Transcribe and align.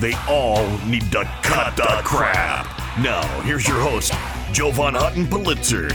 They 0.00 0.14
all 0.28 0.66
need 0.86 1.10
to 1.12 1.24
cut 1.42 1.76
the 1.76 2.00
crap. 2.04 2.66
Now, 2.98 3.22
here's 3.42 3.66
your 3.66 3.78
host, 3.78 4.12
Jovan 4.52 4.94
Hutton 4.94 5.26
Pulitzer. 5.26 5.88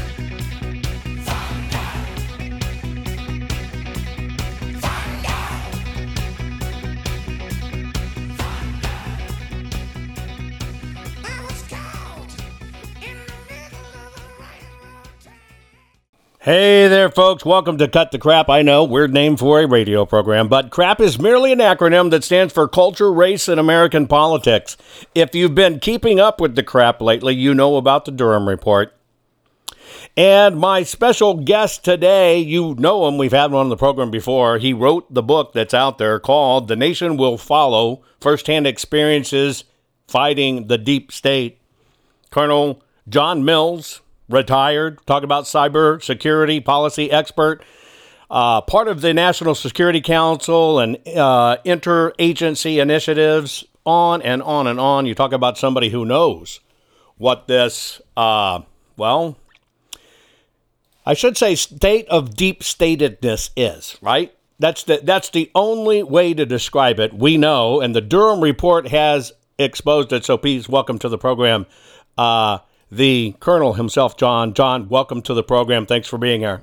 Hey 16.50 16.88
there, 16.88 17.12
folks. 17.12 17.46
Welcome 17.46 17.78
to 17.78 17.88
Cut 17.88 18.12
the 18.12 18.18
Crap. 18.18 18.50
I 18.50 18.64
know, 18.64 18.84
weird 18.84 19.14
name 19.14 19.38
for 19.38 19.62
a 19.62 19.68
radio 19.68 20.04
program, 20.04 20.48
but 20.48 20.72
crap 20.72 21.00
is 21.00 21.20
merely 21.20 21.52
an 21.52 21.60
acronym 21.60 22.10
that 22.10 22.24
stands 22.24 22.52
for 22.52 22.68
culture, 22.68 23.14
race, 23.14 23.48
and 23.48 23.60
American 23.60 24.08
politics. 24.08 24.76
If 25.14 25.36
you've 25.36 25.54
been 25.54 25.80
keeping 25.80 26.20
up 26.20 26.42
with 26.42 26.56
the 26.56 26.64
crap 26.64 27.04
lately, 27.04 27.36
you 27.36 27.54
know 27.54 27.78
about 27.78 28.06
the 28.06 28.12
Durham 28.12 28.50
Report. 28.50 28.92
And 30.18 30.58
my 30.58 30.82
special 30.82 31.36
guest 31.36 31.86
today, 31.86 32.40
you 32.40 32.74
know 32.80 33.08
him, 33.08 33.20
we've 33.20 33.32
had 33.32 33.52
him 33.52 33.56
on 33.56 33.70
the 33.70 33.78
program 33.78 34.10
before. 34.10 34.58
He 34.58 34.74
wrote 34.74 35.14
the 35.14 35.22
book 35.22 35.54
that's 35.54 35.76
out 35.76 36.00
there 36.00 36.20
called 36.20 36.68
The 36.68 36.76
Nation 36.76 37.16
Will 37.16 37.38
Follow 37.38 38.02
Firsthand 38.20 38.66
Experiences 38.66 39.66
Fighting 40.08 40.66
the 40.66 40.80
Deep 40.80 41.12
State. 41.12 41.60
Colonel 42.32 42.82
John 43.08 43.46
Mills 43.46 44.02
retired, 44.30 45.06
talk 45.06 45.24
about 45.24 45.44
cyber 45.46 46.02
security 46.02 46.60
policy 46.60 47.12
expert, 47.12 47.64
uh, 48.30 48.62
part 48.62 48.88
of 48.88 49.02
the 49.02 49.14
National 49.14 49.56
Security 49.56 50.02
Council 50.02 50.80
and 50.80 50.98
uh, 51.08 51.58
interagency 51.66 52.80
initiatives, 52.80 53.66
on 53.86 54.22
and 54.22 54.44
on 54.44 54.68
and 54.68 54.80
on. 54.80 55.06
You 55.06 55.16
talk 55.16 55.34
about 55.34 55.58
somebody 55.58 55.90
who 55.90 56.06
knows 56.06 56.60
what 57.18 57.48
this, 57.48 58.00
uh, 58.16 58.62
well, 58.96 59.38
I 61.06 61.14
should 61.16 61.38
say, 61.38 61.56
state 61.56 62.08
of 62.08 62.36
deep 62.36 62.62
statedness 62.62 63.50
is, 63.58 63.98
right? 64.02 64.34
That's 64.60 64.84
the, 64.84 65.00
that's 65.04 65.30
the 65.30 65.50
only 65.56 66.04
way 66.04 66.34
to 66.34 66.46
describe 66.46 67.00
it. 67.00 67.14
We 67.14 67.38
know, 67.38 67.82
and 67.82 67.96
the 67.96 68.02
Durham 68.02 68.42
report 68.42 68.90
has 68.90 69.32
exposed 69.58 70.14
it. 70.14 70.24
So 70.24 70.38
please 70.38 70.70
welcome 70.70 71.00
to 71.00 71.10
the 71.10 71.18
program 71.18 71.66
uh, 72.18 72.60
the 72.92 73.36
Colonel 73.40 73.74
himself, 73.74 74.18
John. 74.18 74.54
John, 74.54 74.90
welcome 74.90 75.22
to 75.24 75.34
the 75.34 75.44
program. 75.44 75.86
Thanks 75.86 76.08
for 76.08 76.18
being 76.18 76.42
here. 76.42 76.62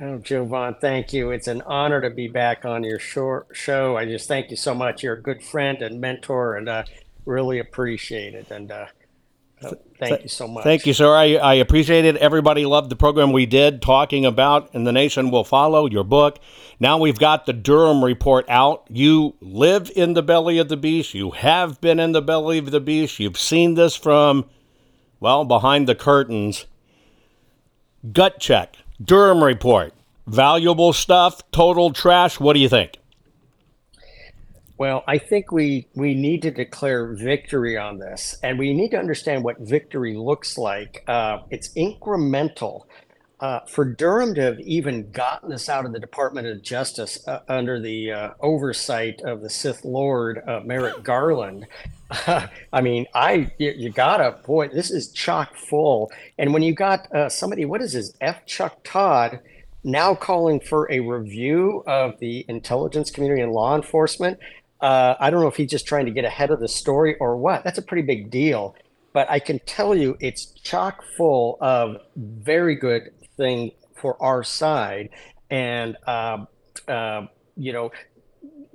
Oh, 0.00 0.18
Jovan, 0.18 0.74
thank 0.80 1.12
you. 1.12 1.30
It's 1.30 1.46
an 1.46 1.62
honor 1.62 2.00
to 2.00 2.10
be 2.10 2.26
back 2.26 2.64
on 2.64 2.82
your 2.82 2.98
show. 2.98 3.96
I 3.96 4.04
just 4.04 4.26
thank 4.26 4.50
you 4.50 4.56
so 4.56 4.74
much. 4.74 5.02
You're 5.04 5.14
a 5.14 5.22
good 5.22 5.42
friend 5.42 5.80
and 5.82 6.00
mentor, 6.00 6.56
and 6.56 6.68
uh, 6.68 6.84
really 7.26 7.60
appreciate 7.60 8.34
it. 8.34 8.50
And 8.50 8.72
uh, 8.72 8.86
thank 9.98 10.22
you 10.22 10.28
so 10.28 10.48
much. 10.48 10.64
Thank 10.64 10.84
you, 10.84 10.92
sir. 10.92 11.14
I, 11.14 11.34
I 11.36 11.54
appreciate 11.54 12.04
it. 12.04 12.16
Everybody 12.16 12.66
loved 12.66 12.90
the 12.90 12.96
program 12.96 13.30
we 13.30 13.46
did 13.46 13.82
talking 13.82 14.24
about, 14.24 14.74
and 14.74 14.84
the 14.84 14.92
nation 14.92 15.30
will 15.30 15.44
follow 15.44 15.86
your 15.86 16.04
book. 16.04 16.40
Now 16.80 16.98
we've 16.98 17.18
got 17.18 17.46
the 17.46 17.52
Durham 17.52 18.04
report 18.04 18.46
out. 18.48 18.86
You 18.90 19.36
live 19.40 19.92
in 19.94 20.14
the 20.14 20.22
belly 20.22 20.58
of 20.58 20.68
the 20.68 20.76
beast. 20.76 21.14
You 21.14 21.30
have 21.30 21.80
been 21.80 22.00
in 22.00 22.10
the 22.10 22.22
belly 22.22 22.58
of 22.58 22.72
the 22.72 22.80
beast. 22.80 23.20
You've 23.20 23.38
seen 23.38 23.74
this 23.74 23.94
from 23.94 24.46
well, 25.24 25.46
behind 25.46 25.88
the 25.88 25.94
curtains. 25.94 26.66
Gut 28.12 28.38
check. 28.38 28.76
Durham 29.02 29.42
report. 29.42 29.94
Valuable 30.26 30.92
stuff, 30.92 31.40
total 31.50 31.94
trash. 31.94 32.38
What 32.38 32.52
do 32.52 32.58
you 32.58 32.68
think? 32.68 32.98
Well, 34.76 35.02
I 35.08 35.16
think 35.16 35.50
we 35.50 35.86
we 35.94 36.14
need 36.14 36.42
to 36.42 36.50
declare 36.50 37.14
victory 37.14 37.78
on 37.78 37.98
this, 37.98 38.36
and 38.42 38.58
we 38.58 38.74
need 38.74 38.90
to 38.90 38.98
understand 38.98 39.44
what 39.44 39.58
victory 39.60 40.14
looks 40.14 40.58
like. 40.58 41.02
Uh, 41.08 41.38
it's 41.48 41.72
incremental. 41.72 42.82
Uh, 43.44 43.60
for 43.66 43.84
Durham 43.84 44.34
to 44.36 44.40
have 44.40 44.58
even 44.60 45.10
gotten 45.10 45.50
this 45.50 45.68
out 45.68 45.84
of 45.84 45.92
the 45.92 46.00
Department 46.00 46.46
of 46.46 46.62
Justice 46.62 47.28
uh, 47.28 47.40
under 47.46 47.78
the 47.78 48.10
uh, 48.10 48.30
oversight 48.40 49.20
of 49.20 49.42
the 49.42 49.50
Sith 49.50 49.84
Lord 49.84 50.42
uh, 50.48 50.60
Merrick 50.64 51.02
Garland 51.02 51.66
I 52.72 52.80
mean, 52.80 53.06
I 53.14 53.50
you, 53.58 53.72
you, 53.76 53.90
gotta 53.90 54.38
boy, 54.46 54.68
this 54.68 54.90
is 54.90 55.10
chock 55.12 55.56
full. 55.56 56.10
And 56.38 56.52
when 56.52 56.62
you 56.62 56.74
got 56.74 57.12
uh, 57.14 57.28
somebody, 57.28 57.64
what 57.64 57.82
is 57.82 57.92
his 57.92 58.16
F. 58.20 58.46
Chuck 58.46 58.78
Todd, 58.84 59.40
now 59.82 60.14
calling 60.14 60.60
for 60.60 60.90
a 60.90 61.00
review 61.00 61.82
of 61.86 62.18
the 62.20 62.44
intelligence 62.48 63.10
community 63.10 63.42
and 63.42 63.52
law 63.52 63.76
enforcement. 63.76 64.38
Uh, 64.80 65.14
I 65.18 65.30
don't 65.30 65.40
know 65.40 65.48
if 65.48 65.56
he's 65.56 65.70
just 65.70 65.86
trying 65.86 66.06
to 66.06 66.12
get 66.12 66.24
ahead 66.24 66.50
of 66.50 66.60
the 66.60 66.68
story 66.68 67.16
or 67.16 67.36
what. 67.36 67.64
That's 67.64 67.78
a 67.78 67.82
pretty 67.82 68.02
big 68.02 68.30
deal. 68.30 68.74
But 69.12 69.30
I 69.30 69.38
can 69.38 69.60
tell 69.60 69.94
you, 69.94 70.16
it's 70.20 70.46
chock 70.46 71.04
full 71.16 71.56
of 71.60 71.98
very 72.16 72.74
good 72.74 73.12
thing 73.36 73.72
for 73.94 74.20
our 74.22 74.42
side. 74.42 75.10
And 75.50 75.96
uh, 76.06 76.44
uh, 76.88 77.26
you 77.56 77.72
know, 77.72 77.92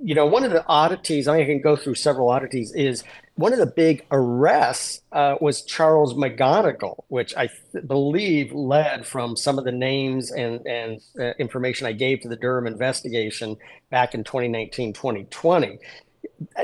you 0.02 0.14
know, 0.14 0.26
one 0.26 0.44
of 0.44 0.50
the 0.50 0.64
oddities, 0.66 1.28
I 1.28 1.44
can 1.44 1.60
go 1.60 1.76
through 1.76 1.96
several 1.96 2.30
oddities, 2.30 2.72
is 2.72 3.04
one 3.34 3.52
of 3.52 3.58
the 3.58 3.66
big 3.66 4.04
arrests 4.10 5.02
uh, 5.12 5.36
was 5.40 5.62
Charles 5.62 6.14
McGonigal, 6.14 7.04
which 7.08 7.34
I 7.36 7.48
th- 7.72 7.86
believe 7.86 8.52
led 8.52 9.06
from 9.06 9.36
some 9.36 9.58
of 9.58 9.64
the 9.64 9.72
names 9.72 10.30
and, 10.30 10.66
and 10.66 11.00
uh, 11.18 11.32
information 11.38 11.86
I 11.86 11.92
gave 11.92 12.20
to 12.20 12.28
the 12.28 12.36
Durham 12.36 12.66
investigation 12.66 13.56
back 13.90 14.14
in 14.14 14.24
2019, 14.24 14.92
2020. 14.92 15.78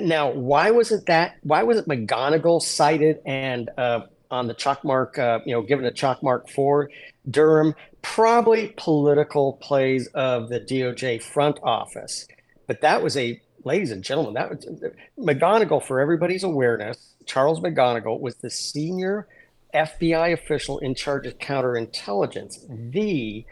Now, 0.01 0.31
why 0.31 0.71
was 0.71 0.93
it 0.93 1.07
that? 1.07 1.37
Why 1.43 1.63
was 1.63 1.79
it 1.79 1.87
McGonigal 1.87 2.63
cited 2.63 3.21
and 3.27 3.71
uh, 3.77 4.01
on 4.31 4.47
the 4.47 4.55
chalk 4.55 4.85
mark, 4.85 5.19
uh, 5.19 5.41
you 5.45 5.53
know, 5.53 5.63
given 5.63 5.85
a 5.85 5.93
chalk 5.93 6.23
mark 6.23 6.49
for 6.51 6.91
Durham? 7.29 7.75
Probably 8.03 8.73
political 8.77 9.55
plays 9.55 10.07
of 10.09 10.49
the 10.49 10.61
DOJ 10.61 11.21
front 11.23 11.59
office 11.63 12.27
but 12.67 12.81
that 12.81 13.03
was 13.03 13.17
a, 13.17 13.41
ladies 13.65 13.91
and 13.91 14.03
gentlemen, 14.03 14.35
that 14.35 14.51
was 14.51 14.85
McGonigal, 15.19 15.83
for 15.83 16.01
everybody's 16.01 16.45
awareness, 16.45 17.15
Charles 17.25 17.61
McGonigal 17.61 18.21
was 18.21 18.37
the 18.37 18.51
senior 18.51 19.27
FBI 19.75 20.33
official 20.33 20.79
in 20.79 20.95
charge 20.95 21.27
of 21.27 21.39
counterintelligence, 21.39 22.67
the 22.93 23.45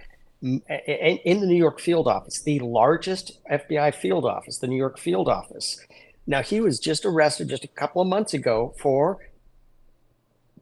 in 0.43 1.41
the 1.41 1.47
New 1.47 1.57
York 1.57 1.81
field 1.81 2.07
office, 2.07 2.43
the 2.43 2.59
largest 2.59 3.39
FBI 3.51 3.95
field 3.95 4.27
office, 4.27 4.59
the 4.59 4.67
New 4.67 4.77
York 4.77 4.99
field 4.99 5.27
office. 5.27 5.81
Now, 6.27 6.43
he 6.43 6.61
was 6.61 6.79
just 6.79 7.07
arrested 7.07 7.49
just 7.49 7.65
a 7.65 7.69
couple 7.69 8.03
of 8.03 8.09
months 8.09 8.35
ago 8.35 8.75
for 8.79 9.27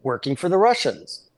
working 0.05 0.37
for 0.37 0.49
the 0.49 0.57
Russians. 0.57 1.29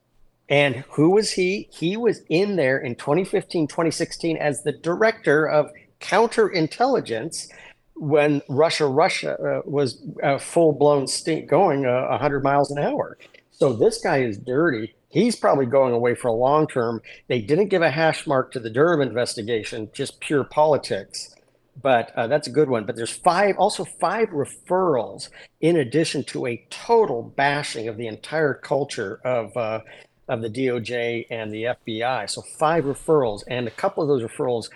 And 0.48 0.84
who 0.90 1.10
was 1.10 1.32
he? 1.32 1.68
He 1.72 1.96
was 1.96 2.20
in 2.28 2.56
there 2.56 2.78
in 2.78 2.96
2015, 2.96 3.66
2016 3.66 4.36
as 4.36 4.62
the 4.62 4.72
director 4.72 5.48
of 5.48 5.70
counterintelligence 6.00 7.48
when 7.96 8.42
Russia 8.48 8.86
Russia 8.86 9.38
uh, 9.40 9.62
was 9.64 10.02
uh, 10.22 10.38
full 10.38 10.72
blown 10.72 11.06
stink 11.06 11.48
going 11.48 11.86
uh, 11.86 12.08
100 12.08 12.42
miles 12.42 12.70
an 12.70 12.78
hour. 12.78 13.16
So 13.52 13.72
this 13.72 13.98
guy 14.02 14.18
is 14.18 14.36
dirty. 14.36 14.94
He's 15.08 15.36
probably 15.36 15.66
going 15.66 15.92
away 15.92 16.16
for 16.16 16.28
a 16.28 16.32
long 16.32 16.66
term. 16.66 17.00
They 17.28 17.40
didn't 17.40 17.68
give 17.68 17.82
a 17.82 17.90
hash 17.90 18.26
mark 18.26 18.50
to 18.52 18.60
the 18.60 18.68
Durham 18.68 19.00
investigation, 19.00 19.88
just 19.92 20.20
pure 20.20 20.42
politics. 20.42 21.34
But 21.80 22.12
uh, 22.16 22.26
that's 22.26 22.48
a 22.48 22.50
good 22.50 22.68
one. 22.68 22.84
But 22.84 22.96
there's 22.96 23.12
five, 23.12 23.56
also 23.56 23.84
five 23.84 24.30
referrals 24.30 25.28
in 25.60 25.76
addition 25.76 26.24
to 26.24 26.46
a 26.46 26.64
total 26.68 27.22
bashing 27.22 27.88
of 27.88 27.96
the 27.96 28.08
entire 28.08 28.54
culture 28.54 29.20
of 29.24 29.56
uh, 29.56 29.80
of 30.28 30.42
the 30.42 30.48
DOJ 30.48 31.26
and 31.30 31.52
the 31.52 31.64
FBI. 31.64 32.28
So 32.30 32.42
five 32.42 32.84
referrals, 32.84 33.42
and 33.46 33.66
a 33.66 33.70
couple 33.70 34.02
of 34.02 34.08
those 34.08 34.22
referrals 34.22 34.70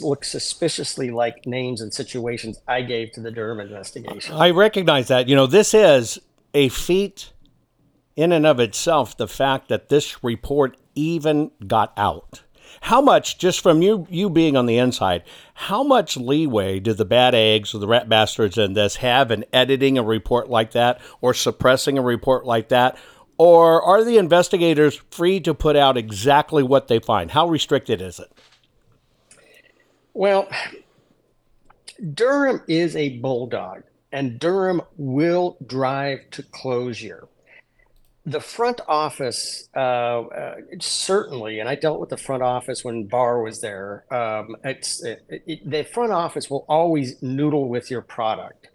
look 0.00 0.24
suspiciously 0.24 1.10
like 1.10 1.46
names 1.46 1.80
and 1.80 1.92
situations 1.92 2.60
I 2.66 2.82
gave 2.82 3.12
to 3.12 3.20
the 3.20 3.30
Durham 3.30 3.60
investigation. 3.60 4.34
I 4.34 4.50
recognize 4.50 5.08
that. 5.08 5.28
You 5.28 5.36
know, 5.36 5.46
this 5.46 5.74
is 5.74 6.18
a 6.54 6.68
feat 6.70 7.32
in 8.16 8.32
and 8.32 8.46
of 8.46 8.60
itself, 8.60 9.16
the 9.16 9.28
fact 9.28 9.68
that 9.68 9.88
this 9.88 10.22
report 10.22 10.76
even 10.94 11.50
got 11.66 11.92
out. 11.96 12.42
How 12.82 13.00
much, 13.00 13.38
just 13.38 13.60
from 13.60 13.82
you 13.82 14.06
you 14.10 14.28
being 14.28 14.56
on 14.56 14.66
the 14.66 14.78
inside, 14.78 15.22
how 15.54 15.82
much 15.82 16.16
leeway 16.16 16.80
do 16.80 16.92
the 16.92 17.04
bad 17.04 17.34
eggs 17.34 17.74
or 17.74 17.78
the 17.78 17.86
rat 17.86 18.08
bastards 18.08 18.58
in 18.58 18.74
this 18.74 18.96
have 18.96 19.30
in 19.30 19.44
editing 19.52 19.96
a 19.96 20.02
report 20.02 20.50
like 20.50 20.72
that 20.72 21.00
or 21.20 21.34
suppressing 21.34 21.98
a 21.98 22.02
report 22.02 22.44
like 22.44 22.68
that? 22.68 22.98
Or 23.36 23.82
are 23.82 24.04
the 24.04 24.18
investigators 24.18 25.00
free 25.10 25.40
to 25.40 25.54
put 25.54 25.76
out 25.76 25.96
exactly 25.96 26.62
what 26.62 26.88
they 26.88 26.98
find? 26.98 27.30
How 27.30 27.48
restricted 27.48 28.00
is 28.00 28.20
it? 28.20 28.30
Well, 30.12 30.48
Durham 32.12 32.62
is 32.68 32.94
a 32.94 33.18
bulldog, 33.18 33.82
and 34.12 34.38
Durham 34.38 34.82
will 34.96 35.56
drive 35.66 36.30
to 36.32 36.42
closure 36.42 37.28
the 38.26 38.40
front 38.40 38.80
office 38.88 39.68
uh, 39.76 39.78
uh, 39.78 40.54
certainly, 40.80 41.60
and 41.60 41.68
I 41.68 41.74
dealt 41.74 42.00
with 42.00 42.08
the 42.08 42.16
front 42.16 42.42
office 42.42 42.82
when 42.82 43.04
Barr 43.04 43.42
was 43.42 43.60
there. 43.60 44.04
Um, 44.12 44.56
it's 44.64 45.02
it, 45.02 45.24
it, 45.28 45.70
the 45.70 45.84
front 45.84 46.12
office 46.12 46.48
will 46.48 46.64
always 46.68 47.22
noodle 47.22 47.68
with 47.68 47.90
your 47.90 48.00
product. 48.00 48.68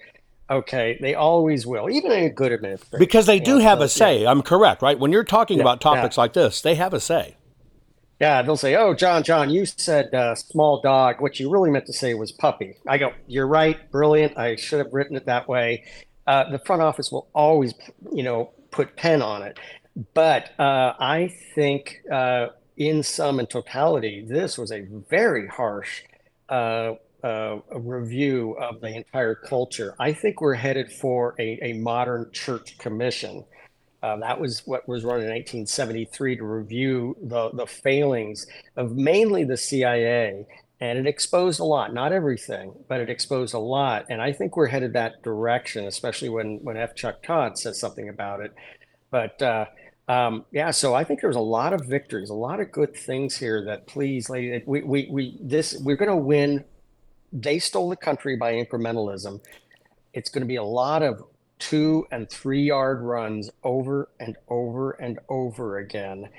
Okay, 0.49 0.97
they 0.99 1.13
always 1.13 1.67
will, 1.67 1.89
even 1.89 2.11
in 2.11 2.23
a 2.23 2.29
good 2.29 2.51
administration. 2.51 2.97
Because 2.97 3.27
they 3.27 3.39
do 3.39 3.59
have 3.59 3.79
so, 3.79 3.83
a 3.83 3.89
say. 3.89 4.21
Yeah. 4.23 4.31
I'm 4.31 4.41
correct, 4.41 4.81
right? 4.81 4.97
When 4.97 5.11
you're 5.11 5.23
talking 5.23 5.57
yeah, 5.57 5.63
about 5.63 5.79
topics 5.79 6.17
yeah. 6.17 6.21
like 6.21 6.33
this, 6.33 6.61
they 6.61 6.75
have 6.75 6.93
a 6.93 6.99
say. 6.99 7.35
Yeah, 8.19 8.41
they'll 8.41 8.57
say, 8.57 8.75
"Oh, 8.75 8.93
John, 8.93 9.23
John, 9.23 9.49
you 9.49 9.65
said 9.65 10.13
uh, 10.13 10.35
small 10.35 10.81
dog. 10.81 11.21
What 11.21 11.39
you 11.39 11.49
really 11.49 11.69
meant 11.69 11.85
to 11.85 11.93
say 11.93 12.15
was 12.15 12.31
puppy." 12.31 12.75
I 12.87 12.97
go, 12.97 13.13
"You're 13.27 13.47
right, 13.47 13.89
brilliant. 13.91 14.37
I 14.37 14.55
should 14.55 14.79
have 14.79 14.93
written 14.93 15.15
it 15.15 15.25
that 15.27 15.47
way." 15.47 15.85
Uh, 16.27 16.49
the 16.49 16.59
front 16.59 16.81
office 16.81 17.11
will 17.11 17.27
always, 17.33 17.73
you 18.11 18.23
know, 18.23 18.51
put 18.71 18.95
pen 18.95 19.21
on 19.21 19.43
it. 19.43 19.57
But 20.13 20.51
uh, 20.59 20.93
I 20.99 21.33
think, 21.55 22.01
uh, 22.11 22.47
in 22.75 23.03
sum 23.03 23.39
and 23.39 23.49
totality, 23.49 24.25
this 24.27 24.57
was 24.57 24.71
a 24.71 24.81
very 25.09 25.47
harsh 25.47 26.03
uh, 27.23 27.57
uh 27.73 27.79
review 27.79 28.53
of 28.59 28.81
the 28.81 28.95
entire 28.95 29.35
culture. 29.35 29.95
I 29.99 30.13
think 30.13 30.41
we're 30.41 30.55
headed 30.55 30.91
for 30.91 31.35
a, 31.39 31.59
a 31.61 31.73
modern 31.73 32.31
church 32.31 32.77
commission. 32.77 33.45
Uh, 34.01 34.17
that 34.17 34.39
was 34.39 34.65
what 34.65 34.87
was 34.87 35.03
run 35.03 35.19
in 35.21 35.29
1973 35.29 36.37
to 36.37 36.43
review 36.43 37.17
the, 37.21 37.49
the 37.51 37.67
failings 37.67 38.47
of 38.77 38.95
mainly 38.95 39.43
the 39.43 39.57
CIA 39.57 40.45
and 40.81 40.97
it 40.97 41.07
exposed 41.07 41.59
a 41.59 41.63
lot 41.63 41.93
not 41.93 42.11
everything 42.11 42.73
but 42.87 42.99
it 42.99 43.09
exposed 43.09 43.53
a 43.53 43.59
lot 43.59 44.05
and 44.09 44.21
i 44.21 44.31
think 44.31 44.55
we're 44.55 44.67
headed 44.67 44.93
that 44.93 45.21
direction 45.23 45.85
especially 45.85 46.29
when 46.29 46.57
when 46.63 46.77
f 46.77 46.95
chuck 46.95 47.21
todd 47.23 47.57
says 47.57 47.79
something 47.79 48.09
about 48.09 48.39
it 48.39 48.53
but 49.11 49.41
uh, 49.41 49.65
um, 50.07 50.45
yeah 50.51 50.71
so 50.71 50.93
i 50.93 51.03
think 51.03 51.21
there's 51.21 51.35
a 51.35 51.41
lot 51.41 51.73
of 51.73 51.85
victories 51.85 52.29
a 52.29 52.33
lot 52.33 52.59
of 52.59 52.71
good 52.71 52.95
things 52.95 53.35
here 53.35 53.63
that 53.65 53.87
please 53.87 54.29
lady 54.29 54.63
we 54.65 54.81
we, 54.81 55.07
we 55.11 55.37
this 55.41 55.77
we're 55.81 55.97
going 55.97 56.09
to 56.09 56.15
win 56.15 56.63
they 57.31 57.59
stole 57.59 57.89
the 57.89 57.95
country 57.95 58.35
by 58.35 58.53
incrementalism 58.53 59.39
it's 60.13 60.29
going 60.29 60.41
to 60.41 60.47
be 60.47 60.55
a 60.55 60.63
lot 60.63 61.03
of 61.03 61.23
two 61.59 62.07
and 62.11 62.29
three 62.29 62.63
yard 62.63 63.01
runs 63.01 63.49
over 63.63 64.09
and 64.19 64.35
over 64.47 64.91
and 64.91 65.19
over 65.29 65.77
again 65.77 66.29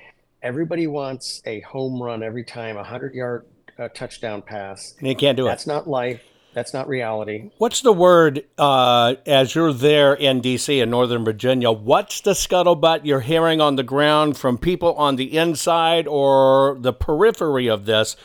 everybody 0.43 0.87
wants 0.87 1.43
a 1.45 1.61
home 1.61 2.03
run 2.03 2.23
every 2.23 2.45
time 2.45 2.77
a 2.77 2.81
100 2.81 3.15
yard 3.15 3.45
a 3.81 3.89
touchdown 3.89 4.43
pass. 4.43 4.95
And 4.99 5.09
you 5.09 5.17
can't 5.17 5.37
do 5.37 5.45
That's 5.45 5.65
it. 5.65 5.67
That's 5.67 5.87
not 5.87 5.89
life. 5.89 6.23
That's 6.53 6.75
not 6.75 6.89
reality. 6.89 7.51
What's 7.59 7.81
the 7.81 7.93
word 7.93 8.45
uh, 8.59 9.15
as 9.25 9.55
you're 9.55 9.73
there 9.73 10.15
in 10.15 10.41
D.C. 10.41 10.81
in 10.81 10.91
Northern 10.91 11.25
Virginia? 11.25 11.71
What's 11.71 12.21
the 12.23 12.33
scuttlebutt 12.33 13.05
you're 13.05 13.21
hearing 13.21 13.61
on 13.61 13.77
the 13.77 13.85
ground 13.85 14.37
from 14.37 14.59
people 14.59 14.95
on 14.95 15.15
the 15.15 15.37
inside 15.37 16.09
or 16.09 16.77
the 16.81 16.93
periphery 16.93 17.69
of 17.69 17.87
this? 17.87 18.17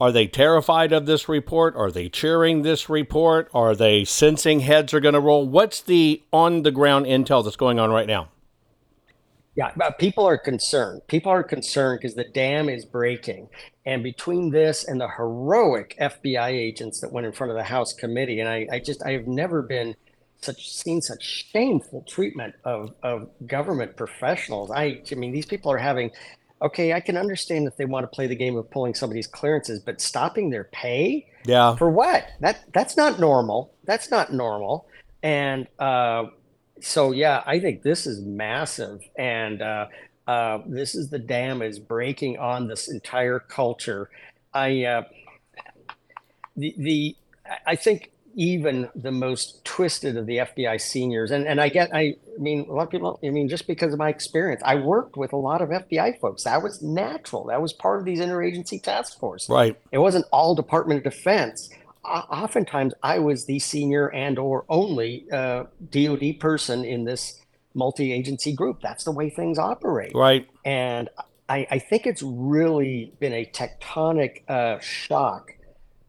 Are 0.00 0.10
they 0.10 0.26
terrified 0.26 0.92
of 0.92 1.04
this 1.04 1.28
report? 1.28 1.76
Are 1.76 1.90
they 1.90 2.08
cheering 2.08 2.62
this 2.62 2.88
report? 2.88 3.50
Are 3.52 3.76
they 3.76 4.04
sensing 4.04 4.60
heads 4.60 4.94
are 4.94 5.00
going 5.00 5.14
to 5.14 5.20
roll? 5.20 5.46
What's 5.46 5.82
the 5.82 6.22
on 6.32 6.62
the 6.62 6.70
ground 6.70 7.04
intel 7.04 7.44
that's 7.44 7.56
going 7.56 7.78
on 7.78 7.90
right 7.90 8.06
now? 8.06 8.28
Yeah, 9.56 9.72
uh, 9.78 9.90
people 9.90 10.24
are 10.24 10.38
concerned. 10.38 11.02
People 11.06 11.32
are 11.32 11.42
concerned 11.42 12.00
because 12.00 12.14
the 12.14 12.24
dam 12.24 12.70
is 12.70 12.86
breaking. 12.86 13.48
And 13.84 14.02
between 14.02 14.50
this 14.50 14.84
and 14.84 14.98
the 14.98 15.08
heroic 15.08 15.96
FBI 16.00 16.48
agents 16.48 17.00
that 17.00 17.12
went 17.12 17.26
in 17.26 17.32
front 17.32 17.50
of 17.50 17.56
the 17.58 17.64
House 17.64 17.92
committee, 17.92 18.40
and 18.40 18.48
I, 18.48 18.66
I 18.72 18.78
just 18.78 19.04
I 19.04 19.10
have 19.12 19.26
never 19.26 19.60
been 19.60 19.96
such 20.40 20.70
seen 20.72 21.02
such 21.02 21.22
shameful 21.22 22.02
treatment 22.08 22.54
of, 22.64 22.94
of 23.02 23.28
government 23.46 23.96
professionals. 23.96 24.70
I 24.70 25.02
I 25.10 25.14
mean 25.16 25.32
these 25.32 25.46
people 25.46 25.70
are 25.70 25.78
having 25.78 26.10
okay, 26.62 26.92
I 26.92 27.00
can 27.00 27.16
understand 27.16 27.66
if 27.66 27.76
they 27.76 27.84
want 27.84 28.04
to 28.04 28.08
play 28.08 28.26
the 28.26 28.36
game 28.36 28.56
of 28.56 28.70
pulling 28.70 28.94
somebody's 28.94 29.26
clearances, 29.26 29.80
but 29.80 30.00
stopping 30.00 30.50
their 30.50 30.64
pay? 30.64 31.26
Yeah. 31.44 31.76
For 31.76 31.90
what? 31.90 32.26
That 32.40 32.64
that's 32.72 32.96
not 32.96 33.18
normal. 33.18 33.72
That's 33.84 34.10
not 34.10 34.32
normal. 34.32 34.86
And 35.22 35.66
uh, 35.78 36.26
so 36.80 37.12
yeah, 37.12 37.42
I 37.46 37.60
think 37.60 37.82
this 37.82 38.06
is 38.06 38.20
massive, 38.20 39.00
and 39.16 39.62
uh, 39.62 39.86
uh, 40.26 40.58
this 40.66 40.94
is 40.94 41.10
the 41.10 41.18
dam 41.18 41.62
is 41.62 41.78
breaking 41.78 42.38
on 42.38 42.68
this 42.68 42.88
entire 42.88 43.38
culture. 43.38 44.10
I 44.52 44.84
uh, 44.84 45.02
the 46.56 46.74
the 46.76 47.16
I 47.66 47.76
think 47.76 48.12
even 48.34 48.88
the 48.94 49.10
most 49.10 49.64
twisted 49.64 50.16
of 50.16 50.26
the 50.26 50.38
FBI 50.38 50.80
seniors, 50.80 51.30
and 51.30 51.46
and 51.46 51.60
I 51.60 51.68
get 51.68 51.90
I 51.94 52.16
mean 52.38 52.66
a 52.68 52.72
lot 52.72 52.84
of 52.84 52.90
people. 52.90 53.18
I 53.24 53.30
mean 53.30 53.48
just 53.48 53.66
because 53.66 53.92
of 53.92 53.98
my 53.98 54.08
experience, 54.08 54.62
I 54.64 54.76
worked 54.76 55.16
with 55.16 55.32
a 55.32 55.36
lot 55.36 55.62
of 55.62 55.70
FBI 55.70 56.20
folks. 56.20 56.44
That 56.44 56.62
was 56.62 56.82
natural. 56.82 57.44
That 57.46 57.60
was 57.60 57.72
part 57.72 58.00
of 58.00 58.04
these 58.04 58.20
interagency 58.20 58.82
task 58.82 59.18
force. 59.18 59.48
Right. 59.48 59.76
It 59.92 59.98
wasn't 59.98 60.26
all 60.32 60.54
Department 60.54 60.98
of 60.98 61.12
Defense 61.12 61.70
oftentimes 62.04 62.94
I 63.02 63.18
was 63.18 63.44
the 63.44 63.58
senior 63.58 64.08
and 64.08 64.38
or 64.38 64.64
only 64.68 65.26
uh, 65.30 65.64
DoD 65.90 66.40
person 66.40 66.84
in 66.84 67.04
this 67.04 67.40
multi-agency 67.74 68.52
group. 68.52 68.80
That's 68.80 69.04
the 69.04 69.12
way 69.12 69.30
things 69.30 69.58
operate. 69.58 70.12
Right. 70.14 70.48
And 70.64 71.08
I, 71.48 71.66
I 71.70 71.78
think 71.78 72.06
it's 72.06 72.22
really 72.22 73.12
been 73.20 73.32
a 73.32 73.44
tectonic 73.44 74.48
uh, 74.48 74.78
shock 74.80 75.54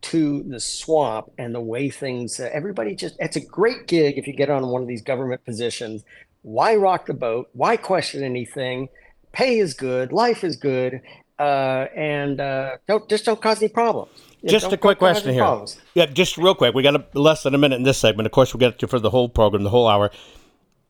to 0.01 0.43
the 0.43 0.59
swamp 0.59 1.31
and 1.37 1.53
the 1.53 1.61
way 1.61 1.89
things. 1.89 2.39
Uh, 2.39 2.49
everybody 2.51 2.95
just 2.95 3.15
it's 3.19 3.35
a 3.35 3.45
great 3.45 3.87
gig 3.87 4.17
if 4.17 4.27
you 4.27 4.33
get 4.33 4.49
on 4.49 4.67
one 4.67 4.81
of 4.81 4.87
these 4.87 5.01
government 5.01 5.43
positions. 5.45 6.03
Why 6.41 6.75
rock 6.75 7.05
the 7.05 7.13
boat? 7.13 7.49
Why 7.53 7.77
question 7.77 8.23
anything? 8.23 8.89
Pay 9.31 9.59
is 9.59 9.73
good. 9.73 10.11
Life 10.11 10.43
is 10.43 10.55
good. 10.55 11.01
Uh, 11.39 11.87
and 11.95 12.39
uh, 12.39 12.77
don't 12.87 13.07
just 13.09 13.25
don't 13.25 13.41
cause 13.41 13.61
any 13.61 13.69
problems 13.69 14.11
just 14.45 14.71
a 14.71 14.77
quick 14.77 14.97
question 14.97 15.33
here. 15.33 15.43
Problems. 15.43 15.79
Yeah, 15.93 16.07
just 16.07 16.37
real 16.37 16.55
quick. 16.55 16.73
We 16.73 16.83
got 16.83 16.95
a, 16.95 17.05
less 17.13 17.43
than 17.43 17.53
a 17.53 17.57
minute 17.57 17.75
in 17.75 17.83
this 17.83 17.97
segment. 17.97 18.25
Of 18.25 18.31
course, 18.31 18.53
we'll 18.53 18.59
get 18.59 18.79
to 18.79 18.87
for 18.87 18.99
the 18.99 19.09
whole 19.09 19.29
program, 19.29 19.63
the 19.63 19.69
whole 19.69 19.87
hour. 19.87 20.11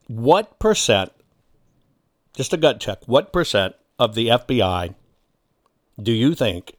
What 0.07 0.59
percent, 0.59 1.11
just 2.33 2.53
a 2.53 2.57
gut 2.57 2.79
check, 2.79 2.99
what 3.05 3.33
percent 3.33 3.75
of 3.99 4.15
the 4.15 4.27
FBI 4.27 4.95
do 6.01 6.11
you 6.11 6.35
think 6.35 6.77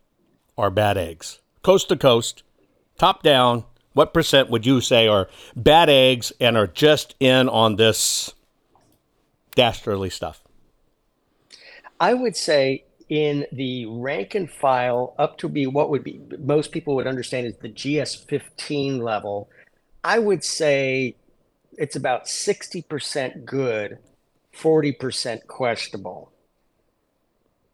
are 0.56 0.70
bad 0.70 0.96
eggs? 0.96 1.40
Coast 1.62 1.88
to 1.88 1.97
coast, 1.97 2.42
top 2.99 3.23
down, 3.23 3.64
what 3.92 4.12
percent 4.12 4.50
would 4.50 4.66
you 4.66 4.81
say 4.81 5.07
are 5.07 5.28
bad 5.54 5.88
eggs 5.88 6.33
and 6.40 6.57
are 6.57 6.66
just 6.66 7.14
in 7.21 7.49
on 7.49 7.76
this 7.76 8.35
dastardly 9.54 10.11
stuff? 10.11 10.42
I 12.00 12.14
would 12.14 12.37
say 12.37 12.85
in 13.09 13.47
the 13.52 13.87
rank 13.87 14.35
and 14.35 14.50
file 14.50 15.14
up 15.19 15.38
to 15.38 15.49
be 15.49 15.66
what 15.66 15.90
would 15.90 16.02
be 16.02 16.21
most 16.38 16.73
people 16.73 16.97
would 16.97 17.07
understand 17.07 17.47
is 17.47 17.57
the 17.57 17.69
GS15 17.69 19.00
level, 19.02 19.49
I 20.02 20.19
would 20.19 20.42
say 20.42 21.14
it's 21.78 21.95
about 21.95 22.25
60% 22.25 23.45
good, 23.45 23.99
40% 24.57 25.47
questionable. 25.47 26.31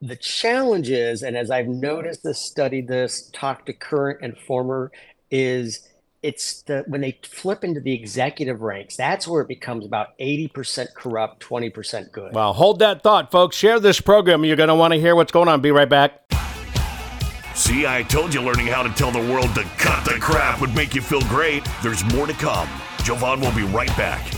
The 0.01 0.17
challenge 0.17 0.91
is, 0.91 1.23
and 1.23 1.37
as 1.37 1.51
I've 1.51 1.67
noticed 1.67 2.23
this, 2.23 2.39
studied 2.39 2.87
this, 2.87 3.31
talked 3.33 3.67
to 3.67 3.73
current 3.73 4.21
and 4.23 4.39
former, 4.39 4.93
is 5.31 5.89
it's 6.23 6.63
the 6.63 6.85
when 6.87 7.01
they 7.01 7.19
flip 7.25 7.65
into 7.65 7.81
the 7.81 7.93
executive 7.93 8.61
ranks, 8.61 8.97
that's 8.97 9.27
where 9.27 9.43
it 9.43 9.49
becomes 9.49 9.85
about 9.85 10.17
80% 10.19 10.95
corrupt, 10.95 11.43
20% 11.43 12.13
good. 12.13 12.33
Well, 12.33 12.53
hold 12.53 12.79
that 12.79 13.03
thought, 13.03 13.33
folks. 13.33 13.57
Share 13.57 13.81
this 13.81 14.01
program. 14.01 14.45
You're 14.45 14.57
going 14.57 14.69
to 14.69 14.75
want 14.77 14.95
to 14.95 15.01
hear 15.01 15.17
what's 15.17 15.33
going 15.33 15.49
on. 15.49 15.61
Be 15.61 15.73
right 15.73 15.89
back. 15.89 16.23
See, 17.57 17.85
I 17.85 18.05
told 18.05 18.33
you 18.33 18.41
learning 18.41 18.69
how 18.69 18.85
to 18.85 18.91
tell 18.91 19.11
the 19.11 19.33
world 19.33 19.53
to 19.57 19.65
cut 19.79 20.05
the 20.05 20.13
crap 20.21 20.61
would 20.61 20.75
make 20.77 20.95
you 20.95 21.01
feel 21.01 21.23
great. 21.23 21.67
There's 21.83 22.05
more 22.15 22.29
to 22.29 22.35
come. 22.35 22.69
Jovan 23.03 23.41
will 23.41 23.55
be 23.55 23.65
right 23.65 23.95
back. 23.97 24.38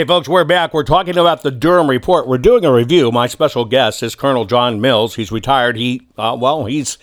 Hey, 0.00 0.06
folks, 0.06 0.30
we're 0.30 0.44
back. 0.44 0.72
We're 0.72 0.82
talking 0.82 1.18
about 1.18 1.42
the 1.42 1.50
Durham 1.50 1.90
report. 1.90 2.26
We're 2.26 2.38
doing 2.38 2.64
a 2.64 2.72
review. 2.72 3.12
My 3.12 3.26
special 3.26 3.66
guest 3.66 4.02
is 4.02 4.14
Colonel 4.14 4.46
John 4.46 4.80
Mills. 4.80 5.16
He's 5.16 5.30
retired. 5.30 5.76
He, 5.76 6.08
uh, 6.16 6.38
well, 6.40 6.64
he's 6.64 6.96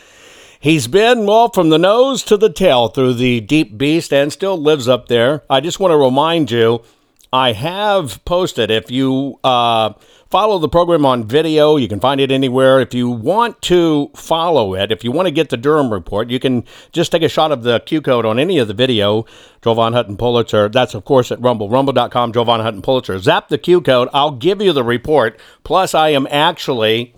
he's 0.60 0.88
been 0.88 1.28
well 1.28 1.50
from 1.50 1.70
the 1.70 1.78
nose 1.78 2.24
to 2.24 2.38
the 2.38 2.52
tail 2.52 2.88
through 2.88 3.14
the 3.14 3.40
deep 3.40 3.78
beast 3.78 4.12
and 4.12 4.34
still 4.34 4.58
lives 4.58 4.88
up 4.88 5.10
there. 5.10 5.44
I 5.48 5.60
just 5.60 5.80
want 5.80 5.92
to 5.92 5.96
remind 5.96 6.50
you, 6.50 6.82
I 7.32 7.54
have 7.54 8.24
posted. 8.26 8.72
If 8.72 8.90
you 8.90 9.40
uh, 9.44 9.94
follow 10.30 10.60
the 10.60 10.70
program 10.70 11.06
on 11.06 11.24
video. 11.24 11.78
You 11.78 11.88
can 11.88 12.00
find 12.00 12.20
it 12.20 12.32
anywhere. 12.32 12.80
If 12.80 12.94
you 12.94 13.10
want 13.10 13.62
to 13.64 14.12
follow 14.16 14.74
it, 14.76 14.92
if 14.92 15.04
you 15.04 15.12
want 15.12 15.28
to 15.28 15.32
get 15.32 15.50
the 15.50 15.58
Durham 15.58 15.92
report, 15.92 16.30
you 16.30 16.40
can 16.40 16.64
just 16.92 17.12
take 17.12 17.22
a 17.22 17.30
shot 17.30 17.52
of 17.52 17.64
the 17.64 17.80
Q 17.82 18.02
code 18.02 18.26
on 18.26 18.40
any 18.40 18.58
of 18.58 18.68
the 18.68 18.74
video. 18.74 19.26
Jovan 19.62 19.94
Hutton 19.94 20.18
Pulitzer. 20.18 20.70
That's, 20.70 20.94
of 20.94 21.06
course, 21.06 21.32
at 21.32 21.42
Rumble, 21.42 21.70
rumble.com, 21.70 22.34
Jovan 22.34 22.62
Hutton 22.62 22.82
Pulitzer. 22.82 23.20
Zap 23.20 23.50
the 23.50 23.58
Q 23.58 23.82
code. 23.82 24.10
I'll 24.14 24.32
give 24.32 24.62
you 24.62 24.74
the 24.74 24.84
report. 24.84 25.40
Plus, 25.64 25.94
I 25.94 26.10
am 26.10 26.28
actually 26.30 27.14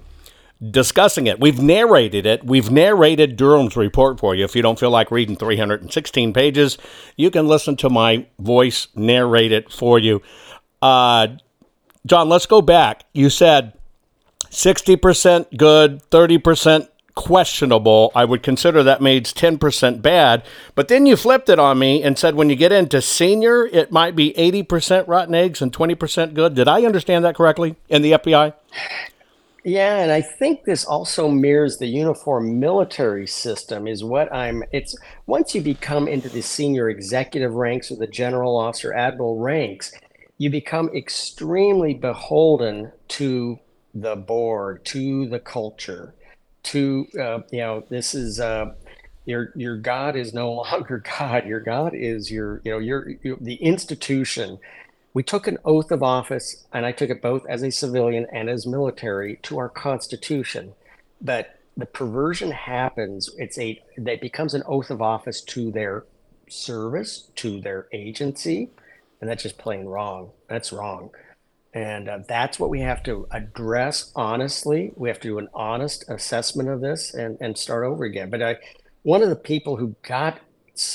discussing 0.61 1.27
it. 1.27 1.39
We've 1.39 1.61
narrated 1.61 2.25
it. 2.25 2.43
We've 2.43 2.69
narrated 2.69 3.37
Durham's 3.37 3.77
report 3.77 4.19
for 4.19 4.35
you. 4.35 4.43
If 4.43 4.55
you 4.55 4.61
don't 4.61 4.79
feel 4.79 4.91
like 4.91 5.09
reading 5.11 5.35
316 5.35 6.33
pages, 6.33 6.77
you 7.15 7.31
can 7.31 7.47
listen 7.47 7.77
to 7.77 7.89
my 7.89 8.25
voice 8.39 8.87
narrate 8.95 9.51
it 9.51 9.71
for 9.71 9.99
you. 9.99 10.21
Uh, 10.81 11.27
John, 12.05 12.29
let's 12.29 12.45
go 12.45 12.61
back. 12.61 13.05
You 13.13 13.29
said 13.29 13.73
60% 14.49 15.57
good, 15.57 16.01
30% 16.09 16.89
questionable. 17.15 18.11
I 18.15 18.25
would 18.25 18.43
consider 18.43 18.83
that 18.83 19.01
means 19.01 19.33
10% 19.33 20.01
bad. 20.01 20.43
But 20.75 20.87
then 20.87 21.05
you 21.05 21.15
flipped 21.15 21.49
it 21.49 21.59
on 21.59 21.79
me 21.79 22.03
and 22.03 22.17
said 22.17 22.35
when 22.35 22.49
you 22.49 22.55
get 22.55 22.71
into 22.71 23.01
senior, 23.01 23.65
it 23.67 23.91
might 23.91 24.15
be 24.15 24.33
80% 24.33 25.07
rotten 25.07 25.35
eggs 25.35 25.61
and 25.61 25.71
20% 25.71 26.33
good. 26.33 26.55
Did 26.55 26.67
I 26.67 26.83
understand 26.83 27.23
that 27.25 27.35
correctly 27.35 27.75
in 27.89 28.01
the 28.01 28.13
FBI? 28.13 28.53
Yeah, 29.63 29.97
and 29.97 30.11
I 30.11 30.21
think 30.21 30.63
this 30.63 30.85
also 30.85 31.29
mirrors 31.29 31.77
the 31.77 31.87
uniform 31.87 32.59
military 32.59 33.27
system 33.27 33.87
is 33.87 34.03
what 34.03 34.33
I'm 34.33 34.63
it's 34.71 34.95
once 35.27 35.53
you 35.53 35.61
become 35.61 36.07
into 36.07 36.29
the 36.29 36.41
senior 36.41 36.89
executive 36.89 37.53
ranks 37.53 37.91
or 37.91 37.97
the 37.97 38.07
general 38.07 38.57
officer 38.57 38.93
admiral 38.93 39.37
ranks, 39.37 39.93
you 40.37 40.49
become 40.49 40.89
extremely 40.95 41.93
beholden 41.93 42.93
to 43.09 43.59
the 43.93 44.15
board, 44.15 44.85
to 44.85 45.27
the 45.27 45.39
culture, 45.39 46.15
to 46.63 47.07
uh, 47.19 47.39
you 47.51 47.59
know 47.59 47.83
this 47.89 48.15
is 48.15 48.39
uh, 48.39 48.73
your 49.25 49.51
your 49.55 49.75
God 49.77 50.15
is 50.15 50.33
no 50.33 50.51
longer 50.53 51.03
God. 51.19 51.45
Your 51.45 51.59
God 51.59 51.93
is 51.93 52.31
your 52.31 52.61
you 52.63 52.71
know 52.71 52.79
your, 52.79 53.09
your 53.23 53.37
the 53.41 53.55
institution. 53.55 54.57
We 55.13 55.23
took 55.23 55.47
an 55.47 55.57
oath 55.65 55.91
of 55.91 56.03
office, 56.03 56.65
and 56.71 56.85
I 56.85 56.91
took 56.91 57.09
it 57.09 57.21
both 57.21 57.45
as 57.47 57.63
a 57.63 57.71
civilian 57.71 58.27
and 58.31 58.49
as 58.49 58.67
military 58.67 59.37
to 59.43 59.57
our 59.57 59.69
Constitution. 59.69 60.73
But 61.21 61.59
the 61.75 61.85
perversion 61.85 62.51
happens. 62.51 63.29
It's 63.37 63.57
a 63.57 63.81
that 63.97 64.21
becomes 64.21 64.53
an 64.53 64.63
oath 64.65 64.89
of 64.89 65.01
office 65.01 65.41
to 65.41 65.71
their 65.71 66.05
service, 66.47 67.29
to 67.35 67.61
their 67.61 67.87
agency, 67.91 68.69
and 69.19 69.29
that's 69.29 69.43
just 69.43 69.57
plain 69.57 69.85
wrong. 69.85 70.31
That's 70.47 70.71
wrong. 70.71 71.11
And 71.73 72.09
uh, 72.09 72.19
that's 72.27 72.59
what 72.59 72.69
we 72.69 72.81
have 72.81 73.03
to 73.03 73.27
address 73.31 74.11
honestly. 74.15 74.91
We 74.95 75.09
have 75.09 75.19
to 75.19 75.27
do 75.27 75.37
an 75.37 75.49
honest 75.53 76.03
assessment 76.09 76.69
of 76.69 76.81
this 76.81 77.13
and, 77.13 77.37
and 77.39 77.57
start 77.57 77.85
over 77.85 78.03
again. 78.05 78.29
But 78.29 78.41
I, 78.41 78.57
one 79.03 79.21
of 79.21 79.29
the 79.29 79.35
people 79.35 79.77
who 79.77 79.95
got 80.01 80.39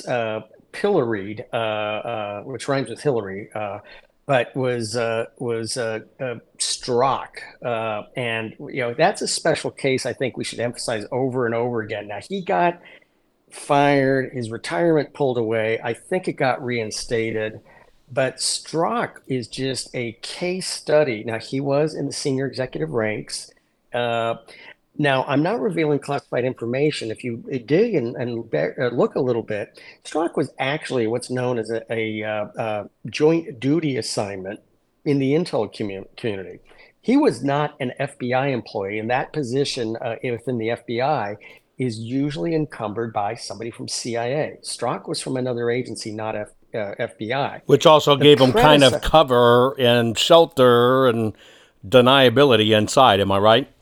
uh, 0.08 0.40
pilloried, 0.74 1.46
uh, 1.52 1.56
uh, 1.56 2.42
which 2.42 2.68
rhymes 2.68 2.90
with 2.90 3.00
Hillary, 3.00 3.48
uh, 3.54 3.78
but 4.26 4.54
was 4.54 4.96
was 5.38 5.76
uh, 5.76 6.00
and 8.16 8.54
you 8.58 8.80
know 8.80 8.92
that's 8.92 9.22
a 9.22 9.28
special 9.28 9.70
case. 9.70 10.04
I 10.04 10.12
think 10.12 10.36
we 10.36 10.44
should 10.44 10.60
emphasize 10.60 11.06
over 11.10 11.46
and 11.46 11.54
over 11.54 11.80
again. 11.80 12.08
Now 12.08 12.18
he 12.28 12.42
got 12.42 12.80
fired, 13.50 14.32
his 14.32 14.50
retirement 14.50 15.14
pulled 15.14 15.38
away. 15.38 15.78
I 15.82 15.94
think 15.94 16.26
it 16.26 16.32
got 16.32 16.62
reinstated, 16.64 17.60
but 18.10 18.36
Strzok 18.38 19.20
is 19.28 19.46
just 19.46 19.94
a 19.94 20.12
case 20.22 20.68
study. 20.68 21.22
Now 21.24 21.38
he 21.38 21.60
was 21.60 21.94
in 21.94 22.06
the 22.06 22.12
senior 22.12 22.46
executive 22.46 22.90
ranks. 22.90 23.52
Uh, 23.92 24.36
now, 24.96 25.24
I'm 25.24 25.42
not 25.42 25.60
revealing 25.60 25.98
classified 25.98 26.44
information. 26.44 27.10
If 27.10 27.24
you 27.24 27.38
dig 27.66 27.94
and, 27.94 28.14
and 28.14 28.54
uh, 28.54 28.88
look 28.88 29.16
a 29.16 29.20
little 29.20 29.42
bit, 29.42 29.80
Strzok 30.04 30.36
was 30.36 30.52
actually 30.58 31.08
what's 31.08 31.30
known 31.30 31.58
as 31.58 31.70
a, 31.70 31.82
a 31.92 32.22
uh, 32.22 32.44
uh, 32.60 32.84
joint 33.06 33.58
duty 33.58 33.96
assignment 33.96 34.60
in 35.04 35.18
the 35.18 35.32
intel 35.32 35.72
community. 35.72 36.60
He 37.00 37.16
was 37.16 37.42
not 37.42 37.74
an 37.80 37.92
FBI 37.98 38.52
employee, 38.52 38.98
and 38.98 39.10
that 39.10 39.32
position 39.32 39.96
uh, 39.96 40.14
within 40.22 40.58
the 40.58 40.68
FBI 40.68 41.36
is 41.76 41.98
usually 41.98 42.54
encumbered 42.54 43.12
by 43.12 43.34
somebody 43.34 43.72
from 43.72 43.88
CIA. 43.88 44.58
Strzok 44.62 45.08
was 45.08 45.20
from 45.20 45.36
another 45.36 45.70
agency, 45.70 46.12
not 46.12 46.36
F, 46.36 46.50
uh, 46.72 46.94
FBI. 47.00 47.62
Which 47.66 47.84
also 47.84 48.16
the 48.16 48.22
gave 48.22 48.40
him 48.40 48.52
kind 48.52 48.84
of 48.84 49.02
cover 49.02 49.78
and 49.78 50.16
shelter 50.16 51.08
and 51.08 51.34
deniability 51.86 52.76
inside. 52.76 53.18
Am 53.18 53.32
I 53.32 53.38
right? 53.38 53.73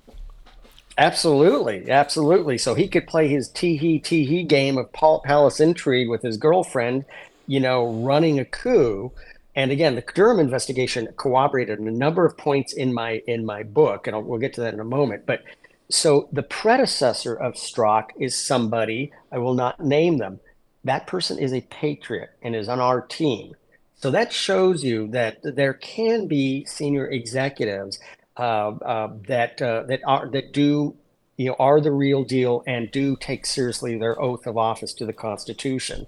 Absolutely, 1.03 1.91
absolutely. 1.91 2.57
So 2.59 2.77
he 2.77 2.87
could 2.87 3.09
play 3.09 3.27
his 3.27 3.49
tee 3.49 3.77
hee 3.77 3.99
tee 3.99 4.25
hee 4.25 4.45
game 4.45 4.79
of 4.79 4.93
palace 4.93 5.59
intrigue 5.59 6.09
with 6.09 6.23
his 6.23 6.37
girlfriend, 6.37 7.07
you 7.49 7.59
know, 7.59 7.93
running 8.05 8.39
a 8.39 8.45
coup. 8.45 9.11
And 9.57 9.73
again, 9.73 9.97
the 9.97 10.05
Durham 10.15 10.39
investigation 10.39 11.09
corroborated 11.17 11.81
a 11.81 11.91
number 11.91 12.25
of 12.25 12.39
points 12.39 12.73
in 12.73 12.95
my 12.95 13.21
in 13.27 13.45
my 13.45 13.65
book, 13.65 14.07
and 14.07 14.15
I'll, 14.15 14.23
we'll 14.23 14.39
get 14.39 14.55
to 14.55 14.61
that 14.61 14.75
in 14.75 14.79
a 14.79 14.85
moment. 14.85 15.27
But 15.27 15.43
so 15.91 16.29
the 16.31 16.45
predecessor 16.45 17.35
of 17.35 17.55
Strzok 17.55 18.11
is 18.21 18.37
somebody 18.37 19.11
I 19.33 19.39
will 19.39 19.55
not 19.55 19.81
name 19.81 20.19
them. 20.19 20.39
That 20.85 21.09
person 21.09 21.37
is 21.37 21.53
a 21.53 21.63
patriot 21.63 22.31
and 22.43 22.55
is 22.55 22.69
on 22.69 22.79
our 22.79 23.01
team. 23.01 23.57
So 23.97 24.13
that 24.13 24.33
shows 24.33 24.85
you 24.85 25.09
that 25.09 25.39
there 25.43 25.75
can 25.75 26.29
be 26.29 26.65
senior 26.65 27.09
executives 27.09 27.99
uh, 28.37 28.41
uh, 28.41 29.13
that 29.29 29.59
that 29.59 30.01
are 30.07 30.29
that 30.31 30.53
do 30.53 30.97
you 31.37 31.49
know 31.49 31.57
are 31.59 31.81
the 31.81 31.93
real 31.93 32.25
deal 32.25 32.63
and 32.67 32.91
do 32.91 33.17
take 33.17 33.47
seriously 33.47 33.99
their 33.99 34.21
oath 34.21 34.47
of 34.47 34.57
office 34.57 34.95
to 34.95 35.07
the 35.07 35.13
Constitution. 35.13 36.07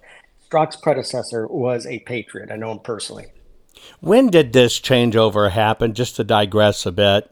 Strzok's 0.48 0.76
predecessor 0.76 1.46
was 1.46 1.86
a 1.86 1.98
patriot. 2.00 2.50
I 2.50 2.56
know 2.56 2.72
him 2.72 2.78
personally. 2.78 3.26
When 4.00 4.28
did 4.28 4.52
this 4.52 4.80
changeover 4.80 5.50
happen? 5.50 5.94
Just 5.94 6.16
to 6.16 6.24
digress 6.24 6.86
a 6.86 6.92
bit. 6.92 7.30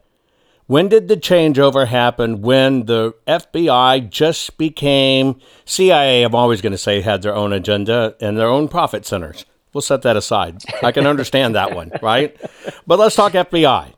When 0.67 0.89
did 0.89 1.09
the 1.09 1.17
changeover 1.17 1.89
happen? 1.89 2.41
When 2.41 2.87
the 2.87 3.15
FBI 3.27 4.09
just 4.11 4.57
became 4.59 5.41
CIA? 5.65 6.23
I'm 6.23 6.35
always 6.35 6.61
going 6.61 6.73
to 6.73 6.79
say 6.79 7.01
had 7.01 7.23
their 7.23 7.35
own 7.35 7.53
agenda 7.53 8.17
and 8.21 8.39
their 8.39 8.49
own 8.49 8.69
profit 8.69 9.05
centers. 9.05 9.45
We'll 9.73 9.83
set 9.83 10.03
that 10.03 10.17
aside. 10.17 10.63
I 10.83 10.93
can 10.93 11.07
understand 11.07 11.55
that 11.55 11.75
one, 11.75 11.93
right? 12.03 12.37
But 12.87 12.99
let's 12.99 13.17
talk 13.17 13.33
FBI. 13.33 13.93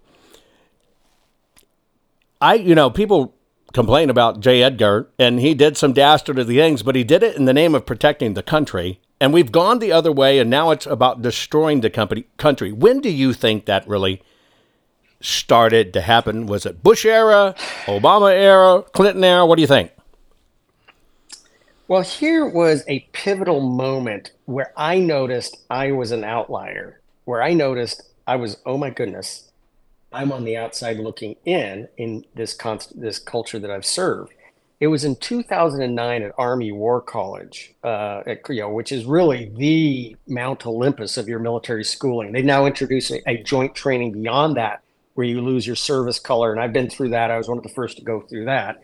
I, 2.45 2.57
you 2.57 2.75
know, 2.75 2.91
people 2.91 3.35
complain 3.73 4.11
about 4.11 4.41
J. 4.41 4.63
Edgar, 4.63 5.09
and 5.19 5.41
he 5.41 5.55
did 5.55 5.79
some 5.79 5.95
dastardly 5.95 6.57
things, 6.57 6.83
but 6.83 6.95
he 6.95 7.03
did 7.03 7.23
it 7.23 7.37
in 7.37 7.47
the 7.47 7.55
name 7.55 7.75
of 7.75 7.87
protecting 7.87 8.35
the 8.35 8.43
country. 8.43 9.01
And 9.19 9.33
we've 9.33 9.51
gone 9.51 9.79
the 9.79 9.93
other 9.93 10.13
way, 10.13 10.39
and 10.39 10.51
now 10.51 10.71
it's 10.71 10.85
about 10.85 11.23
destroying 11.23 11.81
the 11.81 11.89
company, 11.89 12.27
country. 12.37 12.71
When 12.71 13.01
do 13.01 13.09
you 13.09 13.33
think 13.33 13.65
that 13.65 13.89
really 13.89 14.21
started 15.23 15.95
to 15.95 16.03
happen? 16.03 16.45
Was 16.45 16.67
it 16.67 16.83
Bush 16.83 17.07
era, 17.07 17.55
Obama 17.87 18.31
era, 18.31 18.83
Clinton 18.93 19.25
era? 19.25 19.47
What 19.47 19.57
do 19.57 19.63
you 19.63 19.67
think? 19.67 19.93
Well, 21.89 22.03
here 22.03 22.47
was 22.47 22.85
a 22.87 23.09
pivotal 23.13 23.61
moment 23.63 24.33
where 24.45 24.71
I 24.77 24.99
noticed 24.99 25.65
I 25.71 25.93
was 25.93 26.11
an 26.11 26.25
outlier, 26.25 27.01
where 27.25 27.43
I 27.43 27.55
noticed 27.55 28.03
I 28.27 28.37
was, 28.37 28.59
oh 28.67 28.77
my 28.77 28.91
goodness, 28.91 29.51
I'm 30.15 30.31
on 30.31 30.45
the 30.45 30.57
outside 30.57 30.99
looking 30.99 31.35
in 31.45 31.89
in 31.97 32.25
this 32.35 32.55
const- 32.55 32.99
this 32.99 33.19
culture 33.19 33.59
that 33.59 33.71
I've 33.71 33.85
served. 33.85 34.33
It 34.79 34.87
was 34.87 35.05
in 35.05 35.17
2009 35.17 36.23
at 36.23 36.33
Army 36.39 36.71
War 36.71 37.01
College, 37.01 37.75
uh, 37.83 38.23
at, 38.27 38.41
which 38.73 38.93
is 38.93 39.05
really 39.07 39.51
the 39.57 40.17
Mount 40.29 40.67
Olympus 40.67 41.17
of 41.17 41.29
your 41.29 41.39
military 41.39 41.85
schooling. 41.85 42.33
They 42.33 42.43
now 42.43 42.67
introduce 42.67 43.11
a, 43.11 43.29
a 43.29 43.43
joint 43.43 43.75
training 43.75 44.13
beyond 44.13 44.57
that, 44.57 44.83
where 45.15 45.27
you 45.27 45.41
lose 45.41 45.67
your 45.67 45.77
service 45.77 46.19
color. 46.19 46.53
And 46.53 46.61
I've 46.61 46.73
been 46.73 46.91
through 46.91 47.11
that. 47.11 47.31
I 47.31 47.39
was 47.39 47.49
one 47.49 47.57
of 47.57 47.65
the 47.65 47.71
first 47.71 47.97
to 47.99 48.05
go 48.05 48.21
through 48.21 48.45
that. 48.45 48.81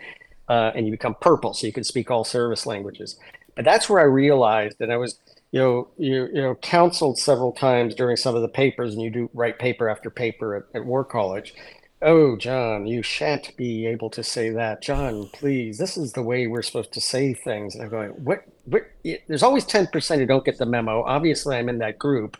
Uh, 0.48 0.72
and 0.74 0.84
you 0.84 0.90
become 0.90 1.14
purple, 1.20 1.54
so 1.54 1.66
you 1.66 1.72
can 1.72 1.84
speak 1.84 2.10
all 2.10 2.24
service 2.24 2.66
languages. 2.66 3.18
But 3.54 3.64
that's 3.64 3.88
where 3.88 4.00
I 4.00 4.04
realized 4.04 4.78
that 4.78 4.90
I 4.90 4.96
was 4.96 5.20
you 5.52 5.60
know, 5.60 5.88
you, 5.96 6.28
you 6.32 6.40
know, 6.42 6.54
counseled 6.56 7.18
several 7.18 7.52
times 7.52 7.94
during 7.94 8.16
some 8.16 8.36
of 8.36 8.42
the 8.42 8.48
papers, 8.48 8.94
and 8.94 9.02
you 9.02 9.10
do 9.10 9.30
write 9.34 9.58
paper 9.58 9.88
after 9.88 10.10
paper 10.10 10.56
at, 10.56 10.64
at 10.74 10.86
War 10.86 11.04
College. 11.04 11.54
Oh, 12.02 12.36
John, 12.36 12.86
you 12.86 13.02
shan't 13.02 13.54
be 13.56 13.86
able 13.86 14.08
to 14.10 14.22
say 14.22 14.50
that. 14.50 14.80
John, 14.80 15.28
please, 15.32 15.76
this 15.76 15.96
is 15.96 16.12
the 16.12 16.22
way 16.22 16.46
we're 16.46 16.62
supposed 16.62 16.92
to 16.92 17.00
say 17.00 17.34
things. 17.34 17.74
And 17.74 17.84
I'm 17.84 17.90
going, 17.90 18.10
what? 18.10 18.44
what 18.64 18.84
there's 19.26 19.42
always 19.42 19.66
10% 19.66 20.16
who 20.16 20.26
don't 20.26 20.44
get 20.44 20.56
the 20.56 20.66
memo. 20.66 21.02
Obviously, 21.02 21.56
I'm 21.56 21.68
in 21.68 21.78
that 21.78 21.98
group, 21.98 22.38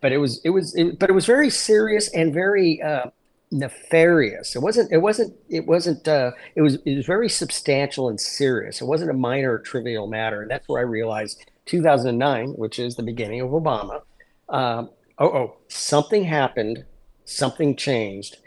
but 0.00 0.12
it 0.12 0.18
was, 0.18 0.40
it 0.44 0.50
was, 0.50 0.74
it, 0.76 0.98
but 0.98 1.10
it 1.10 1.12
was 1.12 1.26
very 1.26 1.50
serious 1.50 2.08
and 2.14 2.32
very 2.32 2.80
uh, 2.80 3.10
nefarious. 3.52 4.56
It 4.56 4.62
wasn't, 4.62 4.90
it 4.90 4.98
wasn't, 4.98 5.36
it 5.48 5.66
wasn't, 5.66 6.08
uh, 6.08 6.32
it 6.56 6.62
was, 6.62 6.76
it 6.84 6.96
was 6.96 7.06
very 7.06 7.28
substantial 7.28 8.08
and 8.08 8.20
serious. 8.20 8.80
It 8.80 8.86
wasn't 8.86 9.10
a 9.10 9.14
minor 9.14 9.58
trivial 9.58 10.06
matter. 10.06 10.42
And 10.42 10.50
that's 10.50 10.68
where 10.68 10.80
I 10.80 10.84
realized 10.84 11.44
2009, 11.66 12.50
which 12.50 12.78
is 12.78 12.96
the 12.96 13.02
beginning 13.02 13.40
of 13.40 13.50
Obama. 13.50 14.02
Um, 14.48 14.90
oh, 15.18 15.26
oh, 15.26 15.56
something 15.68 16.24
happened, 16.24 16.84
something 17.24 17.76
changed. 17.76 18.38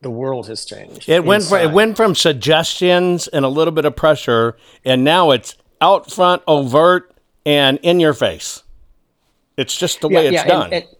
The 0.00 0.10
world 0.10 0.48
has 0.48 0.64
changed. 0.64 1.08
It 1.08 1.24
went 1.24 1.44
from, 1.44 1.60
it 1.60 1.72
went 1.72 1.96
from 1.96 2.14
suggestions 2.14 3.26
and 3.28 3.44
a 3.44 3.48
little 3.48 3.72
bit 3.72 3.86
of 3.86 3.96
pressure, 3.96 4.56
and 4.84 5.02
now 5.02 5.30
it's 5.30 5.56
out 5.80 6.12
front, 6.12 6.42
overt, 6.46 7.14
and 7.46 7.78
in 7.82 8.00
your 8.00 8.12
face. 8.12 8.62
It's 9.56 9.76
just 9.76 10.00
the 10.00 10.08
way 10.08 10.24
yeah, 10.24 10.30
it's 10.30 10.44
yeah, 10.44 10.46
done. 10.46 10.72
And, 10.72 10.74
and, 10.74 10.96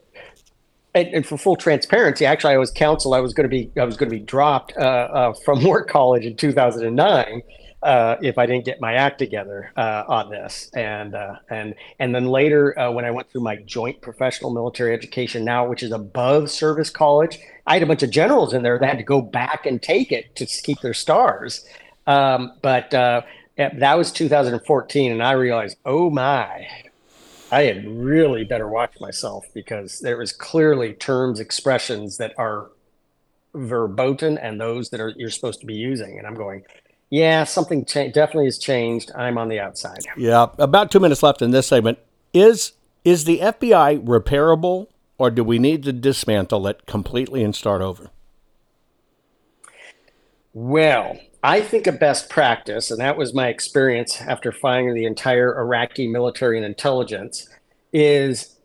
and, 0.94 1.26
for 1.26 1.37
full 1.37 1.57
transparency, 1.57 2.24
actually, 2.24 2.54
I 2.54 2.59
was 2.59 2.70
counsel. 2.70 3.14
I 3.14 3.20
was 3.20 3.35
going 3.35 3.48
to 3.48 3.48
be 3.48 3.70
I 3.80 3.85
was 3.85 3.96
going 3.96 4.11
to 4.11 4.16
be 4.16 4.22
dropped 4.22 4.76
uh, 4.76 4.80
uh, 4.80 5.33
from 5.44 5.64
War 5.64 5.85
College 5.85 6.24
in 6.24 6.37
2009 6.37 7.42
uh, 7.85 8.16
if 8.22 8.38
I 8.38 8.46
didn't 8.46 8.64
get 8.64 8.80
my 8.80 8.94
act 8.94 9.18
together 9.18 9.70
uh, 9.76 10.04
on 10.09 10.30
this. 10.30 10.70
And 10.74 11.14
uh, 11.14 11.37
and 11.50 11.74
and 11.98 12.14
then 12.14 12.26
later, 12.26 12.76
uh, 12.78 12.90
when 12.90 13.04
I 13.04 13.11
went 13.11 13.30
through 13.30 13.42
my 13.42 13.57
joint 13.57 14.00
professional 14.00 14.52
military 14.52 14.94
education 14.94 15.44
now, 15.44 15.68
which 15.68 15.83
is 15.83 15.92
above 15.92 16.50
service 16.50 16.90
college, 16.90 17.38
I 17.66 17.74
had 17.74 17.83
a 17.83 17.87
bunch 17.87 18.02
of 18.02 18.11
generals 18.11 18.54
in 18.54 18.62
there 18.62 18.78
that 18.78 18.87
had 18.87 18.98
to 18.98 19.04
go 19.04 19.20
back 19.20 19.66
and 19.66 19.83
take 19.83 20.11
it 20.11 20.35
to 20.37 20.46
keep 20.46 20.80
their 20.80 20.94
stars. 20.94 21.64
Um, 22.07 22.52
but 22.62 22.92
uh, 22.94 23.22
that 23.57 23.98
was 23.98 24.12
2014, 24.12 25.12
and 25.12 25.22
I 25.22 25.33
realized, 25.33 25.76
oh 25.85 26.11
my. 26.11 26.66
I 27.54 27.62
had 27.66 27.86
really 27.86 28.42
better 28.42 28.66
watch 28.66 28.98
myself 28.98 29.46
because 29.54 30.00
there 30.00 30.20
is 30.20 30.32
clearly 30.32 30.92
terms, 30.92 31.38
expressions 31.38 32.16
that 32.16 32.34
are 32.36 32.72
verboten 33.54 34.38
and 34.38 34.60
those 34.60 34.90
that 34.90 35.00
are 35.00 35.14
you're 35.16 35.30
supposed 35.30 35.60
to 35.60 35.66
be 35.66 35.74
using. 35.74 36.18
And 36.18 36.26
I'm 36.26 36.34
going, 36.34 36.64
yeah, 37.10 37.44
something 37.44 37.84
cha- 37.84 38.08
definitely 38.08 38.46
has 38.46 38.58
changed. 38.58 39.12
I'm 39.14 39.38
on 39.38 39.48
the 39.48 39.60
outside. 39.60 40.00
Yeah, 40.16 40.48
about 40.58 40.90
two 40.90 40.98
minutes 40.98 41.22
left 41.22 41.42
in 41.42 41.52
this 41.52 41.68
segment. 41.68 42.00
Is 42.32 42.72
is 43.04 43.22
the 43.24 43.38
FBI 43.38 44.04
repairable, 44.04 44.88
or 45.16 45.30
do 45.30 45.44
we 45.44 45.60
need 45.60 45.84
to 45.84 45.92
dismantle 45.92 46.66
it 46.66 46.86
completely 46.86 47.44
and 47.44 47.54
start 47.54 47.82
over? 47.82 48.10
Well, 50.52 51.20
I 51.44 51.61
think 51.61 51.87
a 51.87 51.92
best 51.92 52.30
practice, 52.30 52.90
and 52.90 52.98
that 53.00 53.18
was 53.18 53.35
my 53.35 53.48
experience 53.48 54.18
after 54.18 54.50
finding 54.50 54.94
the 54.94 55.04
entire 55.04 55.61
Iraqi 55.61 56.09
military 56.09 56.57
and 56.57 56.64
intelligence, 56.64 57.46
is 57.92 58.57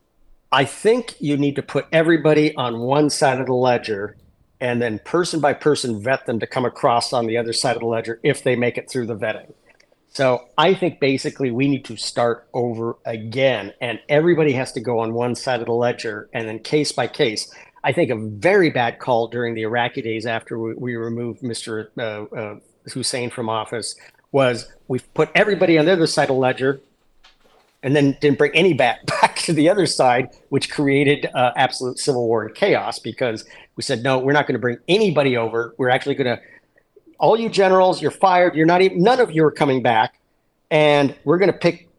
I 0.54 0.64
think 0.64 1.16
you 1.20 1.36
need 1.36 1.58
to 1.58 1.62
put 1.62 1.88
everybody 1.92 2.56
on 2.56 2.80
one 2.80 3.10
side 3.10 3.42
of 3.42 3.48
the 3.48 3.54
ledger 3.54 4.16
and 4.62 4.82
then 4.82 5.00
person 5.00 5.42
by 5.42 5.52
person 5.52 6.02
vet 6.02 6.26
them 6.26 6.40
to 6.40 6.48
come 6.48 6.64
across 6.64 7.12
on 7.12 7.28
the 7.28 7.36
other 7.36 7.52
side 7.52 7.76
of 7.76 7.82
the 7.82 7.86
ledger 7.86 8.18
if 8.24 8.44
they 8.44 8.56
make 8.56 8.78
it 8.78 8.90
through 8.90 9.08
the 9.08 9.16
vetting. 9.16 9.54
So 10.08 10.48
I 10.58 10.74
think 10.74 11.02
basically 11.02 11.52
we 11.52 11.68
need 11.68 11.84
to 11.84 11.98
start 11.98 12.48
over 12.54 12.96
again, 13.06 13.74
and 13.82 14.00
everybody 14.08 14.54
has 14.54 14.72
to 14.72 14.80
go 14.80 15.00
on 15.00 15.14
one 15.14 15.36
side 15.36 15.60
of 15.60 15.66
the 15.66 15.74
ledger, 15.74 16.30
and 16.34 16.48
then 16.48 16.60
case 16.60 16.94
by 16.94 17.08
case. 17.08 17.54
I 17.84 17.92
think 17.92 18.10
a 18.10 18.16
very 18.16 18.70
bad 18.70 19.00
call 19.00 19.28
during 19.28 19.54
the 19.54 19.64
Iraqi 19.64 20.02
days 20.02 20.26
after 20.26 20.58
we, 20.58 20.74
we 20.76 20.96
removed 20.96 21.42
Mr. 21.42 21.90
Uh, 21.98 22.36
uh, 22.36 22.60
Hussein 22.86 23.30
from 23.30 23.50
office 23.50 23.96
was 24.32 24.72
we 24.88 25.00
put 25.00 25.30
everybody 25.36 25.78
on 25.78 25.86
the 25.86 25.92
other 25.92 26.08
side 26.08 26.30
of 26.30 26.38
ledger, 26.38 26.82
and 27.82 27.96
then 27.96 28.18
didn't 28.20 28.38
bring 28.38 28.52
any 28.54 28.74
back 28.74 29.06
back 29.22 29.38
to 29.38 29.54
the 29.54 29.70
other 29.70 29.86
side, 29.86 30.30
which 30.50 30.70
created 30.70 31.30
uh, 31.34 31.52
absolute 31.56 31.98
civil 32.00 32.28
war 32.28 32.46
and 32.46 32.56
chaos 32.56 33.00
because 33.00 33.46
we 33.76 33.84
said 33.84 34.04
no, 34.04 34.20
we're 34.20 34.34
not 34.34 34.48
going 34.48 34.56
to 34.56 34.60
bring 34.60 34.78
anybody 34.88 35.38
over. 35.38 35.74
We're 35.78 35.90
actually 35.90 36.16
going 36.16 36.38
to 36.38 36.42
all 37.20 37.38
you 37.38 37.50
generals, 37.50 38.02
you're 38.02 38.12
fired. 38.12 38.56
You're 38.56 38.66
not 38.66 38.82
even 38.82 39.02
none 39.04 39.20
of 39.20 39.32
you 39.32 39.44
are 39.46 39.52
coming 39.52 39.82
back, 39.82 40.20
and 40.72 41.16
we're 41.26 41.38
going 41.38 41.52
to 41.52 41.58
pick 41.58 41.90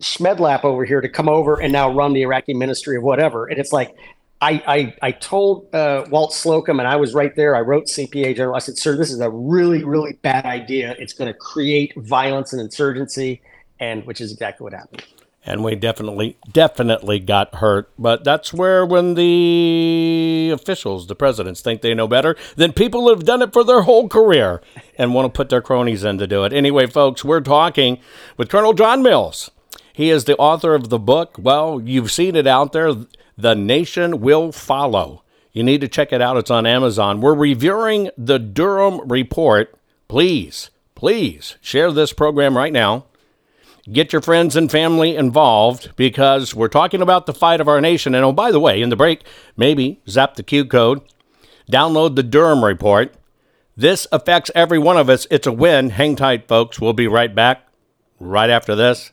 Schmedlap 0.00 0.64
over 0.64 0.84
here 0.84 1.00
to 1.00 1.08
come 1.08 1.28
over 1.28 1.60
and 1.60 1.72
now 1.72 1.90
run 1.90 2.12
the 2.12 2.22
Iraqi 2.22 2.52
Ministry 2.52 2.96
of 2.96 3.02
whatever. 3.02 3.46
And 3.46 3.58
it's 3.58 3.72
like 3.72 3.96
I 4.40 4.62
I, 4.66 4.94
I 5.02 5.10
told 5.12 5.74
uh, 5.74 6.04
Walt 6.10 6.32
Slocombe, 6.32 6.78
and 6.78 6.88
I 6.88 6.96
was 6.96 7.14
right 7.14 7.34
there. 7.36 7.56
I 7.56 7.60
wrote 7.60 7.86
CPA 7.86 8.36
General. 8.36 8.56
I 8.56 8.60
said, 8.60 8.78
"Sir, 8.78 8.96
this 8.96 9.10
is 9.10 9.20
a 9.20 9.30
really 9.30 9.84
really 9.84 10.14
bad 10.22 10.44
idea. 10.44 10.94
It's 10.98 11.12
going 11.12 11.32
to 11.32 11.38
create 11.38 11.92
violence 11.96 12.52
and 12.52 12.60
insurgency." 12.60 13.42
And 13.78 14.06
which 14.06 14.22
is 14.22 14.32
exactly 14.32 14.64
what 14.64 14.72
happened 14.72 15.04
and 15.46 15.62
we 15.62 15.76
definitely 15.76 16.36
definitely 16.52 17.20
got 17.20 17.54
hurt 17.56 17.88
but 17.98 18.24
that's 18.24 18.52
where 18.52 18.84
when 18.84 19.14
the 19.14 20.50
officials 20.52 21.06
the 21.06 21.14
presidents 21.14 21.60
think 21.60 21.80
they 21.80 21.94
know 21.94 22.08
better 22.08 22.36
then 22.56 22.72
people 22.72 23.08
have 23.08 23.24
done 23.24 23.40
it 23.40 23.52
for 23.52 23.64
their 23.64 23.82
whole 23.82 24.08
career 24.08 24.60
and 24.98 25.14
want 25.14 25.32
to 25.32 25.36
put 25.36 25.48
their 25.48 25.62
cronies 25.62 26.04
in 26.04 26.18
to 26.18 26.26
do 26.26 26.44
it 26.44 26.52
anyway 26.52 26.86
folks 26.86 27.24
we're 27.24 27.40
talking 27.40 27.98
with 28.36 28.48
colonel 28.48 28.72
john 28.72 29.02
mills 29.02 29.50
he 29.92 30.10
is 30.10 30.24
the 30.24 30.36
author 30.36 30.74
of 30.74 30.90
the 30.90 30.98
book 30.98 31.36
well 31.38 31.80
you've 31.80 32.10
seen 32.10 32.34
it 32.34 32.46
out 32.46 32.72
there 32.72 32.92
the 33.36 33.54
nation 33.54 34.20
will 34.20 34.52
follow 34.52 35.22
you 35.52 35.62
need 35.62 35.80
to 35.80 35.88
check 35.88 36.12
it 36.12 36.22
out 36.22 36.36
it's 36.36 36.50
on 36.50 36.66
amazon 36.66 37.20
we're 37.20 37.34
reviewing 37.34 38.10
the 38.16 38.38
durham 38.38 39.00
report 39.08 39.78
please 40.08 40.70
please 40.94 41.56
share 41.60 41.92
this 41.92 42.12
program 42.12 42.56
right 42.56 42.72
now 42.72 43.04
Get 43.90 44.12
your 44.12 44.22
friends 44.22 44.56
and 44.56 44.68
family 44.68 45.14
involved 45.14 45.94
because 45.94 46.54
we're 46.54 46.66
talking 46.66 47.00
about 47.00 47.26
the 47.26 47.32
fight 47.32 47.60
of 47.60 47.68
our 47.68 47.80
nation. 47.80 48.16
And 48.16 48.24
oh, 48.24 48.32
by 48.32 48.50
the 48.50 48.58
way, 48.58 48.82
in 48.82 48.88
the 48.88 48.96
break, 48.96 49.22
maybe 49.56 50.00
zap 50.08 50.34
the 50.34 50.42
Q 50.42 50.64
code, 50.64 51.02
download 51.70 52.16
the 52.16 52.24
Durham 52.24 52.64
report. 52.64 53.14
This 53.76 54.08
affects 54.10 54.50
every 54.56 54.78
one 54.78 54.96
of 54.96 55.08
us. 55.08 55.28
It's 55.30 55.46
a 55.46 55.52
win. 55.52 55.90
Hang 55.90 56.16
tight, 56.16 56.48
folks. 56.48 56.80
We'll 56.80 56.94
be 56.94 57.06
right 57.06 57.32
back 57.32 57.68
right 58.18 58.50
after 58.50 58.74
this. 58.74 59.12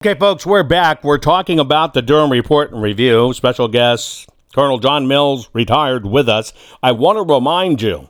Okay, 0.00 0.16
folks, 0.16 0.46
we're 0.46 0.62
back. 0.62 1.02
We're 1.02 1.18
talking 1.18 1.58
about 1.58 1.92
the 1.92 2.02
Durham 2.02 2.30
Report 2.30 2.70
and 2.70 2.80
Review. 2.80 3.32
Special 3.32 3.66
guest 3.66 4.28
Colonel 4.54 4.78
John 4.78 5.08
Mills, 5.08 5.50
retired, 5.52 6.06
with 6.06 6.28
us. 6.28 6.52
I 6.80 6.92
want 6.92 7.16
to 7.16 7.34
remind 7.34 7.82
you 7.82 8.08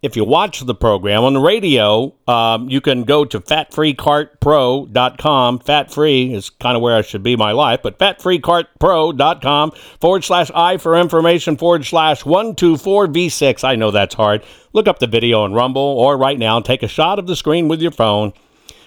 if 0.00 0.14
you 0.14 0.22
watch 0.22 0.60
the 0.60 0.76
program 0.76 1.24
on 1.24 1.34
the 1.34 1.40
radio, 1.40 2.14
um, 2.28 2.68
you 2.68 2.80
can 2.80 3.02
go 3.02 3.24
to 3.24 3.40
fatfreecartpro.com. 3.40 5.58
Fat 5.58 5.92
free 5.92 6.32
is 6.32 6.50
kind 6.50 6.76
of 6.76 6.82
where 6.82 6.94
I 6.94 7.02
should 7.02 7.24
be 7.24 7.34
my 7.34 7.50
life, 7.50 7.80
but 7.82 7.98
fatfreecartpro.com 7.98 9.72
forward 10.00 10.22
slash 10.22 10.52
I 10.54 10.76
for 10.76 10.96
information 10.96 11.56
forward 11.56 11.84
slash 11.84 12.22
124V6. 12.22 13.64
I 13.64 13.74
know 13.74 13.90
that's 13.90 14.14
hard. 14.14 14.44
Look 14.72 14.86
up 14.86 15.00
the 15.00 15.08
video 15.08 15.40
on 15.40 15.52
Rumble 15.52 15.82
or 15.82 16.16
right 16.16 16.38
now, 16.38 16.60
take 16.60 16.84
a 16.84 16.88
shot 16.88 17.18
of 17.18 17.26
the 17.26 17.34
screen 17.34 17.66
with 17.66 17.82
your 17.82 17.90
phone. 17.90 18.32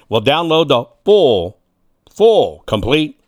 We'll 0.08 0.22
download 0.22 0.70
the 0.70 0.86
full 1.04 1.60
full, 2.16 2.64
complete 2.66 3.20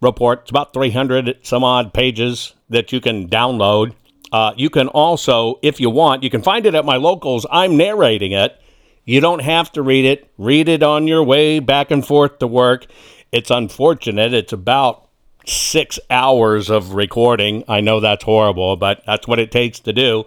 report. 0.00 0.40
It's 0.42 0.50
about 0.50 0.74
300 0.74 1.38
some 1.42 1.64
odd 1.64 1.94
pages 1.94 2.54
that 2.68 2.92
you 2.92 3.00
can 3.00 3.28
download. 3.28 3.94
Uh, 4.32 4.52
you 4.56 4.70
can 4.70 4.88
also, 4.88 5.58
if 5.62 5.80
you 5.80 5.88
want, 5.88 6.22
you 6.22 6.30
can 6.30 6.42
find 6.42 6.66
it 6.66 6.74
at 6.74 6.84
my 6.84 6.96
locals. 6.96 7.46
I'm 7.50 7.76
narrating 7.76 8.32
it. 8.32 8.60
You 9.04 9.20
don't 9.20 9.42
have 9.42 9.70
to 9.72 9.82
read 9.82 10.04
it. 10.04 10.28
Read 10.36 10.68
it 10.68 10.82
on 10.82 11.06
your 11.06 11.22
way 11.22 11.60
back 11.60 11.92
and 11.92 12.04
forth 12.04 12.40
to 12.40 12.46
work. 12.46 12.86
It's 13.30 13.50
unfortunate. 13.50 14.34
It's 14.34 14.52
about 14.52 15.08
six 15.46 16.00
hours 16.10 16.70
of 16.70 16.94
recording. 16.94 17.62
I 17.68 17.80
know 17.80 18.00
that's 18.00 18.24
horrible, 18.24 18.76
but 18.76 19.02
that's 19.06 19.28
what 19.28 19.38
it 19.38 19.52
takes 19.52 19.78
to 19.80 19.92
do. 19.92 20.24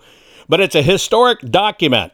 But 0.47 0.61
it's 0.61 0.75
a 0.75 0.81
historic 0.81 1.41
document. 1.41 2.13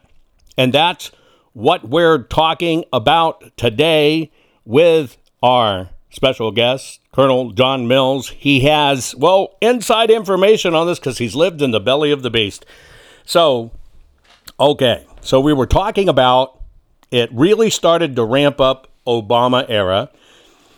And 0.58 0.72
that's 0.72 1.12
what 1.52 1.88
we're 1.88 2.24
talking 2.24 2.84
about 2.92 3.56
today 3.56 4.32
with 4.64 5.16
our 5.42 5.90
special 6.10 6.50
guest, 6.50 7.00
Colonel 7.12 7.50
John 7.52 7.86
Mills. 7.86 8.30
He 8.30 8.60
has, 8.60 9.14
well, 9.16 9.56
inside 9.60 10.10
information 10.10 10.74
on 10.74 10.86
this 10.86 10.98
because 10.98 11.18
he's 11.18 11.34
lived 11.34 11.62
in 11.62 11.70
the 11.70 11.80
belly 11.80 12.10
of 12.10 12.22
the 12.22 12.30
beast. 12.30 12.64
So, 13.24 13.70
okay. 14.58 15.06
So 15.20 15.40
we 15.40 15.52
were 15.52 15.66
talking 15.66 16.08
about 16.08 16.62
it 17.10 17.30
really 17.32 17.70
started 17.70 18.16
to 18.16 18.24
ramp 18.24 18.60
up 18.60 18.88
Obama 19.06 19.64
era. 19.68 20.10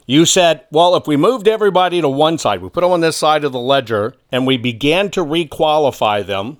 You 0.07 0.25
said, 0.25 0.65
well, 0.71 0.97
if 0.97 1.07
we 1.07 1.17
moved 1.17 1.47
everybody 1.47 2.01
to 2.01 2.09
one 2.09 2.39
side, 2.39 2.63
we 2.63 2.71
put 2.71 2.81
them 2.81 2.93
on 2.93 3.01
this 3.01 3.17
side 3.17 3.45
of 3.45 3.53
the 3.53 3.61
ledger, 3.61 4.15
and 4.33 4.47
we 4.47 4.57
began 4.57 5.11
to 5.11 5.21
requalify 5.23 6.25
them, 6.25 6.57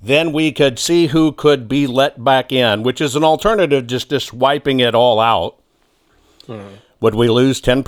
then 0.00 0.32
we 0.32 0.52
could 0.52 0.78
see 0.78 1.08
who 1.08 1.32
could 1.32 1.66
be 1.66 1.88
let 1.88 2.22
back 2.22 2.52
in, 2.52 2.84
which 2.84 3.00
is 3.00 3.16
an 3.16 3.24
alternative 3.24 3.88
just 3.88 4.10
just 4.10 4.32
wiping 4.32 4.78
it 4.78 4.94
all 4.94 5.18
out. 5.18 5.58
Mm. 6.46 6.78
Would 7.00 7.14
we 7.14 7.28
lose 7.28 7.60
10%, 7.60 7.84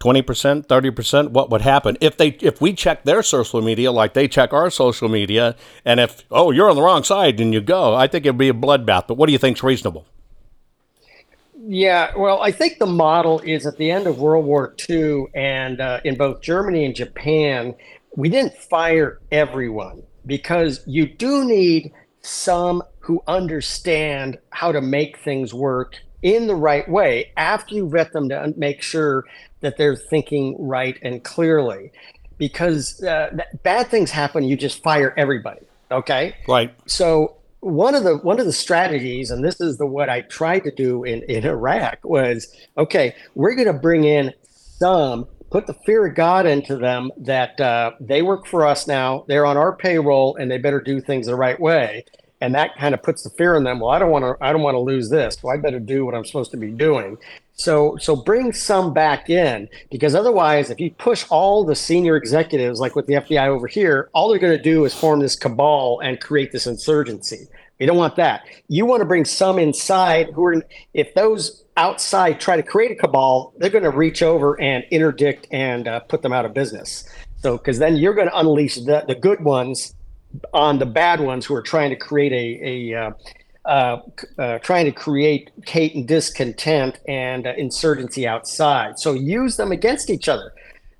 20%, 0.00 0.66
30%? 0.66 1.28
What 1.30 1.50
would 1.50 1.60
happen 1.60 1.98
if 2.00 2.16
they 2.16 2.28
if 2.40 2.60
we 2.60 2.72
check 2.72 3.04
their 3.04 3.22
social 3.22 3.60
media 3.60 3.92
like 3.92 4.14
they 4.14 4.28
check 4.28 4.52
our 4.52 4.70
social 4.70 5.08
media 5.08 5.56
and 5.84 6.00
if 6.00 6.24
oh, 6.30 6.50
you're 6.50 6.70
on 6.70 6.76
the 6.76 6.82
wrong 6.82 7.04
side 7.04 7.40
and 7.40 7.52
you 7.52 7.60
go, 7.60 7.94
I 7.94 8.06
think 8.06 8.24
it'd 8.24 8.38
be 8.38 8.48
a 8.48 8.54
bloodbath. 8.54 9.08
But 9.08 9.14
what 9.14 9.26
do 9.26 9.32
you 9.32 9.38
think's 9.38 9.62
reasonable? 9.62 10.06
Yeah, 11.68 12.12
well, 12.16 12.40
I 12.42 12.52
think 12.52 12.78
the 12.78 12.86
model 12.86 13.40
is 13.40 13.66
at 13.66 13.76
the 13.76 13.90
end 13.90 14.06
of 14.06 14.20
World 14.20 14.46
War 14.46 14.74
II 14.88 15.26
and 15.34 15.80
uh, 15.80 16.00
in 16.04 16.16
both 16.16 16.40
Germany 16.40 16.84
and 16.84 16.94
Japan, 16.94 17.74
we 18.14 18.28
didn't 18.28 18.56
fire 18.56 19.20
everyone 19.32 20.04
because 20.24 20.82
you 20.86 21.06
do 21.06 21.44
need 21.44 21.92
some 22.22 22.82
who 23.00 23.22
understand 23.26 24.38
how 24.50 24.72
to 24.72 24.80
make 24.80 25.18
things 25.18 25.52
work 25.52 25.96
in 26.22 26.46
the 26.46 26.54
right 26.54 26.88
way 26.88 27.32
after 27.36 27.74
you 27.74 27.88
vet 27.88 28.12
them 28.12 28.28
to 28.28 28.52
make 28.56 28.82
sure 28.82 29.24
that 29.60 29.76
they're 29.76 29.96
thinking 29.96 30.56
right 30.58 30.98
and 31.02 31.24
clearly. 31.24 31.92
Because 32.38 33.02
uh, 33.02 33.36
bad 33.62 33.88
things 33.88 34.10
happen 34.10 34.44
you 34.44 34.56
just 34.56 34.82
fire 34.82 35.14
everybody 35.16 35.66
okay? 35.90 36.34
Right. 36.48 36.74
So 36.86 37.36
one 37.60 37.94
of 37.94 38.04
the 38.04 38.18
one 38.18 38.38
of 38.38 38.46
the 38.46 38.52
strategies 38.52 39.30
and 39.30 39.44
this 39.44 39.60
is 39.60 39.76
the 39.78 39.86
what 39.86 40.08
i 40.08 40.20
tried 40.20 40.60
to 40.60 40.70
do 40.70 41.02
in 41.02 41.22
in 41.22 41.44
iraq 41.44 41.98
was 42.04 42.54
okay 42.76 43.14
we're 43.34 43.54
going 43.54 43.66
to 43.66 43.72
bring 43.72 44.04
in 44.04 44.32
some 44.50 45.26
put 45.50 45.66
the 45.66 45.74
fear 45.84 46.06
of 46.06 46.14
god 46.14 46.46
into 46.46 46.76
them 46.76 47.10
that 47.16 47.58
uh, 47.60 47.90
they 47.98 48.22
work 48.22 48.46
for 48.46 48.64
us 48.64 48.86
now 48.86 49.24
they're 49.26 49.46
on 49.46 49.56
our 49.56 49.74
payroll 49.74 50.36
and 50.36 50.50
they 50.50 50.58
better 50.58 50.80
do 50.80 51.00
things 51.00 51.26
the 51.26 51.34
right 51.34 51.58
way 51.58 52.04
and 52.40 52.54
that 52.54 52.76
kind 52.76 52.94
of 52.94 53.02
puts 53.02 53.22
the 53.22 53.30
fear 53.30 53.54
in 53.56 53.64
them 53.64 53.80
well 53.80 53.90
i 53.90 53.98
don't 53.98 54.10
want 54.10 54.24
to 54.24 54.44
i 54.44 54.52
don't 54.52 54.62
want 54.62 54.74
to 54.74 54.80
lose 54.80 55.08
this. 55.08 55.36
So 55.40 55.48
i 55.48 55.56
better 55.56 55.80
do 55.80 56.04
what 56.04 56.14
i'm 56.14 56.24
supposed 56.24 56.50
to 56.52 56.56
be 56.56 56.70
doing. 56.70 57.18
So 57.54 57.96
so 57.98 58.14
bring 58.14 58.52
some 58.52 58.92
back 58.92 59.30
in 59.30 59.68
because 59.90 60.14
otherwise 60.14 60.70
if 60.70 60.80
you 60.80 60.90
push 60.92 61.24
all 61.30 61.64
the 61.64 61.74
senior 61.74 62.16
executives 62.16 62.80
like 62.80 62.94
with 62.94 63.06
the 63.06 63.14
fbi 63.14 63.46
over 63.46 63.66
here 63.66 64.10
all 64.12 64.28
they're 64.28 64.38
going 64.38 64.56
to 64.56 64.62
do 64.62 64.84
is 64.84 64.94
form 64.94 65.20
this 65.20 65.36
cabal 65.36 66.00
and 66.00 66.20
create 66.20 66.52
this 66.52 66.66
insurgency. 66.66 67.46
You 67.78 67.86
don't 67.86 67.98
want 67.98 68.16
that. 68.16 68.46
You 68.68 68.86
want 68.86 69.00
to 69.00 69.04
bring 69.04 69.26
some 69.26 69.58
inside 69.58 70.30
who 70.34 70.44
are 70.46 70.62
if 70.94 71.14
those 71.14 71.64
outside 71.76 72.40
try 72.40 72.56
to 72.56 72.62
create 72.62 72.90
a 72.90 72.94
cabal 72.94 73.52
they're 73.58 73.70
going 73.70 73.84
to 73.84 73.90
reach 73.90 74.22
over 74.22 74.58
and 74.60 74.84
interdict 74.90 75.46
and 75.50 75.88
uh, 75.88 76.00
put 76.00 76.22
them 76.22 76.32
out 76.32 76.44
of 76.44 76.54
business. 76.54 77.08
So 77.38 77.58
because 77.58 77.78
then 77.78 77.96
you're 77.96 78.14
going 78.14 78.28
to 78.28 78.38
unleash 78.38 78.76
the, 78.76 79.04
the 79.06 79.14
good 79.14 79.44
ones 79.44 79.94
on 80.52 80.78
the 80.78 80.86
bad 80.86 81.20
ones 81.20 81.46
who 81.46 81.54
are 81.54 81.62
trying 81.62 81.90
to 81.90 81.96
create 81.96 82.32
a, 82.32 82.92
a 82.92 83.06
uh, 83.06 83.10
uh, 83.66 84.00
uh, 84.38 84.58
trying 84.60 84.84
to 84.84 84.92
create 84.92 85.50
hate 85.66 85.92
and 85.96 86.06
discontent 86.06 87.00
and 87.08 87.48
uh, 87.48 87.52
insurgency 87.56 88.24
outside. 88.24 88.96
So 88.96 89.12
use 89.12 89.56
them 89.56 89.72
against 89.72 90.08
each 90.08 90.28
other. 90.28 90.52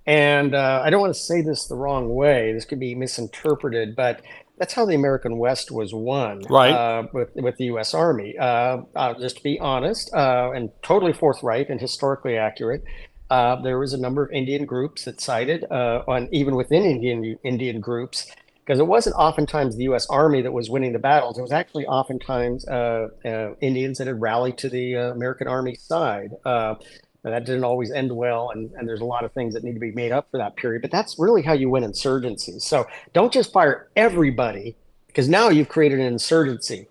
And 0.05 0.53
uh, 0.53 0.83
I 0.85 0.91
don't 0.91 1.01
want 1.01 1.15
to 1.15 1.21
say 1.21 1.43
this 1.43 1.67
the 1.67 1.77
wrong 1.77 2.13
way. 2.13 2.53
This 2.53 2.65
could 2.65 2.81
be 2.81 2.97
misinterpreted, 2.97 3.95
but 3.95 4.21
that's 4.59 4.75
how 4.75 4.85
the 4.85 4.97
American 4.97 5.39
West 5.39 5.71
was 5.71 5.95
won, 5.95 6.43
right? 6.51 6.73
Uh, 6.73 7.07
with 7.13 7.31
with 7.37 7.57
the 7.57 7.67
U.S. 7.67 7.95
Army. 7.95 8.37
Uh, 8.37 8.79
just 9.21 9.37
to 9.37 9.43
be 9.45 9.61
honest 9.61 10.13
and 10.13 10.71
totally 10.83 11.13
forthright 11.13 11.69
and 11.69 11.81
historically 11.81 12.37
accurate, 12.37 12.83
there 13.31 13.79
was 13.79 13.93
a 13.93 13.99
number 13.99 14.25
of 14.25 14.33
Indian 14.33 14.65
groups 14.65 15.05
that 15.05 15.21
sided 15.21 15.65
on 15.71 16.29
even 16.33 16.57
within 16.57 16.85
Indian 16.85 17.39
Indian 17.45 17.81
groups 17.81 18.27
because 18.67 18.81
it 18.81 18.87
wasn't 18.87 19.15
oftentimes 19.15 19.77
the 19.77 19.85
U.S. 19.85 20.07
Army 20.09 20.43
that 20.43 20.53
was 20.53 20.69
winning 20.69 20.93
the 20.93 20.99
battles. 20.99 21.39
It 21.39 21.43
was 21.43 21.53
actually 21.53 21.87
oftentimes 21.87 22.67
uh, 22.67 23.09
uh, 23.25 23.55
Indians 23.61 23.99
that 23.99 24.09
had 24.09 24.21
rallied 24.21 24.59
to 24.59 24.69
the 24.69 24.97
uh, 24.97 25.13
American 25.13 25.47
Army 25.47 25.77
side. 25.77 26.33
Uh, 26.45 26.75
that 27.23 27.45
didn't 27.45 27.65
always 27.65 27.93
end 27.93 28.15
well, 28.15 28.51
and, 28.51 28.73
and 28.73 28.89
there's 28.89 29.01
a 29.01 29.05
lot 29.05 29.25
of 29.25 29.33
things 29.33 29.55
that 29.55 29.63
need 29.63 29.75
to 29.75 29.81
be 29.81 29.93
made 29.93 30.13
up 30.13 30.31
for 30.31 30.39
that 30.39 30.57
period. 30.57 30.83
But 30.83 30.91
that's 30.91 31.17
really 31.19 31.43
how 31.43 31.53
you 31.53 31.71
win 31.71 31.85
insurgencies. 31.85 32.63
So 32.63 32.87
don't 33.13 33.33
just 33.33 33.53
fire 33.53 33.89
everybody, 33.97 34.77
because 35.07 35.29
now 35.29 35.49
you've 35.49 35.69
created 35.69 36.01
an 36.01 36.07
insurgency. 36.07 36.89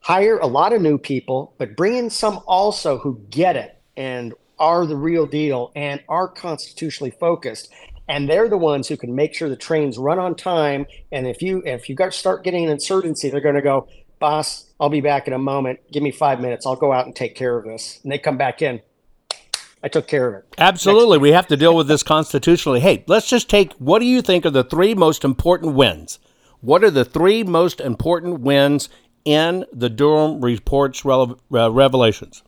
Hire 0.00 0.38
a 0.38 0.46
lot 0.46 0.72
of 0.72 0.80
new 0.80 0.98
people, 0.98 1.54
but 1.58 1.76
bring 1.76 1.94
in 1.94 2.10
some 2.10 2.40
also 2.46 2.98
who 2.98 3.20
get 3.30 3.56
it 3.56 3.78
and 3.96 4.34
are 4.58 4.86
the 4.86 4.96
real 4.96 5.26
deal 5.26 5.72
and 5.74 6.02
are 6.08 6.28
constitutionally 6.28 7.10
focused 7.10 7.70
and 8.08 8.28
they're 8.28 8.48
the 8.48 8.58
ones 8.58 8.88
who 8.88 8.96
can 8.96 9.14
make 9.14 9.34
sure 9.34 9.48
the 9.48 9.56
trains 9.56 9.98
run 9.98 10.18
on 10.18 10.34
time. 10.34 10.86
And 11.10 11.26
if 11.26 11.42
you 11.42 11.62
if 11.64 11.88
you 11.88 11.94
got 11.94 12.12
start 12.14 12.44
getting 12.44 12.64
an 12.64 12.70
insurgency, 12.70 13.30
they're 13.30 13.40
going 13.40 13.54
to 13.54 13.62
go, 13.62 13.88
boss, 14.18 14.66
I'll 14.80 14.88
be 14.88 15.00
back 15.00 15.26
in 15.26 15.32
a 15.32 15.38
moment. 15.38 15.80
Give 15.92 16.02
me 16.02 16.10
five 16.10 16.40
minutes. 16.40 16.66
I'll 16.66 16.76
go 16.76 16.92
out 16.92 17.06
and 17.06 17.14
take 17.14 17.34
care 17.34 17.56
of 17.56 17.64
this. 17.64 18.00
And 18.02 18.10
they 18.10 18.18
come 18.18 18.36
back 18.36 18.62
in. 18.62 18.80
I 19.82 19.88
took 19.88 20.06
care 20.06 20.28
of 20.28 20.34
it. 20.34 20.54
Absolutely. 20.58 21.18
We 21.18 21.32
have 21.32 21.48
to 21.48 21.56
deal 21.56 21.74
with 21.74 21.88
this 21.88 22.04
constitutionally. 22.04 22.80
Hey, 22.80 23.04
let's 23.08 23.28
just 23.28 23.50
take 23.50 23.72
what 23.74 23.98
do 23.98 24.04
you 24.04 24.22
think 24.22 24.46
are 24.46 24.50
the 24.50 24.64
three 24.64 24.94
most 24.94 25.24
important 25.24 25.74
wins? 25.74 26.18
What 26.60 26.84
are 26.84 26.90
the 26.90 27.04
three 27.04 27.42
most 27.42 27.80
important 27.80 28.40
wins 28.40 28.88
in 29.24 29.64
the 29.72 29.88
Durham 29.88 30.40
report's 30.40 31.04
uh, 31.04 31.34
revelations? 31.50 32.42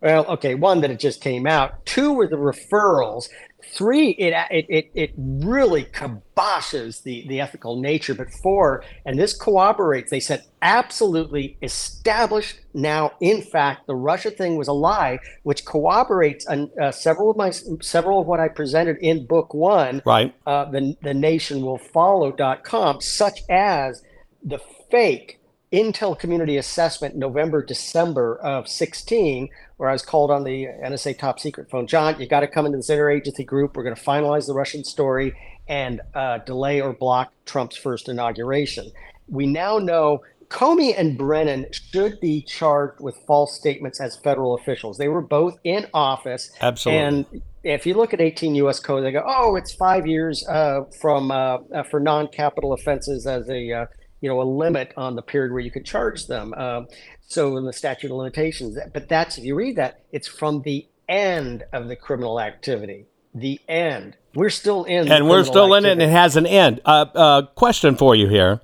Well, 0.00 0.24
okay, 0.26 0.54
one 0.54 0.80
that 0.82 0.90
it 0.90 1.00
just 1.00 1.20
came 1.20 1.46
out. 1.46 1.84
Two 1.84 2.12
were 2.12 2.28
the 2.28 2.36
referrals 2.36 3.28
Three, 3.60 4.10
it 4.10 4.32
it 4.50 4.66
it, 4.68 4.90
it 4.94 5.10
really 5.16 5.84
kiboshes 5.84 7.02
the, 7.02 7.26
the 7.26 7.40
ethical 7.40 7.80
nature. 7.80 8.14
But 8.14 8.30
four, 8.30 8.84
and 9.04 9.18
this 9.18 9.36
corroborates, 9.36 10.10
they 10.10 10.20
said 10.20 10.44
absolutely 10.62 11.58
established 11.60 12.60
now. 12.72 13.12
In 13.20 13.42
fact, 13.42 13.88
the 13.88 13.96
Russia 13.96 14.30
thing 14.30 14.56
was 14.56 14.68
a 14.68 14.72
lie, 14.72 15.18
which 15.42 15.64
corroborates 15.64 16.46
uh, 16.48 16.92
several 16.92 17.32
of 17.32 17.36
my 17.36 17.50
several 17.50 18.20
of 18.20 18.28
what 18.28 18.38
I 18.38 18.46
presented 18.46 18.96
in 18.98 19.26
book 19.26 19.52
one. 19.52 20.02
Right. 20.06 20.32
Uh, 20.46 20.66
the 20.66 20.96
the 21.02 21.14
nation 21.14 21.62
will 21.62 21.78
follow.com, 21.78 23.00
such 23.00 23.40
as 23.50 24.02
the 24.44 24.60
fake 24.88 25.37
Intel 25.72 26.18
Community 26.18 26.56
Assessment 26.56 27.16
November 27.16 27.62
December 27.62 28.38
of 28.38 28.68
16 28.68 29.48
where 29.76 29.88
I 29.88 29.92
was 29.92 30.02
called 30.02 30.30
on 30.30 30.44
the 30.44 30.66
NSA 30.66 31.18
top 31.18 31.38
secret 31.38 31.70
phone. 31.70 31.86
John, 31.86 32.20
you 32.20 32.26
got 32.26 32.40
to 32.40 32.48
come 32.48 32.66
into 32.66 32.78
this 32.78 32.90
interagency 32.90 33.46
group. 33.46 33.76
We're 33.76 33.84
going 33.84 33.94
to 33.94 34.02
finalize 34.02 34.46
the 34.46 34.54
Russian 34.54 34.84
story 34.84 35.34
and 35.68 36.00
uh, 36.14 36.38
delay 36.38 36.80
or 36.80 36.92
block 36.92 37.32
Trump's 37.44 37.76
first 37.76 38.08
inauguration. 38.08 38.90
We 39.28 39.46
now 39.46 39.78
know 39.78 40.22
Comey 40.48 40.94
and 40.98 41.18
Brennan 41.18 41.66
should 41.72 42.18
be 42.20 42.40
charged 42.42 43.00
with 43.00 43.16
false 43.26 43.54
statements 43.54 44.00
as 44.00 44.16
federal 44.16 44.54
officials. 44.54 44.96
They 44.96 45.08
were 45.08 45.20
both 45.20 45.58
in 45.64 45.86
office. 45.92 46.50
Absolutely. 46.60 47.04
And 47.04 47.42
if 47.62 47.86
you 47.86 47.94
look 47.94 48.14
at 48.14 48.20
18 48.20 48.54
U.S. 48.56 48.80
code, 48.80 49.04
they 49.04 49.12
go, 49.12 49.22
"Oh, 49.26 49.56
it's 49.56 49.74
five 49.74 50.06
years 50.06 50.46
uh, 50.48 50.84
from 51.00 51.30
uh, 51.30 51.58
uh 51.74 51.82
for 51.82 52.00
non-capital 52.00 52.72
offenses 52.72 53.26
as 53.26 53.48
a 53.50 53.72
uh, 53.72 53.86
you 54.20 54.28
know 54.28 54.40
a 54.40 54.44
limit 54.44 54.92
on 54.96 55.16
the 55.16 55.22
period 55.22 55.52
where 55.52 55.60
you 55.60 55.70
could 55.70 55.84
charge 55.84 56.26
them." 56.26 56.54
Um, 56.54 56.88
so 57.26 57.56
in 57.56 57.64
the 57.64 57.72
statute 57.72 58.10
of 58.10 58.16
limitations. 58.16 58.78
But 58.92 59.08
that's 59.08 59.38
if 59.38 59.44
you 59.44 59.54
read 59.54 59.76
that, 59.76 60.02
it's 60.12 60.28
from 60.28 60.62
the 60.62 60.86
end 61.08 61.64
of 61.72 61.88
the 61.88 61.96
criminal 61.96 62.40
activity. 62.40 63.06
The 63.34 63.60
end. 63.68 64.16
We're 64.34 64.50
still 64.50 64.84
in, 64.84 65.10
and 65.10 65.28
we're 65.28 65.44
still 65.44 65.74
activity. 65.74 65.92
in 65.92 66.00
it, 66.00 66.02
and 66.04 66.10
it 66.10 66.14
has 66.14 66.36
an 66.36 66.46
end. 66.46 66.80
Uh, 66.84 67.06
uh, 67.14 67.42
question 67.42 67.96
for 67.96 68.14
you 68.14 68.28
here 68.28 68.60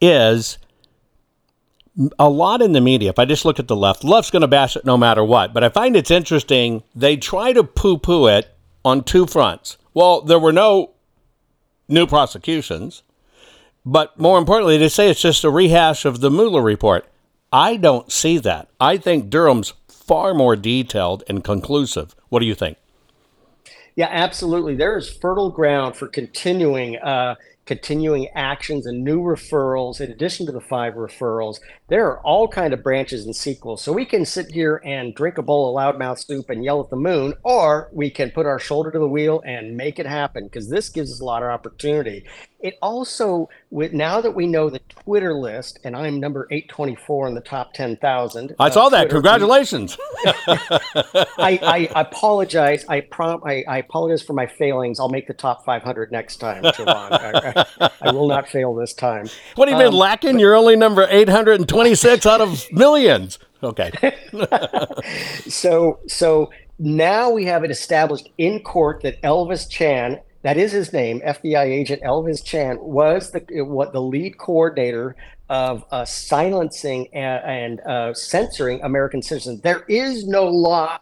is 0.00 0.58
a 2.18 2.28
lot 2.28 2.62
in 2.62 2.72
the 2.72 2.80
media. 2.80 3.10
If 3.10 3.18
I 3.18 3.24
just 3.24 3.44
look 3.44 3.58
at 3.58 3.68
the 3.68 3.76
left, 3.76 4.04
left's 4.04 4.30
going 4.30 4.42
to 4.42 4.48
bash 4.48 4.76
it 4.76 4.84
no 4.84 4.96
matter 4.96 5.24
what. 5.24 5.52
But 5.52 5.64
I 5.64 5.68
find 5.68 5.96
it's 5.96 6.10
interesting. 6.10 6.84
They 6.94 7.16
try 7.16 7.52
to 7.52 7.64
poo-poo 7.64 8.26
it 8.28 8.54
on 8.84 9.02
two 9.02 9.26
fronts. 9.26 9.78
Well, 9.94 10.20
there 10.20 10.38
were 10.38 10.52
no 10.52 10.92
new 11.88 12.06
prosecutions, 12.06 13.02
but 13.90 14.18
more 14.18 14.38
importantly, 14.38 14.76
they 14.76 14.90
say 14.90 15.08
it's 15.08 15.22
just 15.22 15.44
a 15.44 15.50
rehash 15.50 16.04
of 16.04 16.20
the 16.20 16.30
Mueller 16.30 16.60
report. 16.60 17.08
I 17.50 17.78
don't 17.78 18.12
see 18.12 18.36
that. 18.36 18.68
I 18.78 18.98
think 18.98 19.30
Durham's 19.30 19.72
far 19.88 20.34
more 20.34 20.56
detailed 20.56 21.24
and 21.26 21.42
conclusive. 21.42 22.14
What 22.28 22.40
do 22.40 22.46
you 22.46 22.54
think? 22.54 22.76
Yeah, 23.96 24.08
absolutely. 24.10 24.74
There 24.74 24.98
is 24.98 25.08
fertile 25.08 25.50
ground 25.50 25.96
for 25.96 26.06
continuing 26.06 26.98
uh, 26.98 27.36
continuing 27.68 28.28
actions 28.34 28.86
and 28.86 29.04
new 29.04 29.20
referrals 29.20 30.00
in 30.00 30.10
addition 30.10 30.46
to 30.46 30.52
the 30.52 30.60
five 30.60 30.94
referrals 30.94 31.60
there 31.88 32.06
are 32.06 32.18
all 32.20 32.48
kind 32.48 32.72
of 32.72 32.82
branches 32.82 33.26
and 33.26 33.36
sequels 33.36 33.82
so 33.82 33.92
we 33.92 34.06
can 34.06 34.24
sit 34.24 34.50
here 34.50 34.80
and 34.86 35.14
drink 35.14 35.36
a 35.36 35.42
bowl 35.42 35.68
of 35.68 35.76
loudmouth 35.76 36.18
soup 36.24 36.48
and 36.48 36.64
yell 36.64 36.80
at 36.80 36.88
the 36.88 36.96
moon 36.96 37.34
or 37.42 37.90
we 37.92 38.08
can 38.08 38.30
put 38.30 38.46
our 38.46 38.58
shoulder 38.58 38.90
to 38.90 38.98
the 38.98 39.06
wheel 39.06 39.42
and 39.44 39.76
make 39.76 39.98
it 39.98 40.06
happen 40.06 40.44
because 40.44 40.70
this 40.70 40.88
gives 40.88 41.12
us 41.12 41.20
a 41.20 41.24
lot 41.24 41.42
of 41.42 41.50
opportunity 41.50 42.24
it 42.60 42.76
also 42.82 43.48
with 43.70 43.92
now 43.92 44.20
that 44.20 44.30
we 44.30 44.46
know 44.46 44.68
the 44.70 44.80
twitter 44.88 45.34
list 45.34 45.78
and 45.84 45.96
i'm 45.96 46.18
number 46.18 46.46
824 46.50 47.28
in 47.28 47.34
the 47.34 47.40
top 47.40 47.72
10000 47.74 48.54
i 48.58 48.66
uh, 48.66 48.70
saw 48.70 48.88
that 48.88 49.02
Twitter, 49.04 49.14
congratulations 49.14 49.96
I, 51.38 51.58
I, 51.62 51.88
apologize 51.94 52.84
I, 52.88 53.00
prom, 53.02 53.42
I, 53.44 53.64
I 53.68 53.78
apologize 53.78 54.22
for 54.22 54.32
my 54.32 54.46
failings 54.46 54.98
i'll 54.98 55.08
make 55.08 55.26
the 55.26 55.34
top 55.34 55.64
500 55.64 56.10
next 56.10 56.36
time 56.36 56.64
I, 56.64 57.64
I 58.00 58.12
will 58.12 58.28
not 58.28 58.48
fail 58.48 58.74
this 58.74 58.92
time. 58.94 59.28
What 59.56 59.66
do 59.66 59.72
you 59.72 59.76
um, 59.76 59.84
mean 59.84 59.92
lacking? 59.92 60.38
You're 60.38 60.54
only 60.54 60.76
number 60.76 61.06
826 61.08 62.26
out 62.26 62.40
of 62.40 62.64
millions. 62.72 63.38
Okay. 63.62 63.90
so 65.48 65.98
so 66.06 66.50
now 66.78 67.30
we 67.30 67.44
have 67.46 67.64
it 67.64 67.70
established 67.70 68.28
in 68.38 68.60
court 68.60 69.02
that 69.02 69.20
Elvis 69.22 69.68
Chan, 69.68 70.20
that 70.42 70.56
is 70.56 70.72
his 70.72 70.92
name, 70.92 71.20
FBI 71.20 71.64
agent 71.64 72.02
Elvis 72.02 72.44
Chan, 72.44 72.78
was 72.80 73.32
the 73.32 73.40
what 73.62 73.92
the 73.92 74.00
lead 74.00 74.38
coordinator 74.38 75.16
of 75.48 75.84
uh, 75.90 76.04
silencing 76.04 77.08
and, 77.12 77.44
and 77.44 77.80
uh, 77.80 78.14
censoring 78.14 78.82
American 78.82 79.22
citizens. 79.22 79.60
There 79.62 79.84
is 79.88 80.26
no 80.26 80.46
law 80.46 80.98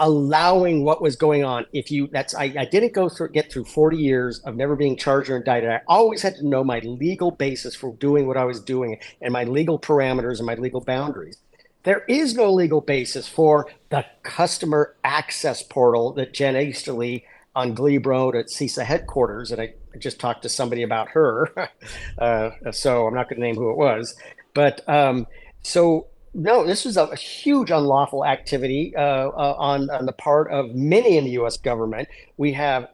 allowing 0.00 0.82
what 0.82 1.02
was 1.02 1.14
going 1.14 1.44
on. 1.44 1.66
If 1.72 1.90
you, 1.90 2.08
that's, 2.08 2.34
I, 2.34 2.52
I 2.58 2.64
didn't 2.64 2.94
go 2.94 3.08
through, 3.08 3.28
get 3.28 3.52
through 3.52 3.66
40 3.66 3.98
years 3.98 4.38
of 4.40 4.56
never 4.56 4.74
being 4.74 4.96
charged 4.96 5.28
or 5.28 5.36
indicted. 5.36 5.70
I 5.70 5.82
always 5.86 6.22
had 6.22 6.36
to 6.36 6.46
know 6.46 6.64
my 6.64 6.80
legal 6.80 7.30
basis 7.30 7.76
for 7.76 7.92
doing 7.96 8.26
what 8.26 8.38
I 8.38 8.44
was 8.44 8.60
doing 8.60 8.98
and 9.20 9.32
my 9.32 9.44
legal 9.44 9.78
parameters 9.78 10.38
and 10.38 10.46
my 10.46 10.54
legal 10.54 10.80
boundaries. 10.80 11.36
There 11.82 12.04
is 12.08 12.34
no 12.34 12.50
legal 12.52 12.80
basis 12.80 13.28
for 13.28 13.66
the 13.90 14.04
customer 14.22 14.96
access 15.04 15.62
portal 15.62 16.12
that 16.14 16.32
Jen 16.34 16.56
Easterly 16.56 17.24
on 17.54 17.74
Glebe 17.74 18.06
Road 18.06 18.36
at 18.36 18.46
CISA 18.46 18.84
headquarters, 18.84 19.50
and 19.50 19.60
I, 19.60 19.74
just 19.98 20.20
talked 20.20 20.42
to 20.42 20.48
somebody 20.48 20.82
about 20.82 21.08
her, 21.08 21.52
uh, 22.18 22.50
so 22.70 23.06
I'm 23.06 23.14
not 23.14 23.28
going 23.28 23.40
to 23.40 23.46
name 23.46 23.56
who 23.56 23.70
it 23.70 23.76
was, 23.76 24.14
but 24.54 24.88
um, 24.88 25.26
so 25.62 26.06
no, 26.32 26.64
this 26.64 26.84
was 26.84 26.96
a, 26.96 27.14
huge 27.16 27.72
unlawful 27.72 28.24
activity 28.24 28.94
uh, 28.96 29.00
uh, 29.00 29.56
on 29.58 29.90
on 29.90 30.06
the 30.06 30.12
part 30.12 30.50
of 30.52 30.74
many 30.74 31.16
in 31.16 31.24
the 31.24 31.32
U.S. 31.32 31.56
government. 31.56 32.08
We 32.36 32.52
have 32.52 32.88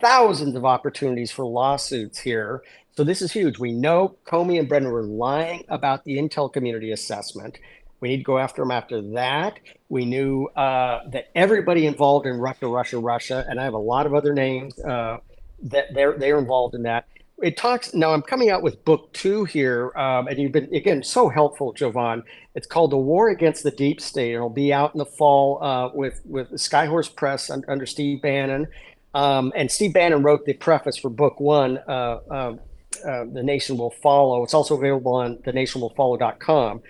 thousands 0.00 0.56
of 0.56 0.64
opportunities 0.64 1.30
for 1.30 1.44
lawsuits 1.44 2.18
here, 2.18 2.62
so 2.96 3.04
this 3.04 3.20
is 3.20 3.32
huge. 3.32 3.58
We 3.58 3.72
know 3.72 4.16
Comey 4.24 4.58
and 4.58 4.68
Brennan 4.68 4.92
were 4.92 5.02
lying 5.02 5.64
about 5.68 6.04
the 6.04 6.16
Intel 6.16 6.52
Community 6.52 6.92
Assessment. 6.92 7.58
We 8.04 8.10
need 8.10 8.18
to 8.18 8.22
go 8.22 8.36
after 8.36 8.60
them 8.60 8.70
after 8.70 9.00
that. 9.14 9.60
We 9.88 10.04
knew 10.04 10.44
uh, 10.56 11.08
that 11.08 11.30
everybody 11.34 11.86
involved 11.86 12.26
in 12.26 12.36
Russia, 12.36 12.66
Russia, 12.66 12.98
Russia, 12.98 13.46
and 13.48 13.58
I 13.58 13.64
have 13.64 13.72
a 13.72 13.78
lot 13.78 14.04
of 14.04 14.12
other 14.12 14.34
names 14.34 14.78
uh, 14.78 15.20
that 15.62 15.94
they're 15.94 16.12
they're 16.18 16.38
involved 16.38 16.74
in 16.74 16.82
that. 16.82 17.06
It 17.42 17.56
talks 17.56 17.94
now 17.94 18.12
i'm 18.12 18.20
coming 18.20 18.50
out 18.50 18.62
with 18.62 18.84
book 18.84 19.10
two 19.14 19.44
here 19.44 19.90
um, 19.96 20.28
and 20.28 20.38
you've 20.38 20.52
been 20.52 20.68
again 20.74 21.02
so 21.02 21.30
helpful 21.30 21.72
jovan. 21.72 22.22
It's 22.54 22.66
called 22.66 22.90
the 22.90 22.98
war 22.98 23.30
against 23.30 23.62
the 23.62 23.70
deep 23.70 24.02
state. 24.02 24.34
It'll 24.34 24.50
be 24.50 24.70
out 24.70 24.94
in 24.94 24.98
the 24.98 25.06
fall 25.06 25.64
uh, 25.64 25.88
with 25.94 26.20
with 26.26 26.50
skyhorse 26.50 27.16
press 27.16 27.48
under, 27.48 27.70
under 27.70 27.86
steve 27.86 28.20
bannon. 28.20 28.66
Um, 29.14 29.50
and 29.56 29.70
steve 29.70 29.94
bannon 29.94 30.22
wrote 30.22 30.44
the 30.44 30.52
preface 30.52 30.98
for 30.98 31.08
book 31.08 31.40
one 31.40 31.78
uh, 31.88 32.18
uh, 32.30 32.34
uh 32.34 33.24
the 33.32 33.42
nation 33.42 33.78
will 33.78 33.94
follow. 34.02 34.44
It's 34.44 34.52
also 34.52 34.76
available 34.76 35.14
on 35.14 35.38
the 35.46 35.54
nation 35.54 35.80
will 35.80 35.94
follow.com 35.96 36.82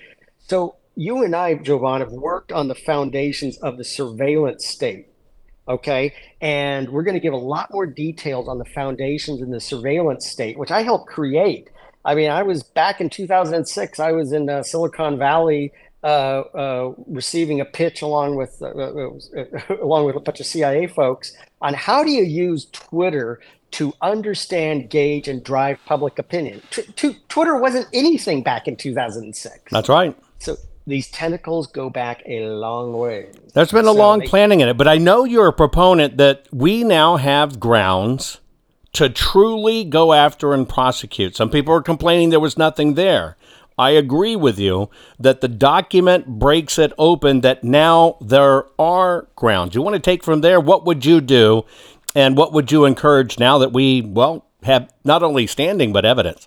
so 0.47 0.77
you 0.97 1.25
and 1.25 1.35
i 1.35 1.55
jovan 1.55 2.01
have 2.01 2.13
worked 2.13 2.53
on 2.53 2.69
the 2.69 2.75
foundations 2.75 3.57
of 3.59 3.77
the 3.77 3.85
surveillance 3.85 4.67
state 4.67 5.09
Okay. 5.67 6.13
And 6.41 6.91
we're 6.91 7.03
going 7.03 7.15
to 7.15 7.21
give 7.21 7.33
a 7.33 7.39
lot 7.39 7.73
more 7.73 7.87
details 7.87 8.49
on 8.49 8.59
the 8.59 8.65
foundations 8.65 9.41
in 9.41 9.51
the 9.51 9.61
surveillance 9.61 10.29
state, 10.29 10.59
which 10.59 10.71
I 10.71 10.83
helped 10.83 11.09
create. 11.09 11.71
I 12.05 12.15
mean, 12.15 12.31
I 12.31 12.43
was 12.43 12.63
back 12.63 13.01
in 13.01 13.09
2006, 13.09 13.99
I 13.99 14.13
was 14.13 14.33
in 14.33 14.51
uh, 14.51 14.63
Silicon 14.63 15.19
Valley 15.19 15.73
uh, 16.03 16.07
uh, 16.07 16.93
receiving 17.07 17.63
a 17.63 17.65
pitch 17.65 18.03
along 18.03 18.37
with 18.37 18.61
uh, 18.61 18.67
uh, 18.67 19.77
along 19.83 20.05
with 20.05 20.17
a 20.17 20.21
bunch 20.21 20.39
of 20.39 20.45
CIA 20.45 20.87
folks 20.87 21.33
on 21.63 21.73
how 21.73 22.05
do 22.05 22.11
you 22.11 22.25
use 22.25 22.67
Twitter 22.73 23.41
to 23.71 23.95
understand, 24.03 24.91
gauge, 24.91 25.29
and 25.29 25.43
drive 25.43 25.79
public 25.87 26.19
opinion. 26.19 26.61
T- 26.71 26.83
t- 26.95 27.17
Twitter 27.29 27.57
wasn't 27.57 27.89
anything 27.95 28.43
back 28.43 28.69
in 28.69 28.77
2006. 28.77 29.73
That's 29.73 29.89
right. 29.89 30.15
So 30.39 30.57
these 30.87 31.11
tentacles 31.11 31.67
go 31.67 31.89
back 31.91 32.23
a 32.27 32.47
long 32.47 32.93
way. 32.93 33.29
There's 33.55 33.73
been 33.73 33.85
a 33.87 33.89
So 33.89 33.95
long 33.95 34.19
they- 34.21 34.27
planning 34.27 34.61
in 34.61 34.69
it, 34.69 34.77
but 34.77 34.89
I 34.89 34.99
know 34.99 35.25
you're 35.25 35.47
a 35.49 35.53
proponent 35.53 36.17
that 36.19 36.47
we 36.53 36.85
now 36.85 37.17
have 37.17 37.59
grounds 37.59 38.41
to 38.93 39.09
truly 39.09 39.85
go 39.85 40.13
after 40.13 40.53
and 40.53 40.69
prosecute. 40.69 41.37
Some 41.37 41.51
people 41.51 41.75
are 41.75 41.83
complaining 41.83 42.31
there 42.31 42.39
was 42.41 42.59
nothing 42.59 42.95
there. 42.95 43.37
I 43.77 43.91
agree 43.91 44.37
with 44.37 44.57
you 44.59 44.89
that 45.19 45.41
the 45.41 45.49
document 45.49 46.27
breaks 46.39 46.79
it 46.79 46.93
open 46.97 47.41
that 47.41 47.65
now 47.65 48.17
there 48.21 48.67
are 48.79 49.27
grounds. 49.35 49.75
You 49.75 49.83
want 49.83 49.95
to 49.95 50.01
take 50.01 50.23
from 50.23 50.43
there, 50.43 50.61
what 50.61 50.85
would 50.87 51.05
you 51.05 51.21
do 51.21 51.65
and 52.15 52.37
what 52.37 52.53
would 52.53 52.71
you 52.71 52.85
encourage 52.85 53.37
now 53.39 53.59
that 53.59 53.73
we, 53.73 54.01
well, 54.01 54.45
have 54.63 54.89
not 55.03 55.25
only 55.25 55.49
standing 55.49 55.93
but 55.93 56.05
evidence? 56.05 56.47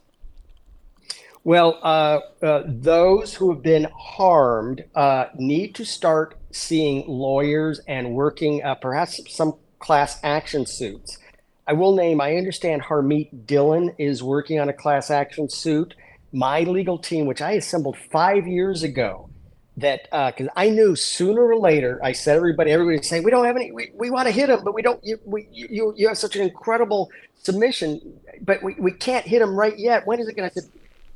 Well, 1.48 1.80
uh, 1.82 2.20
uh, 2.44 2.64
those 2.66 3.34
who 3.34 3.54
have 3.54 3.64
been 3.64 3.88
harmed 3.98 4.84
uh, 4.94 5.28
need 5.38 5.76
to 5.76 5.86
start 5.86 6.36
seeing 6.52 7.08
lawyers 7.08 7.80
and 7.88 8.12
working 8.12 8.62
uh, 8.66 8.76
perhaps 8.76 9.22
some 9.34 9.54
class 9.80 10.20
action 10.24 10.66
suits. 10.66 11.20
I 11.66 11.72
will 11.72 11.96
name, 11.96 12.20
I 12.20 12.36
understand 12.36 12.82
Harmeet 12.82 13.46
Dillon 13.48 13.96
is 13.98 14.22
working 14.22 14.60
on 14.60 14.68
a 14.68 14.74
class 14.74 15.10
action 15.10 15.48
suit. 15.48 15.96
My 16.34 16.64
legal 16.64 16.98
team, 16.98 17.28
which 17.28 17.42
I 17.42 17.54
assembled 17.54 17.96
five 18.12 18.46
years 18.46 18.84
ago, 18.84 19.30
that 19.78 20.10
because 20.12 20.50
I 20.54 20.68
knew 20.68 20.98
sooner 20.98 21.44
or 21.44 21.56
later, 21.56 21.98
I 22.04 22.12
said 22.12 22.36
everybody, 22.36 22.72
everybody 22.72 23.02
saying 23.02 23.24
we 23.24 23.32
don't 23.32 23.46
have 23.46 23.56
any, 23.56 23.72
we, 23.72 23.92
we 23.94 24.10
want 24.10 24.28
to 24.28 24.34
hit 24.34 24.50
him, 24.50 24.66
but 24.66 24.74
we 24.74 24.82
don't. 24.82 25.02
You, 25.02 25.18
we, 25.24 25.48
you, 25.50 25.94
you 25.96 26.10
have 26.10 26.18
such 26.18 26.36
an 26.36 26.42
incredible 26.42 27.10
submission, 27.42 28.20
but 28.42 28.62
we, 28.62 28.76
we 28.78 28.92
can't 28.92 29.26
hit 29.26 29.42
him 29.42 29.56
right 29.56 29.80
yet. 29.80 30.06
When 30.06 30.20
is 30.20 30.28
it 30.28 30.36
going 30.36 30.50
to? 30.50 30.62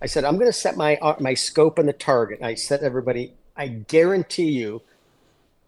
I 0.01 0.07
said 0.07 0.23
I'm 0.23 0.35
going 0.35 0.47
to 0.47 0.53
set 0.53 0.75
my 0.75 0.95
uh, 0.97 1.15
my 1.19 1.33
scope 1.33 1.77
and 1.77 1.87
the 1.87 1.93
target. 1.93 2.41
I 2.41 2.55
said 2.55 2.81
everybody, 2.81 3.33
I 3.55 3.67
guarantee 3.67 4.51
you, 4.51 4.81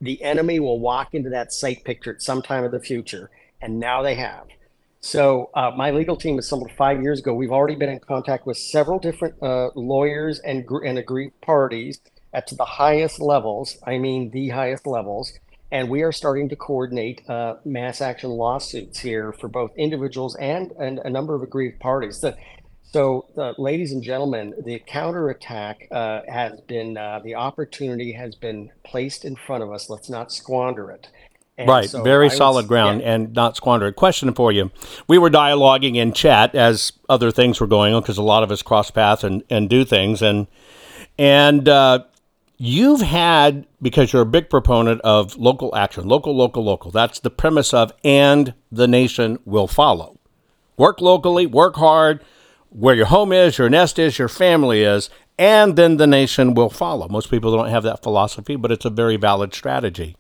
the 0.02 0.22
enemy 0.24 0.60
will 0.60 0.80
walk 0.80 1.14
into 1.14 1.30
that 1.30 1.54
site 1.54 1.84
picture 1.84 2.14
at 2.14 2.22
some 2.22 2.42
time 2.42 2.64
of 2.64 2.72
the 2.72 2.80
future, 2.80 3.30
and 3.62 3.80
now 3.80 4.02
they 4.02 4.16
have. 4.16 4.48
So 5.02 5.50
uh, 5.54 5.72
my 5.76 5.92
legal 5.92 6.16
team 6.16 6.40
assembled 6.40 6.72
five 6.72 7.02
years 7.02 7.20
ago. 7.20 7.34
We've 7.34 7.52
already 7.52 7.76
been 7.76 7.90
in 7.90 8.00
contact 8.00 8.48
with 8.48 8.58
several 8.58 9.00
different 9.00 9.36
uh, 9.44 9.70
lawyers 9.76 10.40
and 10.40 10.66
and 10.70 10.98
aggrieved 10.98 11.40
parties 11.42 12.00
at 12.34 12.48
the 12.48 12.66
highest 12.66 13.20
levels. 13.20 13.78
I 13.86 13.98
mean, 13.98 14.32
the 14.32 14.50
highest 14.50 14.88
levels. 14.88 15.34
And 15.72 15.90
we 15.90 16.04
are 16.04 16.12
starting 16.12 16.50
to 16.50 16.56
coordinate 16.56 17.28
uh, 17.28 17.56
mass 17.66 18.00
action 18.00 18.30
lawsuits 18.30 19.00
here 19.00 19.34
for 19.34 19.48
both 19.48 19.72
individuals 19.76 20.36
and, 20.36 20.72
and 20.80 21.00
a 21.00 21.10
number 21.10 21.34
of 21.34 21.42
aggrieved 21.42 21.80
parties. 21.80 22.20
The, 22.20 22.38
so, 22.94 23.26
uh, 23.38 23.54
ladies 23.58 23.92
and 23.92 24.04
gentlemen, 24.04 24.54
the 24.64 24.80
counterattack 24.86 25.88
uh, 25.92 26.22
has 26.28 26.62
been, 26.62 26.96
uh, 26.96 27.20
the 27.24 27.36
opportunity 27.36 28.12
has 28.14 28.36
been 28.36 28.72
placed 28.86 29.26
in 29.26 29.36
front 29.36 29.64
of 29.64 29.72
us. 29.72 29.90
Let's 29.90 30.10
not 30.10 30.32
squander 30.32 30.92
it. 30.92 31.10
And 31.58 31.68
Right, 31.68 31.90
so 31.90 32.04
very 32.04 32.28
I 32.28 32.30
solid 32.30 32.68
ground 32.68 33.02
yeah. 33.02 33.14
and 33.14 33.34
not 33.34 33.56
squander 33.56 33.88
it. 33.88 33.96
Question 33.96 34.34
for 34.34 34.52
you. 34.52 34.72
We 35.08 35.18
were 35.18 35.30
dialoguing 35.30 35.96
in 35.96 36.14
chat 36.14 36.56
as 36.56 36.94
other 37.10 37.32
things 37.32 37.60
were 37.60 37.68
going 37.68 37.94
on 37.94 38.02
because 38.02 38.18
a 38.18 38.24
lot 38.24 38.44
of 38.44 38.52
us 38.52 38.62
cross 38.62 38.92
paths 38.92 39.24
and, 39.24 39.44
and 39.50 39.70
do 39.70 39.86
things. 39.86 40.22
And, 40.22 40.48
and 41.18 41.68
uh, 41.68 42.06
you've 42.58 43.02
had, 43.02 43.68
because 43.82 44.14
you're 44.14 44.24
a 44.24 44.26
big 44.26 44.50
proponent 44.50 45.02
of 45.02 45.36
local 45.38 45.76
action, 45.76 46.08
local, 46.08 46.36
local, 46.36 46.64
local. 46.64 46.92
That's 46.92 47.20
the 47.20 47.30
premise 47.30 47.74
of, 47.74 47.92
and 48.04 48.54
the 48.72 48.88
nation 48.88 49.40
will 49.46 49.68
follow. 49.68 50.20
Work 50.78 51.02
locally, 51.02 51.46
work 51.46 51.76
hard, 51.76 52.24
where 52.74 52.96
your 52.96 53.06
home 53.06 53.32
is, 53.32 53.58
your 53.58 53.70
nest 53.70 54.00
is, 54.00 54.18
your 54.18 54.28
family 54.28 54.82
is, 54.84 55.10
and 55.38 55.76
then 55.76 55.98
the 55.98 56.08
nation 56.08 56.54
will 56.54 56.70
follow. 56.70 57.08
Most 57.08 57.30
people 57.30 57.56
don't 57.56 57.70
have 57.70 57.84
that 57.84 58.04
philosophy, 58.04 58.56
but 58.56 58.72
it's 58.72 58.86
a 58.86 58.90
very 58.90 59.16
valid 59.16 59.54
strategy. 59.54 60.16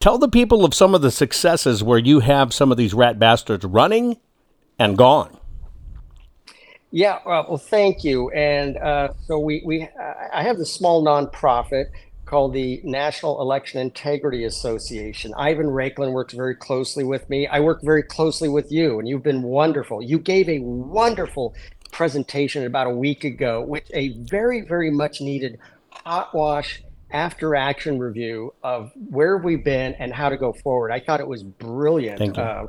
Tell 0.00 0.18
the 0.18 0.28
people 0.28 0.64
of 0.64 0.74
some 0.74 0.94
of 0.94 1.02
the 1.02 1.10
successes 1.10 1.82
where 1.82 1.98
you 1.98 2.20
have 2.20 2.52
some 2.52 2.70
of 2.70 2.76
these 2.76 2.92
rat 2.92 3.18
bastards 3.18 3.64
running 3.64 4.18
and 4.78 4.98
gone. 4.98 5.38
Yeah, 6.90 7.14
uh, 7.24 7.44
well, 7.48 7.56
thank 7.56 8.04
you. 8.04 8.30
And 8.30 8.76
uh, 8.76 9.14
so 9.26 9.38
we, 9.38 9.62
we 9.64 9.88
I 10.32 10.42
have 10.42 10.58
this 10.58 10.72
small 10.72 11.02
nonprofit 11.04 11.86
called 12.32 12.54
the 12.54 12.80
National 12.82 13.42
Election 13.42 13.78
Integrity 13.78 14.44
Association. 14.44 15.34
Ivan 15.36 15.66
Raiklin 15.66 16.12
works 16.12 16.32
very 16.32 16.54
closely 16.54 17.04
with 17.04 17.28
me. 17.28 17.46
I 17.46 17.60
work 17.60 17.82
very 17.82 18.02
closely 18.02 18.48
with 18.48 18.72
you, 18.72 18.98
and 18.98 19.06
you've 19.06 19.22
been 19.22 19.42
wonderful. 19.42 20.00
You 20.00 20.18
gave 20.18 20.48
a 20.48 20.58
wonderful 20.60 21.54
presentation 21.90 22.64
about 22.64 22.86
a 22.86 22.90
week 22.90 23.24
ago, 23.24 23.60
which 23.60 23.86
a 23.92 24.16
very, 24.20 24.62
very 24.62 24.90
much 24.90 25.20
needed 25.20 25.58
hot 25.90 26.34
wash 26.34 26.82
after 27.10 27.54
action 27.54 27.98
review 27.98 28.54
of 28.62 28.92
where 29.10 29.36
we've 29.36 29.62
been 29.62 29.92
and 29.98 30.10
how 30.10 30.30
to 30.30 30.38
go 30.38 30.54
forward. 30.54 30.90
I 30.90 31.00
thought 31.00 31.20
it 31.20 31.28
was 31.28 31.42
brilliant. 31.42 32.18
Thank 32.18 32.38
you. 32.38 32.42
Uh, 32.42 32.66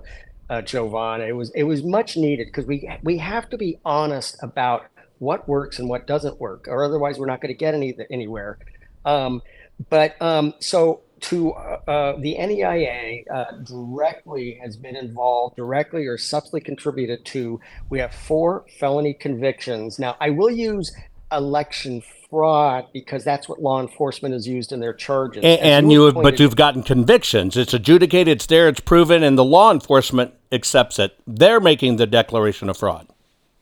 uh, 0.49 0.61
Jovan. 0.61 1.21
It 1.21 1.37
was 1.37 1.51
it 1.51 1.63
was 1.63 1.85
much 1.85 2.17
needed 2.17 2.47
because 2.47 2.65
we 2.65 2.89
we 3.01 3.17
have 3.19 3.49
to 3.51 3.57
be 3.57 3.79
honest 3.85 4.35
about 4.43 4.87
what 5.19 5.47
works 5.47 5.79
and 5.79 5.87
what 5.87 6.05
doesn't 6.05 6.37
work, 6.41 6.67
or 6.67 6.83
otherwise 6.83 7.17
we're 7.17 7.27
not 7.27 7.39
going 7.39 7.53
to 7.53 7.57
get 7.57 7.73
any 7.73 7.95
anywhere. 8.11 8.59
Um, 9.05 9.41
but 9.89 10.21
um, 10.21 10.53
so 10.59 11.01
to 11.23 11.53
uh, 11.53 11.79
uh, 11.87 12.19
the 12.19 12.35
NEIA 12.35 13.23
uh, 13.33 13.51
directly 13.63 14.59
has 14.61 14.75
been 14.75 14.95
involved, 14.95 15.55
directly 15.55 16.05
or 16.05 16.17
subtly 16.17 16.59
contributed 16.59 17.25
to. 17.25 17.59
We 17.89 17.99
have 17.99 18.13
four 18.13 18.65
felony 18.79 19.13
convictions. 19.13 19.99
Now 19.99 20.17
I 20.19 20.29
will 20.29 20.51
use 20.51 20.91
election 21.31 22.03
fraud 22.29 22.87
because 22.93 23.23
that's 23.23 23.47
what 23.47 23.61
law 23.61 23.81
enforcement 23.81 24.33
has 24.33 24.47
used 24.47 24.71
in 24.71 24.79
their 24.79 24.93
charges. 24.93 25.43
And, 25.43 25.61
and 25.61 25.91
you, 25.91 26.05
have, 26.05 26.15
but 26.15 26.39
you've 26.39 26.55
gotten 26.55 26.83
convictions. 26.83 27.55
It's 27.55 27.73
adjudicated, 27.73 28.37
it's 28.37 28.45
there, 28.47 28.67
it's 28.67 28.79
proven, 28.79 29.23
and 29.23 29.37
the 29.37 29.43
law 29.43 29.71
enforcement 29.71 30.33
accepts 30.51 30.99
it. 30.99 31.15
They're 31.25 31.59
making 31.59 31.97
the 31.97 32.07
declaration 32.07 32.69
of 32.69 32.77
fraud. 32.77 33.07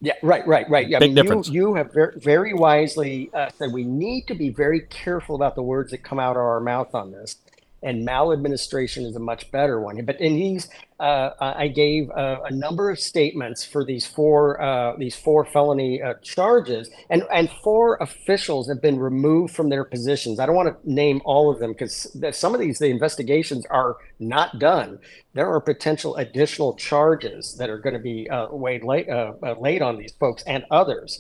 Yeah, 0.02 0.14
right, 0.24 0.46
right, 0.48 0.68
right. 0.70 0.88
Yeah, 0.90 0.98
I 0.98 1.02
Big 1.02 1.10
mean, 1.10 1.16
difference. 1.16 1.48
You, 1.50 1.70
you 1.70 1.76
have 1.76 1.94
very, 1.94 2.20
very 2.20 2.54
wisely 2.56 3.30
uh, 3.34 3.50
said 3.58 3.72
we 3.72 3.84
need 3.84 4.28
to 4.28 4.36
be 4.36 4.50
very 4.50 4.82
careful 4.82 5.36
about 5.36 5.56
the 5.56 5.62
words 5.62 5.92
that 5.92 6.00
come 6.04 6.20
out 6.20 6.32
of 6.32 6.42
our 6.42 6.60
mouth 6.60 6.96
on 6.96 7.12
this. 7.12 7.38
And 7.84 8.06
maladministration 8.06 9.06
is 9.06 9.16
a 9.16 9.20
much 9.20 9.52
better 9.52 9.82
one. 9.82 10.04
But 10.06 10.22
in 10.22 10.36
these, 10.36 10.70
uh, 11.00 11.32
I 11.40 11.68
gave 11.68 12.12
uh, 12.12 12.42
a 12.46 12.52
number 12.54 12.92
of 12.92 13.00
statements 13.00 13.66
for 13.66 13.84
these 13.84 14.06
four 14.06 14.62
uh, 14.62 14.96
these 14.98 15.16
four 15.16 15.46
felony 15.46 16.00
uh, 16.00 16.14
charges, 16.22 16.92
and 17.10 17.24
and 17.34 17.50
four 17.64 17.98
officials 18.02 18.68
have 18.70 18.84
been 18.84 19.00
removed 19.00 19.56
from 19.56 19.70
their 19.70 19.84
positions. 19.84 20.40
I 20.40 20.46
don't 20.46 20.56
want 20.56 20.70
to 20.70 20.92
name 20.92 21.22
all 21.26 21.50
of 21.52 21.58
them 21.58 21.72
because 21.72 22.16
some 22.34 22.54
of 22.54 22.62
these 22.62 22.78
the 22.78 22.90
investigations 22.90 23.66
are 23.72 23.98
not 24.20 24.60
done. 24.60 25.00
There 25.34 25.52
are 25.52 25.60
potential 25.60 26.16
additional 26.18 26.76
charges 26.76 27.56
that 27.58 27.70
are 27.70 27.80
going 27.80 27.96
to 27.96 28.00
be 28.00 28.30
uh, 28.30 28.48
weighed 28.52 28.84
late, 28.84 29.10
uh, 29.10 29.34
laid 29.60 29.82
on 29.82 29.98
these 29.98 30.12
folks 30.20 30.44
and 30.44 30.66
others. 30.70 31.20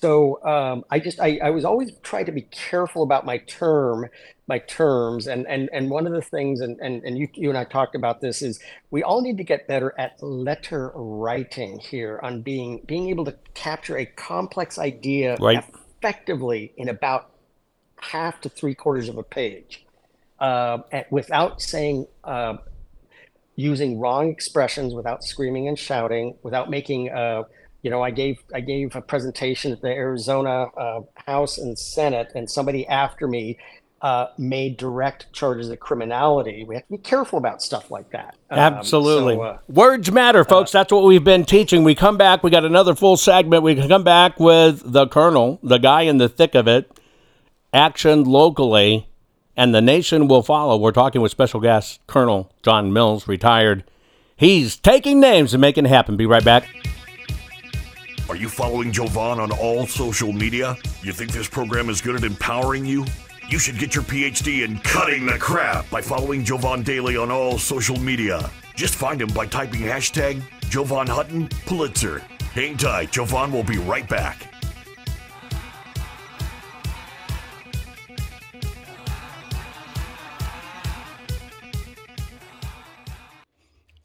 So 0.00 0.42
um, 0.44 0.84
I 0.90 1.00
just 1.00 1.20
I, 1.20 1.38
I 1.42 1.50
was 1.50 1.64
always 1.64 1.90
trying 2.02 2.26
to 2.26 2.32
be 2.32 2.42
careful 2.42 3.02
about 3.02 3.26
my 3.26 3.38
term, 3.38 4.06
my 4.48 4.58
terms, 4.60 5.26
and 5.26 5.46
and 5.46 5.68
and 5.72 5.90
one 5.90 6.06
of 6.06 6.12
the 6.12 6.22
things, 6.22 6.60
and 6.60 6.78
and 6.80 7.02
and 7.04 7.18
you 7.18 7.28
you 7.34 7.48
and 7.48 7.58
I 7.58 7.64
talked 7.64 7.94
about 7.94 8.20
this 8.20 8.42
is 8.42 8.58
we 8.90 9.02
all 9.02 9.20
need 9.20 9.36
to 9.36 9.44
get 9.44 9.68
better 9.68 9.94
at 9.98 10.20
letter 10.22 10.92
writing 10.94 11.78
here 11.78 12.18
on 12.22 12.42
being 12.42 12.82
being 12.86 13.10
able 13.10 13.24
to 13.26 13.36
capture 13.54 13.98
a 13.98 14.06
complex 14.06 14.78
idea 14.78 15.36
Right. 15.40 15.62
effectively 15.98 16.72
in 16.76 16.88
about 16.88 17.30
half 18.00 18.40
to 18.42 18.48
three 18.48 18.74
quarters 18.74 19.08
of 19.08 19.18
a 19.18 19.22
page, 19.22 19.86
uh, 20.40 20.78
and 20.90 21.04
without 21.10 21.60
saying. 21.62 22.06
Uh, 22.24 22.58
using 23.60 23.98
wrong 23.98 24.30
expressions 24.30 24.94
without 24.94 25.24
screaming 25.24 25.66
and 25.66 25.76
shouting, 25.76 26.32
without 26.44 26.70
making 26.70 27.10
uh, 27.10 27.42
you 27.82 27.90
know, 27.90 28.02
I 28.02 28.10
gave 28.10 28.38
I 28.54 28.60
gave 28.60 28.96
a 28.96 29.00
presentation 29.00 29.72
at 29.72 29.80
the 29.80 29.88
Arizona 29.88 30.66
uh, 30.76 31.00
House 31.14 31.58
and 31.58 31.78
Senate, 31.78 32.32
and 32.34 32.50
somebody 32.50 32.86
after 32.86 33.28
me 33.28 33.58
uh, 34.00 34.28
made 34.38 34.76
direct 34.76 35.32
charges 35.32 35.68
of 35.70 35.80
criminality. 35.80 36.64
We 36.64 36.76
have 36.76 36.84
to 36.86 36.92
be 36.92 36.98
careful 36.98 37.38
about 37.38 37.62
stuff 37.62 37.90
like 37.90 38.10
that. 38.10 38.36
Um, 38.50 38.58
Absolutely. 38.58 39.34
so, 39.34 39.42
uh, 39.42 39.58
Words 39.68 40.12
matter, 40.12 40.44
folks. 40.44 40.70
That's 40.70 40.92
what 40.92 41.04
we've 41.04 41.24
been 41.24 41.44
teaching. 41.44 41.82
We 41.84 41.94
come 41.94 42.16
back. 42.16 42.42
We 42.42 42.50
got 42.50 42.64
another 42.64 42.94
full 42.94 43.16
segment. 43.16 43.62
We 43.62 43.74
can 43.74 43.88
come 43.88 44.04
back 44.04 44.38
with 44.38 44.82
the 44.84 45.06
colonel, 45.08 45.58
the 45.62 45.78
guy 45.78 46.02
in 46.02 46.18
the 46.18 46.28
thick 46.28 46.54
of 46.54 46.68
it, 46.68 46.90
action 47.72 48.24
locally, 48.24 49.08
and 49.56 49.74
the 49.74 49.82
nation 49.82 50.28
will 50.28 50.42
follow. 50.42 50.76
We're 50.76 50.92
talking 50.92 51.20
with 51.20 51.32
special 51.32 51.60
guest 51.60 52.00
Colonel 52.06 52.52
John 52.62 52.92
Mills, 52.92 53.26
retired. 53.26 53.84
He's 54.36 54.76
taking 54.76 55.18
names 55.18 55.52
and 55.52 55.60
making 55.60 55.86
it 55.86 55.88
happen. 55.88 56.16
Be 56.16 56.26
right 56.26 56.44
back. 56.44 56.68
Are 58.28 58.36
you 58.36 58.48
following 58.48 58.92
Jovan 58.92 59.40
on 59.40 59.50
all 59.50 59.86
social 59.86 60.32
media? 60.32 60.76
You 61.02 61.12
think 61.12 61.32
this 61.32 61.48
program 61.48 61.88
is 61.88 62.00
good 62.00 62.14
at 62.14 62.22
empowering 62.22 62.84
you? 62.84 63.04
You 63.48 63.58
should 63.58 63.78
get 63.78 63.94
your 63.94 64.04
PhD 64.04 64.62
in 64.62 64.76
cutting 64.80 65.24
the 65.24 65.38
crap 65.38 65.88
by 65.88 66.02
following 66.02 66.44
Jovan 66.44 66.82
Daly 66.82 67.16
on 67.16 67.30
all 67.30 67.56
social 67.58 67.98
media. 67.98 68.50
Just 68.74 68.94
find 68.94 69.22
him 69.22 69.30
by 69.30 69.46
typing 69.46 69.80
hashtag 69.80 70.42
Jovan 70.68 71.06
Hutton, 71.06 71.48
Pulitzer. 71.64 72.18
Hang 72.52 72.76
tight, 72.76 73.10
Jovan 73.10 73.50
will 73.50 73.62
be 73.62 73.78
right 73.78 74.06
back. 74.06 74.52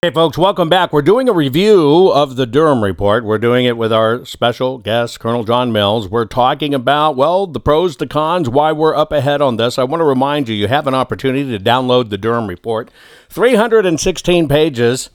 Hey, 0.00 0.12
folks, 0.12 0.38
welcome 0.38 0.68
back. 0.68 0.92
We're 0.92 1.02
doing 1.02 1.28
a 1.28 1.32
review 1.32 2.12
of 2.12 2.36
the 2.36 2.46
Durham 2.46 2.84
Report. 2.84 3.24
We're 3.24 3.36
doing 3.36 3.64
it 3.64 3.76
with 3.76 3.92
our 3.92 4.24
special 4.24 4.78
guest, 4.78 5.18
Colonel 5.18 5.42
John 5.42 5.72
Mills. 5.72 6.08
We're 6.08 6.24
talking 6.24 6.72
about, 6.72 7.16
well, 7.16 7.48
the 7.48 7.58
pros, 7.58 7.96
the 7.96 8.06
cons, 8.06 8.48
why 8.48 8.70
we're 8.70 8.94
up 8.94 9.10
ahead 9.10 9.42
on 9.42 9.56
this. 9.56 9.76
I 9.76 9.82
want 9.82 9.98
to 10.00 10.04
remind 10.04 10.48
you, 10.48 10.54
you 10.54 10.68
have 10.68 10.86
an 10.86 10.94
opportunity 10.94 11.50
to 11.50 11.58
download 11.58 12.10
the 12.10 12.16
Durham 12.16 12.46
Report. 12.46 12.92
316 13.30 14.46
pages. 14.46 15.10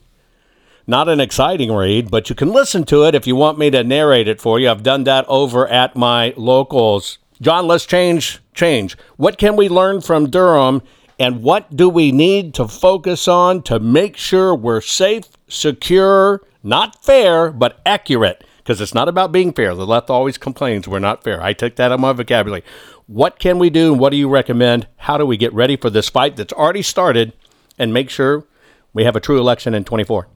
Not 0.86 1.08
an 1.08 1.22
exciting 1.22 1.72
read, 1.72 2.12
but 2.12 2.30
you 2.30 2.36
can 2.36 2.52
listen 2.52 2.84
to 2.88 3.06
it 3.06 3.16
if 3.16 3.26
you 3.26 3.38
want 3.38 3.58
me 3.58 3.70
to 3.70 3.86
narrate 3.86 4.28
it 4.28 4.42
for 4.42 4.60
you. 4.60 4.70
I've 4.70 4.84
done 4.84 5.06
that 5.06 5.24
over 5.30 5.66
at 5.66 5.96
my 5.96 6.34
locals. 6.36 7.20
John, 7.40 7.68
let's 7.68 7.86
change, 7.86 8.42
change. 8.54 8.98
What 9.16 9.38
can 9.38 9.56
we 9.56 9.70
learn 9.70 10.02
from 10.02 10.30
Durham 10.30 10.82
and 11.24 11.42
what 11.42 11.74
do 11.74 11.88
we 11.88 12.12
need 12.12 12.54
to 12.56 12.68
focus 12.68 13.30
on 13.30 13.64
to 13.64 13.80
make 13.80 14.18
sure 14.18 14.54
we're 14.54 14.82
safe, 14.82 15.24
secure, 15.48 16.42
not 16.62 17.02
fair, 17.02 17.50
but 17.50 17.80
accurate? 17.86 18.44
Because 18.58 18.82
it's 18.82 18.94
not 18.94 19.08
about 19.08 19.32
being 19.32 19.54
fair. 19.54 19.74
The 19.74 19.88
left 19.88 20.10
always 20.10 20.38
complains 20.38 20.86
we're 20.86 21.00
not 21.00 21.24
fair. 21.24 21.42
I 21.42 21.54
took 21.54 21.78
that 21.78 21.86
out 21.86 21.92
of 21.94 22.02
my 22.02 22.12
vocabulary. 22.12 22.62
What 23.08 23.40
can 23.40 23.58
we 23.58 23.70
do 23.70 23.94
and 23.94 24.02
what 24.02 24.10
do 24.10 24.18
you 24.18 24.28
recommend? 24.28 24.88
How 24.98 25.18
do 25.18 25.26
we 25.26 25.38
get 25.38 25.54
ready 25.54 25.78
for 25.78 25.90
this 25.90 26.10
fight 26.10 26.36
that's 26.36 26.52
already 26.52 26.82
started 26.82 27.32
and 27.80 27.94
make 27.94 28.10
sure 28.10 28.46
we 28.92 29.06
have 29.06 29.16
a 29.16 29.22
true 29.22 29.40
election 29.40 29.74
in 29.74 29.86
24? 29.86 30.28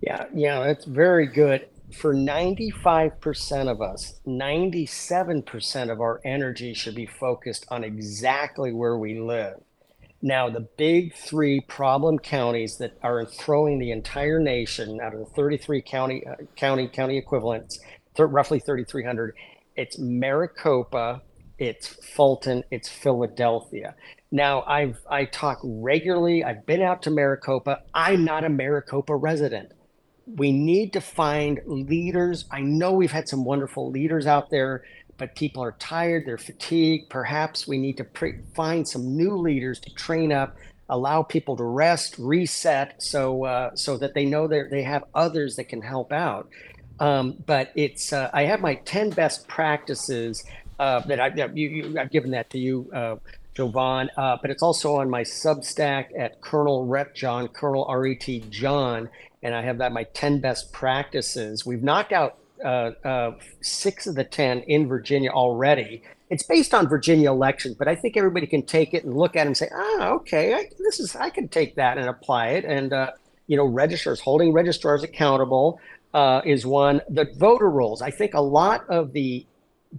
Yeah, 0.00 0.24
yeah, 0.32 0.64
that's 0.64 0.86
very 0.86 1.26
good. 1.26 1.68
For 1.94 2.14
95% 2.14 3.70
of 3.70 3.82
us, 3.82 4.20
97% 4.26 5.92
of 5.92 6.00
our 6.00 6.22
energy 6.24 6.72
should 6.72 6.94
be 6.94 7.04
focused 7.04 7.66
on 7.68 7.84
exactly 7.84 8.72
where 8.72 8.96
we 8.96 9.20
live. 9.20 9.60
Now, 10.22 10.48
the 10.48 10.60
big 10.60 11.14
three 11.14 11.60
problem 11.60 12.18
counties 12.18 12.78
that 12.78 12.96
are 13.02 13.26
throwing 13.26 13.80
the 13.80 13.90
entire 13.90 14.38
nation 14.38 15.00
out 15.00 15.14
of 15.14 15.18
the 15.18 15.26
33 15.26 15.82
county 15.82 16.24
uh, 16.24 16.36
county 16.54 16.86
county 16.86 17.18
equivalents, 17.18 17.80
th- 18.16 18.28
roughly 18.28 18.60
3,300, 18.60 19.34
it's 19.74 19.98
Maricopa, 19.98 21.22
it's 21.58 21.88
Fulton, 21.88 22.62
it's 22.70 22.88
Philadelphia. 22.88 23.96
Now 24.30 24.62
I've 24.62 25.00
I 25.10 25.24
talk 25.24 25.58
regularly. 25.64 26.44
I've 26.44 26.66
been 26.66 26.82
out 26.82 27.02
to 27.02 27.10
Maricopa. 27.10 27.82
I'm 27.92 28.24
not 28.24 28.44
a 28.44 28.48
Maricopa 28.48 29.16
resident. 29.16 29.72
We 30.26 30.52
need 30.52 30.92
to 30.92 31.00
find 31.00 31.60
leaders. 31.66 32.44
I 32.52 32.60
know 32.60 32.92
we've 32.92 33.10
had 33.10 33.28
some 33.28 33.44
wonderful 33.44 33.90
leaders 33.90 34.28
out 34.28 34.50
there, 34.50 34.84
but 35.22 35.36
people 35.36 35.62
are 35.62 35.76
tired, 35.78 36.26
they're 36.26 36.36
fatigued. 36.36 37.08
Perhaps 37.08 37.68
we 37.68 37.78
need 37.78 37.96
to 37.96 38.02
pre- 38.02 38.40
find 38.54 38.88
some 38.88 39.16
new 39.16 39.36
leaders 39.36 39.78
to 39.78 39.94
train 39.94 40.32
up, 40.32 40.56
allow 40.88 41.22
people 41.22 41.56
to 41.56 41.62
rest, 41.62 42.16
reset, 42.18 43.00
so 43.00 43.44
uh, 43.44 43.70
so 43.76 43.96
that 43.96 44.14
they 44.14 44.24
know 44.24 44.48
that 44.48 44.68
they 44.68 44.82
have 44.82 45.04
others 45.14 45.54
that 45.54 45.68
can 45.68 45.80
help 45.80 46.10
out. 46.10 46.48
Um, 46.98 47.36
but 47.46 47.70
it's 47.76 48.12
uh, 48.12 48.30
I 48.34 48.46
have 48.46 48.60
my 48.60 48.74
ten 48.74 49.10
best 49.10 49.46
practices 49.46 50.42
uh, 50.80 50.98
that 51.06 51.20
I've 51.20 51.56
you, 51.56 51.68
you, 51.68 51.98
I've 52.00 52.10
given 52.10 52.32
that 52.32 52.50
to 52.50 52.58
you, 52.58 52.90
uh, 52.92 53.14
Jovan. 53.54 54.10
Uh, 54.16 54.38
but 54.42 54.50
it's 54.50 54.64
also 54.64 54.96
on 54.96 55.08
my 55.08 55.22
Substack 55.22 56.18
at 56.18 56.40
Colonel 56.40 56.84
Ret 56.84 57.14
John, 57.14 57.46
Colonel 57.46 57.84
R 57.84 58.06
E 58.06 58.16
T 58.16 58.40
John, 58.50 59.08
and 59.40 59.54
I 59.54 59.62
have 59.62 59.78
that 59.78 59.92
my 59.92 60.02
ten 60.02 60.40
best 60.40 60.72
practices. 60.72 61.64
We've 61.64 61.84
knocked 61.84 62.10
out 62.10 62.38
uh, 62.64 62.92
uh, 63.04 63.34
six 63.60 64.06
of 64.06 64.14
the 64.14 64.24
ten 64.24 64.60
in 64.60 64.86
Virginia 64.86 65.30
already. 65.30 66.02
It's 66.30 66.42
based 66.42 66.72
on 66.72 66.88
Virginia 66.88 67.30
elections, 67.30 67.74
but 67.74 67.88
I 67.88 67.94
think 67.94 68.16
everybody 68.16 68.46
can 68.46 68.62
take 68.62 68.94
it 68.94 69.04
and 69.04 69.14
look 69.14 69.36
at 69.36 69.46
it 69.46 69.48
and 69.48 69.56
say, 69.56 69.68
"Ah, 69.74 70.08
okay, 70.10 70.54
I, 70.54 70.70
this 70.78 71.00
is 71.00 71.14
I 71.16 71.30
can 71.30 71.48
take 71.48 71.74
that 71.76 71.98
and 71.98 72.08
apply 72.08 72.48
it." 72.50 72.64
And 72.64 72.92
uh, 72.92 73.12
you 73.46 73.56
know, 73.56 73.66
registrars 73.66 74.20
holding 74.20 74.52
registrars 74.52 75.02
accountable 75.02 75.80
uh, 76.14 76.40
is 76.44 76.64
one. 76.64 77.02
The 77.08 77.26
voter 77.36 77.70
rolls. 77.70 78.02
I 78.02 78.10
think 78.10 78.34
a 78.34 78.40
lot 78.40 78.88
of 78.88 79.12
the 79.12 79.46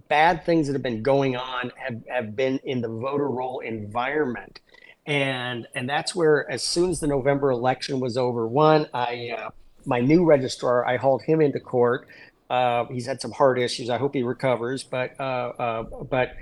bad 0.08 0.44
things 0.44 0.66
that 0.66 0.72
have 0.72 0.82
been 0.82 1.02
going 1.02 1.36
on 1.36 1.70
have, 1.76 2.02
have 2.08 2.36
been 2.36 2.58
in 2.64 2.80
the 2.80 2.88
voter 2.88 3.28
roll 3.28 3.60
environment. 3.60 4.60
And 5.06 5.66
and 5.74 5.88
that's 5.88 6.14
where 6.14 6.50
as 6.50 6.62
soon 6.62 6.90
as 6.90 7.00
the 7.00 7.06
November 7.06 7.50
election 7.50 8.00
was 8.00 8.16
over, 8.16 8.46
one, 8.46 8.86
I 8.94 9.34
uh, 9.36 9.50
my 9.84 10.00
new 10.00 10.24
registrar, 10.24 10.86
I 10.86 10.96
hauled 10.96 11.22
him 11.22 11.40
into 11.40 11.60
court. 11.60 12.08
Uh, 12.50 12.84
he's 12.86 13.06
had 13.06 13.20
some 13.20 13.32
heart 13.32 13.58
issues. 13.58 13.90
I 13.90 13.98
hope 13.98 14.14
he 14.14 14.22
recovers. 14.22 14.82
But 14.82 15.18
uh, 15.18 15.52
uh 15.58 15.82
but 15.82 16.36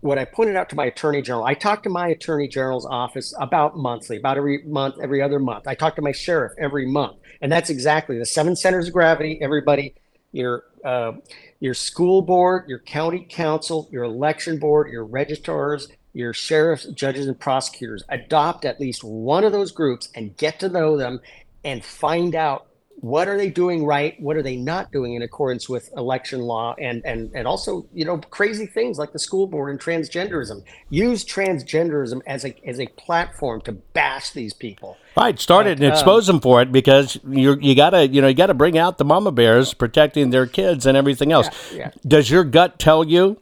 what 0.00 0.18
I 0.18 0.24
pointed 0.24 0.56
out 0.56 0.68
to 0.70 0.76
my 0.76 0.86
attorney 0.86 1.22
general, 1.22 1.44
I 1.44 1.54
talk 1.54 1.82
to 1.82 1.88
my 1.88 2.08
attorney 2.08 2.46
general's 2.46 2.86
office 2.86 3.34
about 3.38 3.76
monthly, 3.76 4.16
about 4.16 4.36
every 4.36 4.62
month, 4.64 4.96
every 5.02 5.20
other 5.20 5.40
month. 5.40 5.66
I 5.66 5.74
talk 5.74 5.96
to 5.96 6.02
my 6.02 6.12
sheriff 6.12 6.52
every 6.58 6.86
month, 6.86 7.16
and 7.40 7.50
that's 7.50 7.70
exactly 7.70 8.18
the 8.18 8.26
seven 8.26 8.54
centers 8.54 8.88
of 8.88 8.92
gravity. 8.92 9.38
Everybody, 9.40 9.94
your 10.32 10.64
uh, 10.84 11.12
your 11.60 11.74
school 11.74 12.22
board, 12.22 12.68
your 12.68 12.78
county 12.78 13.26
council, 13.28 13.88
your 13.90 14.04
election 14.04 14.58
board, 14.58 14.90
your 14.92 15.04
registrars, 15.04 15.88
your 16.12 16.32
sheriffs, 16.32 16.84
judges, 16.86 17.26
and 17.26 17.38
prosecutors 17.38 18.04
adopt 18.08 18.64
at 18.64 18.80
least 18.80 19.02
one 19.02 19.44
of 19.44 19.52
those 19.52 19.72
groups 19.72 20.08
and 20.14 20.36
get 20.36 20.60
to 20.60 20.68
know 20.68 20.96
them 20.96 21.20
and 21.64 21.84
find 21.84 22.34
out 22.34 22.67
what 23.00 23.28
are 23.28 23.36
they 23.36 23.48
doing 23.48 23.84
right? 23.84 24.20
What 24.20 24.36
are 24.36 24.42
they 24.42 24.56
not 24.56 24.90
doing 24.90 25.14
in 25.14 25.22
accordance 25.22 25.68
with 25.68 25.90
election 25.96 26.40
law? 26.40 26.74
And 26.78 27.02
and 27.04 27.30
and 27.34 27.46
also 27.46 27.86
you 27.92 28.04
know 28.04 28.18
crazy 28.18 28.66
things 28.66 28.98
like 28.98 29.12
the 29.12 29.18
school 29.18 29.46
board 29.46 29.70
and 29.70 29.80
transgenderism. 29.80 30.64
Use 30.90 31.24
transgenderism 31.24 32.22
as 32.26 32.44
a 32.44 32.54
as 32.66 32.80
a 32.80 32.86
platform 32.88 33.60
to 33.62 33.72
bash 33.72 34.30
these 34.30 34.52
people. 34.52 34.96
Right 35.16 35.38
start 35.38 35.66
it 35.66 35.78
and 35.78 35.84
um, 35.84 35.92
expose 35.92 36.26
them 36.26 36.40
for 36.40 36.60
it 36.60 36.72
because 36.72 37.18
you 37.28 37.56
you 37.60 37.74
gotta 37.74 38.08
you 38.08 38.20
know 38.20 38.28
you 38.28 38.34
gotta 38.34 38.54
bring 38.54 38.76
out 38.76 38.98
the 38.98 39.04
mama 39.04 39.30
bears 39.30 39.74
protecting 39.74 40.30
their 40.30 40.46
kids 40.46 40.84
and 40.84 40.96
everything 40.96 41.30
else. 41.30 41.48
Yeah, 41.72 41.78
yeah. 41.78 41.90
does 42.06 42.30
your 42.30 42.44
gut 42.44 42.78
tell 42.78 43.04
you 43.04 43.40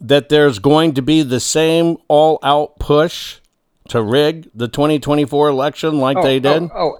that 0.00 0.28
there's 0.28 0.58
going 0.58 0.94
to 0.94 1.02
be 1.02 1.22
the 1.22 1.40
same 1.40 1.96
all 2.06 2.38
out 2.42 2.78
push 2.78 3.38
to 3.88 4.02
rig 4.02 4.48
the 4.54 4.68
2024 4.68 5.48
election 5.48 5.98
like 5.98 6.16
oh, 6.16 6.22
they 6.22 6.38
did? 6.38 6.64
oh, 6.64 6.70
oh 6.74 6.98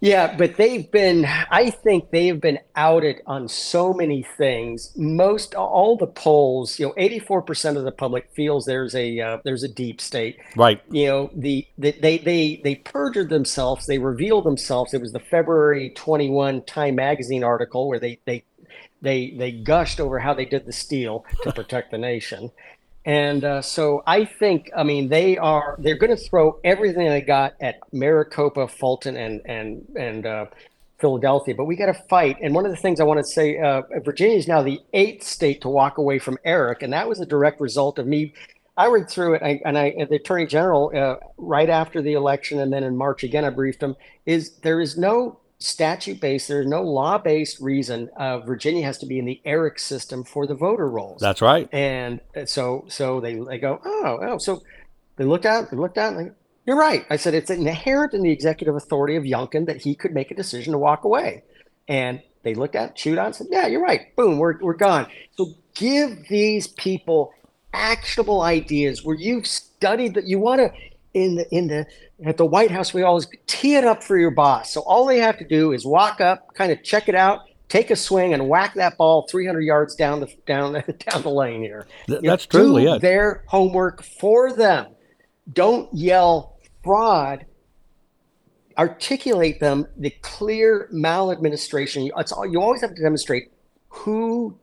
yeah, 0.00 0.36
but 0.36 0.56
they've 0.56 0.88
been, 0.90 1.26
I 1.50 1.70
think 1.70 2.10
they've 2.10 2.40
been 2.40 2.60
outed 2.76 3.20
on 3.26 3.48
so 3.48 3.92
many 3.92 4.22
things. 4.22 4.92
Most, 4.96 5.54
all 5.54 5.96
the 5.96 6.06
polls, 6.06 6.78
you 6.78 6.86
know, 6.86 6.92
84% 6.94 7.76
of 7.76 7.84
the 7.84 7.90
public 7.90 8.28
feels 8.34 8.64
there's 8.64 8.94
a, 8.94 9.18
uh, 9.20 9.38
there's 9.44 9.64
a 9.64 9.68
deep 9.68 10.00
state. 10.00 10.38
Right. 10.56 10.80
You 10.90 11.06
know, 11.06 11.30
the, 11.34 11.66
the, 11.78 11.92
they, 11.92 12.18
they, 12.18 12.60
they 12.62 12.76
perjured 12.76 13.28
themselves. 13.28 13.86
They 13.86 13.98
revealed 13.98 14.44
themselves. 14.44 14.94
It 14.94 15.00
was 15.00 15.12
the 15.12 15.20
February 15.20 15.90
21 15.96 16.62
Time 16.62 16.94
Magazine 16.94 17.42
article 17.42 17.88
where 17.88 17.98
they, 17.98 18.20
they, 18.24 18.44
they, 19.02 19.34
they 19.36 19.50
gushed 19.50 19.98
over 19.98 20.20
how 20.20 20.34
they 20.34 20.44
did 20.44 20.64
the 20.64 20.72
steal 20.72 21.24
to 21.42 21.52
protect 21.52 21.90
the 21.90 21.98
nation. 21.98 22.50
And 23.08 23.42
uh, 23.42 23.62
so 23.62 24.02
I 24.06 24.26
think, 24.26 24.70
I 24.76 24.82
mean, 24.82 25.08
they 25.08 25.38
are 25.38 25.76
they're 25.78 25.96
going 25.96 26.14
to 26.14 26.22
throw 26.28 26.60
everything 26.62 27.08
they 27.08 27.22
got 27.22 27.54
at 27.58 27.76
Maricopa, 27.90 28.68
Fulton, 28.68 29.16
and 29.16 29.40
and 29.46 29.82
and 29.96 30.26
uh, 30.26 30.46
Philadelphia. 30.98 31.54
But 31.54 31.64
we 31.64 31.74
got 31.74 31.86
to 31.86 31.94
fight. 32.10 32.36
And 32.42 32.54
one 32.54 32.66
of 32.66 32.70
the 32.70 32.76
things 32.76 33.00
I 33.00 33.04
want 33.04 33.18
to 33.18 33.24
say, 33.24 33.56
uh, 33.56 33.80
Virginia 34.04 34.36
is 34.36 34.46
now 34.46 34.60
the 34.62 34.78
eighth 34.92 35.22
state 35.22 35.62
to 35.62 35.70
walk 35.70 35.96
away 35.96 36.18
from 36.18 36.36
ERIC, 36.44 36.82
and 36.82 36.92
that 36.92 37.08
was 37.08 37.18
a 37.18 37.24
direct 37.24 37.62
result 37.62 37.98
of 37.98 38.06
me. 38.06 38.34
I 38.76 38.88
read 38.88 39.08
through 39.08 39.36
it, 39.36 39.62
and 39.64 39.78
I, 39.78 39.92
the 40.04 40.16
Attorney 40.16 40.44
General, 40.44 40.92
uh, 40.94 41.16
right 41.38 41.70
after 41.70 42.02
the 42.02 42.12
election, 42.12 42.60
and 42.60 42.70
then 42.70 42.84
in 42.84 42.94
March 42.94 43.24
again, 43.24 43.42
I 43.42 43.48
briefed 43.48 43.82
him. 43.82 43.96
Is 44.26 44.58
there 44.58 44.82
is 44.82 44.98
no 44.98 45.40
statute 45.58 46.20
based, 46.20 46.48
there's 46.48 46.66
no 46.66 46.82
law 46.82 47.18
based 47.18 47.60
reason 47.60 48.10
uh, 48.16 48.38
Virginia 48.38 48.84
has 48.84 48.98
to 48.98 49.06
be 49.06 49.18
in 49.18 49.24
the 49.24 49.40
ERIC 49.44 49.78
system 49.78 50.24
for 50.24 50.46
the 50.46 50.54
voter 50.54 50.88
rolls. 50.88 51.20
That's 51.20 51.42
right. 51.42 51.68
And 51.72 52.20
so 52.46 52.84
so 52.88 53.20
they, 53.20 53.34
they 53.34 53.58
go, 53.58 53.80
oh, 53.84 54.18
oh. 54.22 54.38
So 54.38 54.62
they 55.16 55.24
looked 55.24 55.46
out, 55.46 55.70
they 55.70 55.76
looked 55.76 55.98
out, 55.98 56.14
and 56.14 56.26
they, 56.26 56.32
you're 56.66 56.78
right. 56.78 57.04
I 57.10 57.16
said 57.16 57.34
it's 57.34 57.50
inherent 57.50 58.14
in 58.14 58.22
the 58.22 58.30
executive 58.30 58.76
authority 58.76 59.16
of 59.16 59.24
Youngkin 59.24 59.66
that 59.66 59.82
he 59.82 59.94
could 59.94 60.12
make 60.12 60.30
a 60.30 60.34
decision 60.34 60.72
to 60.72 60.78
walk 60.78 61.04
away. 61.04 61.42
And 61.88 62.22
they 62.42 62.54
looked 62.54 62.76
at, 62.76 62.94
chewed 62.94 63.18
on, 63.18 63.32
said, 63.32 63.48
yeah, 63.50 63.66
you're 63.66 63.82
right. 63.82 64.14
Boom, 64.16 64.38
we're, 64.38 64.58
we're 64.60 64.74
gone. 64.74 65.06
So 65.36 65.54
give 65.74 66.28
these 66.28 66.68
people 66.68 67.32
actionable 67.72 68.42
ideas 68.42 69.04
where 69.04 69.16
you've 69.16 69.46
studied 69.46 70.14
that 70.14 70.26
you 70.26 70.38
want 70.38 70.60
to 70.60 70.72
in 71.14 71.36
the 71.36 71.54
in 71.54 71.68
the 71.68 71.86
at 72.24 72.36
the 72.36 72.46
White 72.46 72.70
House, 72.70 72.92
we 72.92 73.02
always 73.02 73.26
tee 73.46 73.76
it 73.76 73.84
up 73.84 74.02
for 74.02 74.18
your 74.18 74.30
boss. 74.30 74.72
So 74.72 74.80
all 74.82 75.06
they 75.06 75.18
have 75.18 75.38
to 75.38 75.46
do 75.46 75.72
is 75.72 75.86
walk 75.86 76.20
up, 76.20 76.54
kind 76.54 76.72
of 76.72 76.82
check 76.82 77.08
it 77.08 77.14
out, 77.14 77.42
take 77.68 77.90
a 77.90 77.96
swing, 77.96 78.34
and 78.34 78.48
whack 78.48 78.74
that 78.74 78.96
ball 78.96 79.26
300 79.30 79.60
yards 79.60 79.94
down 79.94 80.20
the 80.20 80.32
down 80.46 80.72
down 81.10 81.22
the 81.22 81.30
lane 81.30 81.62
here. 81.62 81.86
Th- 82.06 82.20
that's 82.22 82.46
truly 82.46 82.86
it. 82.86 83.00
Their 83.00 83.44
homework 83.46 84.02
for 84.02 84.52
them. 84.52 84.86
Don't 85.52 85.92
yell 85.94 86.58
fraud. 86.82 87.46
Articulate 88.76 89.58
them 89.58 89.86
the 89.96 90.10
clear 90.22 90.88
maladministration. 90.92 92.10
It's 92.16 92.30
all, 92.30 92.46
you 92.46 92.60
always 92.60 92.80
have 92.80 92.94
to 92.94 93.02
demonstrate 93.02 93.50
who, 93.88 94.56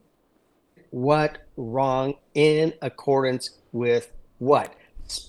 what, 0.90 1.38
wrong 1.56 2.14
in 2.34 2.72
accordance 2.80 3.50
with 3.72 4.10
what 4.38 4.74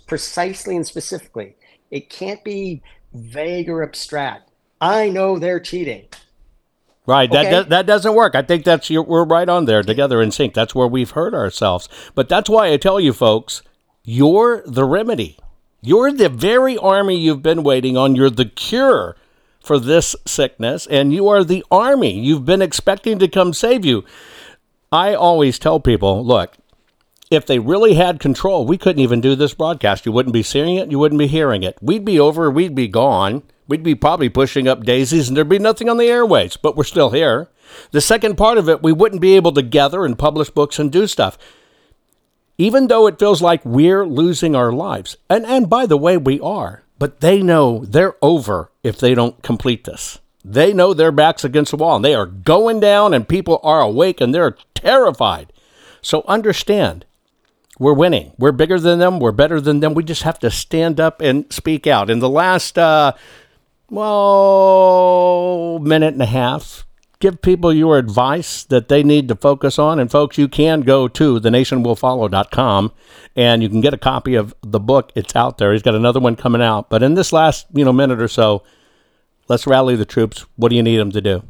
precisely 0.07 0.75
and 0.75 0.85
specifically. 0.85 1.55
It 1.91 2.09
can't 2.09 2.43
be 2.43 2.81
vague 3.13 3.69
or 3.69 3.83
abstract. 3.83 4.51
I 4.79 5.09
know 5.09 5.39
they're 5.39 5.59
cheating. 5.59 6.05
Right. 7.05 7.31
Okay. 7.31 7.49
That, 7.49 7.69
that 7.69 7.85
doesn't 7.85 8.15
work. 8.15 8.35
I 8.35 8.41
think 8.41 8.65
that's 8.65 8.89
we're 8.89 9.23
right 9.23 9.47
on 9.47 9.65
there 9.65 9.81
together 9.81 10.21
in 10.21 10.31
sync. 10.31 10.53
That's 10.53 10.75
where 10.75 10.87
we've 10.87 11.11
hurt 11.11 11.33
ourselves. 11.33 11.87
But 12.15 12.27
that's 12.27 12.49
why 12.49 12.71
I 12.71 12.77
tell 12.77 12.99
you 12.99 13.13
folks, 13.13 13.61
you're 14.03 14.61
the 14.65 14.83
remedy. 14.83 15.39
You're 15.81 16.11
the 16.11 16.27
very 16.27 16.77
army 16.77 17.17
you've 17.17 17.43
been 17.43 17.63
waiting 17.63 17.95
on. 17.95 18.15
You're 18.15 18.29
the 18.29 18.45
cure 18.45 19.15
for 19.63 19.79
this 19.79 20.15
sickness, 20.25 20.87
and 20.87 21.13
you 21.13 21.27
are 21.27 21.43
the 21.43 21.63
army 21.71 22.19
you've 22.19 22.45
been 22.45 22.61
expecting 22.61 23.19
to 23.19 23.27
come 23.27 23.53
save 23.53 23.85
you. 23.85 24.03
I 24.91 25.13
always 25.13 25.59
tell 25.59 25.79
people, 25.79 26.25
look, 26.25 26.55
if 27.29 27.45
they 27.45 27.59
really 27.59 27.95
had 27.95 28.19
control, 28.19 28.65
we 28.65 28.77
couldn't 28.77 29.01
even 29.01 29.21
do 29.21 29.35
this 29.35 29.53
broadcast. 29.53 30.05
You 30.05 30.11
wouldn't 30.11 30.33
be 30.33 30.43
seeing 30.43 30.77
it, 30.77 30.91
you 30.91 30.99
wouldn't 30.99 31.19
be 31.19 31.27
hearing 31.27 31.63
it. 31.63 31.77
We'd 31.81 32.05
be 32.05 32.19
over, 32.19 32.49
we'd 32.49 32.75
be 32.75 32.87
gone. 32.87 33.43
We'd 33.67 33.83
be 33.83 33.95
probably 33.95 34.29
pushing 34.29 34.67
up 34.67 34.85
daisies 34.85 35.27
and 35.27 35.35
there'd 35.35 35.49
be 35.49 35.59
nothing 35.59 35.89
on 35.89 35.97
the 35.97 36.07
airways, 36.07 36.55
but 36.55 36.77
we're 36.77 36.85
still 36.85 37.09
here. 37.09 37.49
The 37.91 37.99
second 37.99 38.37
part 38.37 38.57
of 38.57 38.69
it, 38.69 38.81
we 38.81 38.93
wouldn't 38.93 39.21
be 39.21 39.35
able 39.35 39.51
to 39.53 39.61
gather 39.61 40.05
and 40.05 40.17
publish 40.17 40.49
books 40.49 40.79
and 40.79 40.89
do 40.89 41.05
stuff. 41.05 41.37
Even 42.57 42.87
though 42.87 43.07
it 43.07 43.19
feels 43.19 43.41
like 43.41 43.63
we're 43.65 44.05
losing 44.05 44.55
our 44.55 44.71
lives. 44.71 45.17
And 45.29 45.45
and 45.45 45.69
by 45.69 45.85
the 45.85 45.97
way, 45.97 46.17
we 46.17 46.39
are. 46.39 46.83
But 46.97 47.19
they 47.19 47.43
know 47.43 47.83
they're 47.85 48.15
over 48.21 48.71
if 48.83 48.97
they 48.97 49.13
don't 49.13 49.43
complete 49.43 49.83
this. 49.83 50.19
They 50.45 50.71
know 50.71 50.93
their 50.93 51.11
backs 51.11 51.43
against 51.43 51.71
the 51.71 51.77
wall 51.77 51.97
and 51.97 52.05
they 52.05 52.15
are 52.15 52.25
going 52.25 52.79
down 52.79 53.13
and 53.13 53.27
people 53.27 53.59
are 53.63 53.81
awake 53.81 54.21
and 54.21 54.33
they're 54.33 54.55
terrified. 54.73 55.51
So 56.01 56.23
understand 56.25 57.05
we're 57.79 57.93
winning. 57.93 58.33
We're 58.37 58.51
bigger 58.51 58.79
than 58.79 58.99
them. 58.99 59.19
We're 59.19 59.31
better 59.31 59.61
than 59.61 59.79
them. 59.79 59.93
We 59.93 60.03
just 60.03 60.23
have 60.23 60.39
to 60.39 60.49
stand 60.49 60.99
up 60.99 61.21
and 61.21 61.51
speak 61.51 61.87
out. 61.87 62.09
In 62.09 62.19
the 62.19 62.29
last, 62.29 62.77
uh, 62.77 63.13
well, 63.89 65.79
minute 65.79 66.13
and 66.13 66.21
a 66.21 66.27
half, 66.27 66.85
give 67.19 67.41
people 67.41 67.73
your 67.73 67.97
advice 67.97 68.63
that 68.65 68.89
they 68.89 69.03
need 69.03 69.27
to 69.27 69.35
focus 69.35 69.77
on. 69.79 69.99
And 69.99 70.09
folks, 70.09 70.37
you 70.37 70.47
can 70.47 70.81
go 70.81 71.07
to 71.07 71.39
thenationwillfollow.com 71.39 72.91
and 73.35 73.63
you 73.63 73.69
can 73.69 73.81
get 73.81 73.93
a 73.93 73.97
copy 73.97 74.35
of 74.35 74.55
the 74.61 74.79
book. 74.79 75.11
It's 75.15 75.35
out 75.35 75.57
there. 75.57 75.71
He's 75.71 75.83
got 75.83 75.95
another 75.95 76.19
one 76.19 76.35
coming 76.35 76.61
out. 76.61 76.89
But 76.89 77.03
in 77.03 77.13
this 77.13 77.31
last, 77.31 77.67
you 77.73 77.85
know, 77.85 77.93
minute 77.93 78.21
or 78.21 78.27
so, 78.27 78.63
let's 79.47 79.67
rally 79.67 79.95
the 79.95 80.05
troops. 80.05 80.45
What 80.55 80.69
do 80.69 80.75
you 80.75 80.83
need 80.83 80.97
them 80.97 81.11
to 81.11 81.21
do? 81.21 81.43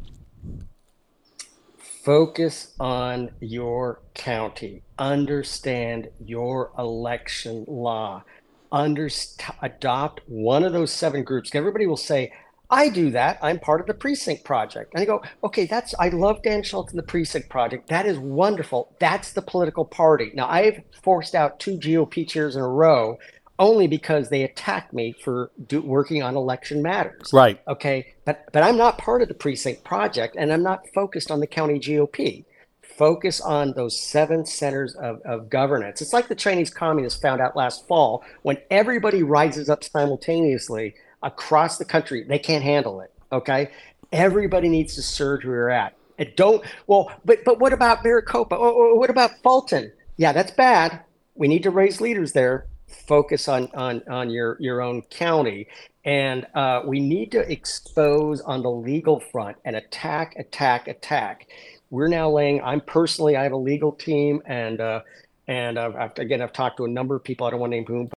Focus 2.08 2.72
on 2.80 3.32
your 3.38 4.00
county. 4.14 4.82
Understand 4.98 6.08
your 6.24 6.72
election 6.78 7.66
law. 7.68 8.24
Underst- 8.72 9.54
adopt 9.60 10.22
one 10.26 10.64
of 10.64 10.72
those 10.72 10.90
seven 10.90 11.22
groups. 11.22 11.54
Everybody 11.54 11.86
will 11.86 11.98
say, 11.98 12.32
I 12.70 12.88
do 12.88 13.10
that. 13.10 13.38
I'm 13.42 13.58
part 13.58 13.82
of 13.82 13.86
the 13.86 13.92
precinct 13.92 14.44
project. 14.44 14.94
And 14.94 15.02
I 15.02 15.04
go, 15.04 15.22
okay, 15.44 15.66
that's 15.66 15.94
I 15.98 16.08
love 16.08 16.42
Dan 16.42 16.62
Schultz 16.62 16.92
and 16.92 16.98
the 16.98 17.02
precinct 17.02 17.50
project. 17.50 17.88
That 17.88 18.06
is 18.06 18.18
wonderful. 18.18 18.94
That's 18.98 19.34
the 19.34 19.42
political 19.42 19.84
party. 19.84 20.32
Now 20.34 20.48
I've 20.48 20.80
forced 21.02 21.34
out 21.34 21.60
two 21.60 21.76
GOP 21.76 22.26
chairs 22.26 22.56
in 22.56 22.62
a 22.62 22.68
row 22.68 23.18
only 23.58 23.86
because 23.86 24.28
they 24.28 24.42
attacked 24.44 24.92
me 24.92 25.12
for 25.12 25.50
do, 25.66 25.80
working 25.80 26.22
on 26.22 26.36
election 26.36 26.82
matters. 26.82 27.32
Right. 27.32 27.60
Okay. 27.66 28.14
But 28.24 28.50
but 28.52 28.62
I'm 28.62 28.76
not 28.76 28.98
part 28.98 29.22
of 29.22 29.28
the 29.28 29.34
precinct 29.34 29.84
project 29.84 30.36
and 30.38 30.52
I'm 30.52 30.62
not 30.62 30.86
focused 30.94 31.30
on 31.30 31.40
the 31.40 31.46
county 31.46 31.78
GOP. 31.78 32.44
Focus 32.82 33.40
on 33.40 33.72
those 33.74 33.98
seven 33.98 34.44
centers 34.44 34.94
of, 34.96 35.20
of 35.22 35.48
governance. 35.48 36.02
It's 36.02 36.12
like 36.12 36.28
the 36.28 36.34
Chinese 36.34 36.70
communists 36.70 37.20
found 37.20 37.40
out 37.40 37.56
last 37.56 37.86
fall 37.86 38.24
when 38.42 38.58
everybody 38.70 39.22
rises 39.22 39.68
up 39.68 39.84
simultaneously 39.84 40.94
across 41.22 41.78
the 41.78 41.84
country. 41.84 42.24
They 42.24 42.38
can't 42.40 42.64
handle 42.64 43.00
it. 43.00 43.12
Okay. 43.30 43.70
Everybody 44.10 44.68
needs 44.68 44.94
to 44.94 45.02
surge 45.02 45.44
where 45.44 45.54
you're 45.54 45.70
at. 45.70 45.94
And 46.18 46.34
don't, 46.34 46.64
well, 46.88 47.12
but, 47.24 47.44
but 47.44 47.60
what 47.60 47.72
about 47.72 48.02
Maricopa? 48.02 48.56
Or, 48.56 48.72
or 48.72 48.98
what 48.98 49.10
about 49.10 49.30
Fulton? 49.42 49.92
Yeah, 50.16 50.32
that's 50.32 50.50
bad. 50.50 51.00
We 51.36 51.46
need 51.46 51.62
to 51.62 51.70
raise 51.70 52.00
leaders 52.00 52.32
there. 52.32 52.66
Focus 52.88 53.48
on, 53.48 53.68
on, 53.74 54.02
on 54.08 54.30
your, 54.30 54.56
your 54.60 54.80
own 54.82 55.02
county. 55.02 55.68
And 56.04 56.46
uh, 56.54 56.82
we 56.86 57.00
need 57.00 57.30
to 57.32 57.50
expose 57.50 58.40
on 58.40 58.62
the 58.62 58.70
legal 58.70 59.20
front 59.20 59.56
and 59.64 59.76
attack, 59.76 60.34
attack, 60.36 60.88
attack. 60.88 61.48
We're 61.90 62.08
now 62.08 62.30
laying, 62.30 62.62
I'm 62.62 62.80
personally, 62.80 63.36
I 63.36 63.42
have 63.42 63.52
a 63.52 63.56
legal 63.56 63.92
team 63.92 64.42
and, 64.46 64.80
uh, 64.80 65.00
and 65.46 65.78
I've, 65.78 66.18
again, 66.18 66.42
I've 66.42 66.52
talked 66.52 66.76
to 66.78 66.84
a 66.84 66.88
number 66.88 67.16
of 67.16 67.24
people. 67.24 67.46
I 67.46 67.50
don't 67.50 67.60
want 67.60 67.72
to 67.72 67.76
name 67.76 67.86
whom, 67.86 68.10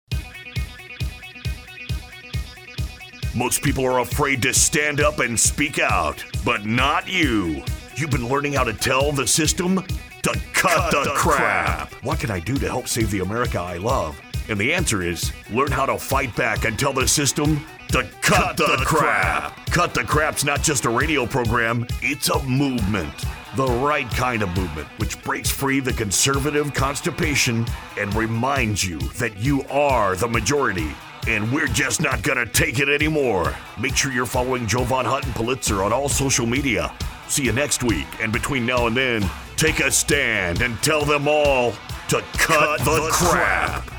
Most 3.35 3.61
people 3.61 3.85
are 3.85 3.99
afraid 3.99 4.41
to 4.41 4.53
stand 4.53 4.99
up 4.99 5.19
and 5.19 5.39
speak 5.39 5.77
out, 5.77 6.23
but 6.43 6.65
not 6.65 7.07
you. 7.07 7.63
You've 7.95 8.09
been 8.09 8.27
learning 8.27 8.53
how 8.53 8.63
to 8.63 8.73
tell 8.73 9.11
the 9.11 9.27
system 9.27 9.77
to 10.23 10.31
cut, 10.51 10.91
cut 10.91 10.91
the, 10.91 11.03
the 11.03 11.15
crap. 11.15 11.89
crap. 11.89 12.03
What 12.03 12.19
can 12.19 12.31
I 12.31 12.39
do 12.39 12.57
to 12.57 12.67
help 12.67 12.87
save 12.87 13.11
the 13.11 13.19
America 13.19 13.59
I 13.59 13.77
love? 13.77 14.19
And 14.49 14.59
the 14.59 14.73
answer 14.73 15.03
is 15.03 15.31
learn 15.51 15.71
how 15.71 15.85
to 15.85 15.97
fight 15.97 16.35
back 16.35 16.65
and 16.65 16.77
tell 16.77 16.91
the 16.91 17.07
system 17.07 17.63
to 17.89 18.03
cut, 18.21 18.21
cut 18.21 18.57
the, 18.57 18.77
the 18.77 18.83
crap. 18.85 19.53
crap. 19.53 19.65
Cut 19.67 19.93
the 19.93 20.03
Crap's 20.03 20.43
not 20.43 20.63
just 20.63 20.85
a 20.85 20.89
radio 20.89 21.25
program, 21.25 21.85
it's 22.01 22.29
a 22.29 22.43
movement. 22.43 23.13
The 23.55 23.67
right 23.67 24.09
kind 24.11 24.41
of 24.41 24.55
movement, 24.57 24.87
which 24.97 25.21
breaks 25.23 25.49
free 25.49 25.79
the 25.79 25.93
conservative 25.93 26.73
constipation 26.73 27.65
and 27.97 28.13
reminds 28.15 28.83
you 28.83 28.99
that 29.17 29.37
you 29.37 29.63
are 29.65 30.15
the 30.15 30.27
majority 30.27 30.91
and 31.27 31.51
we're 31.51 31.67
just 31.67 32.01
not 32.01 32.23
gonna 32.23 32.45
take 32.45 32.79
it 32.79 32.89
anymore. 32.89 33.55
Make 33.79 33.95
sure 33.95 34.11
you're 34.11 34.25
following 34.25 34.65
Jovan 34.65 35.05
Hutton 35.05 35.33
Pulitzer 35.33 35.83
on 35.83 35.93
all 35.93 36.09
social 36.09 36.45
media. 36.45 36.93
See 37.27 37.43
you 37.43 37.51
next 37.51 37.83
week, 37.83 38.07
and 38.21 38.33
between 38.33 38.65
now 38.65 38.87
and 38.87 38.97
then, 38.97 39.29
take 39.55 39.79
a 39.79 39.91
stand 39.91 40.61
and 40.61 40.81
tell 40.81 41.05
them 41.05 41.27
all 41.27 41.73
to 42.07 42.21
cut, 42.33 42.37
cut 42.37 42.79
the, 42.79 42.91
the 42.91 43.09
crap. 43.11 43.83
crap. 43.83 43.98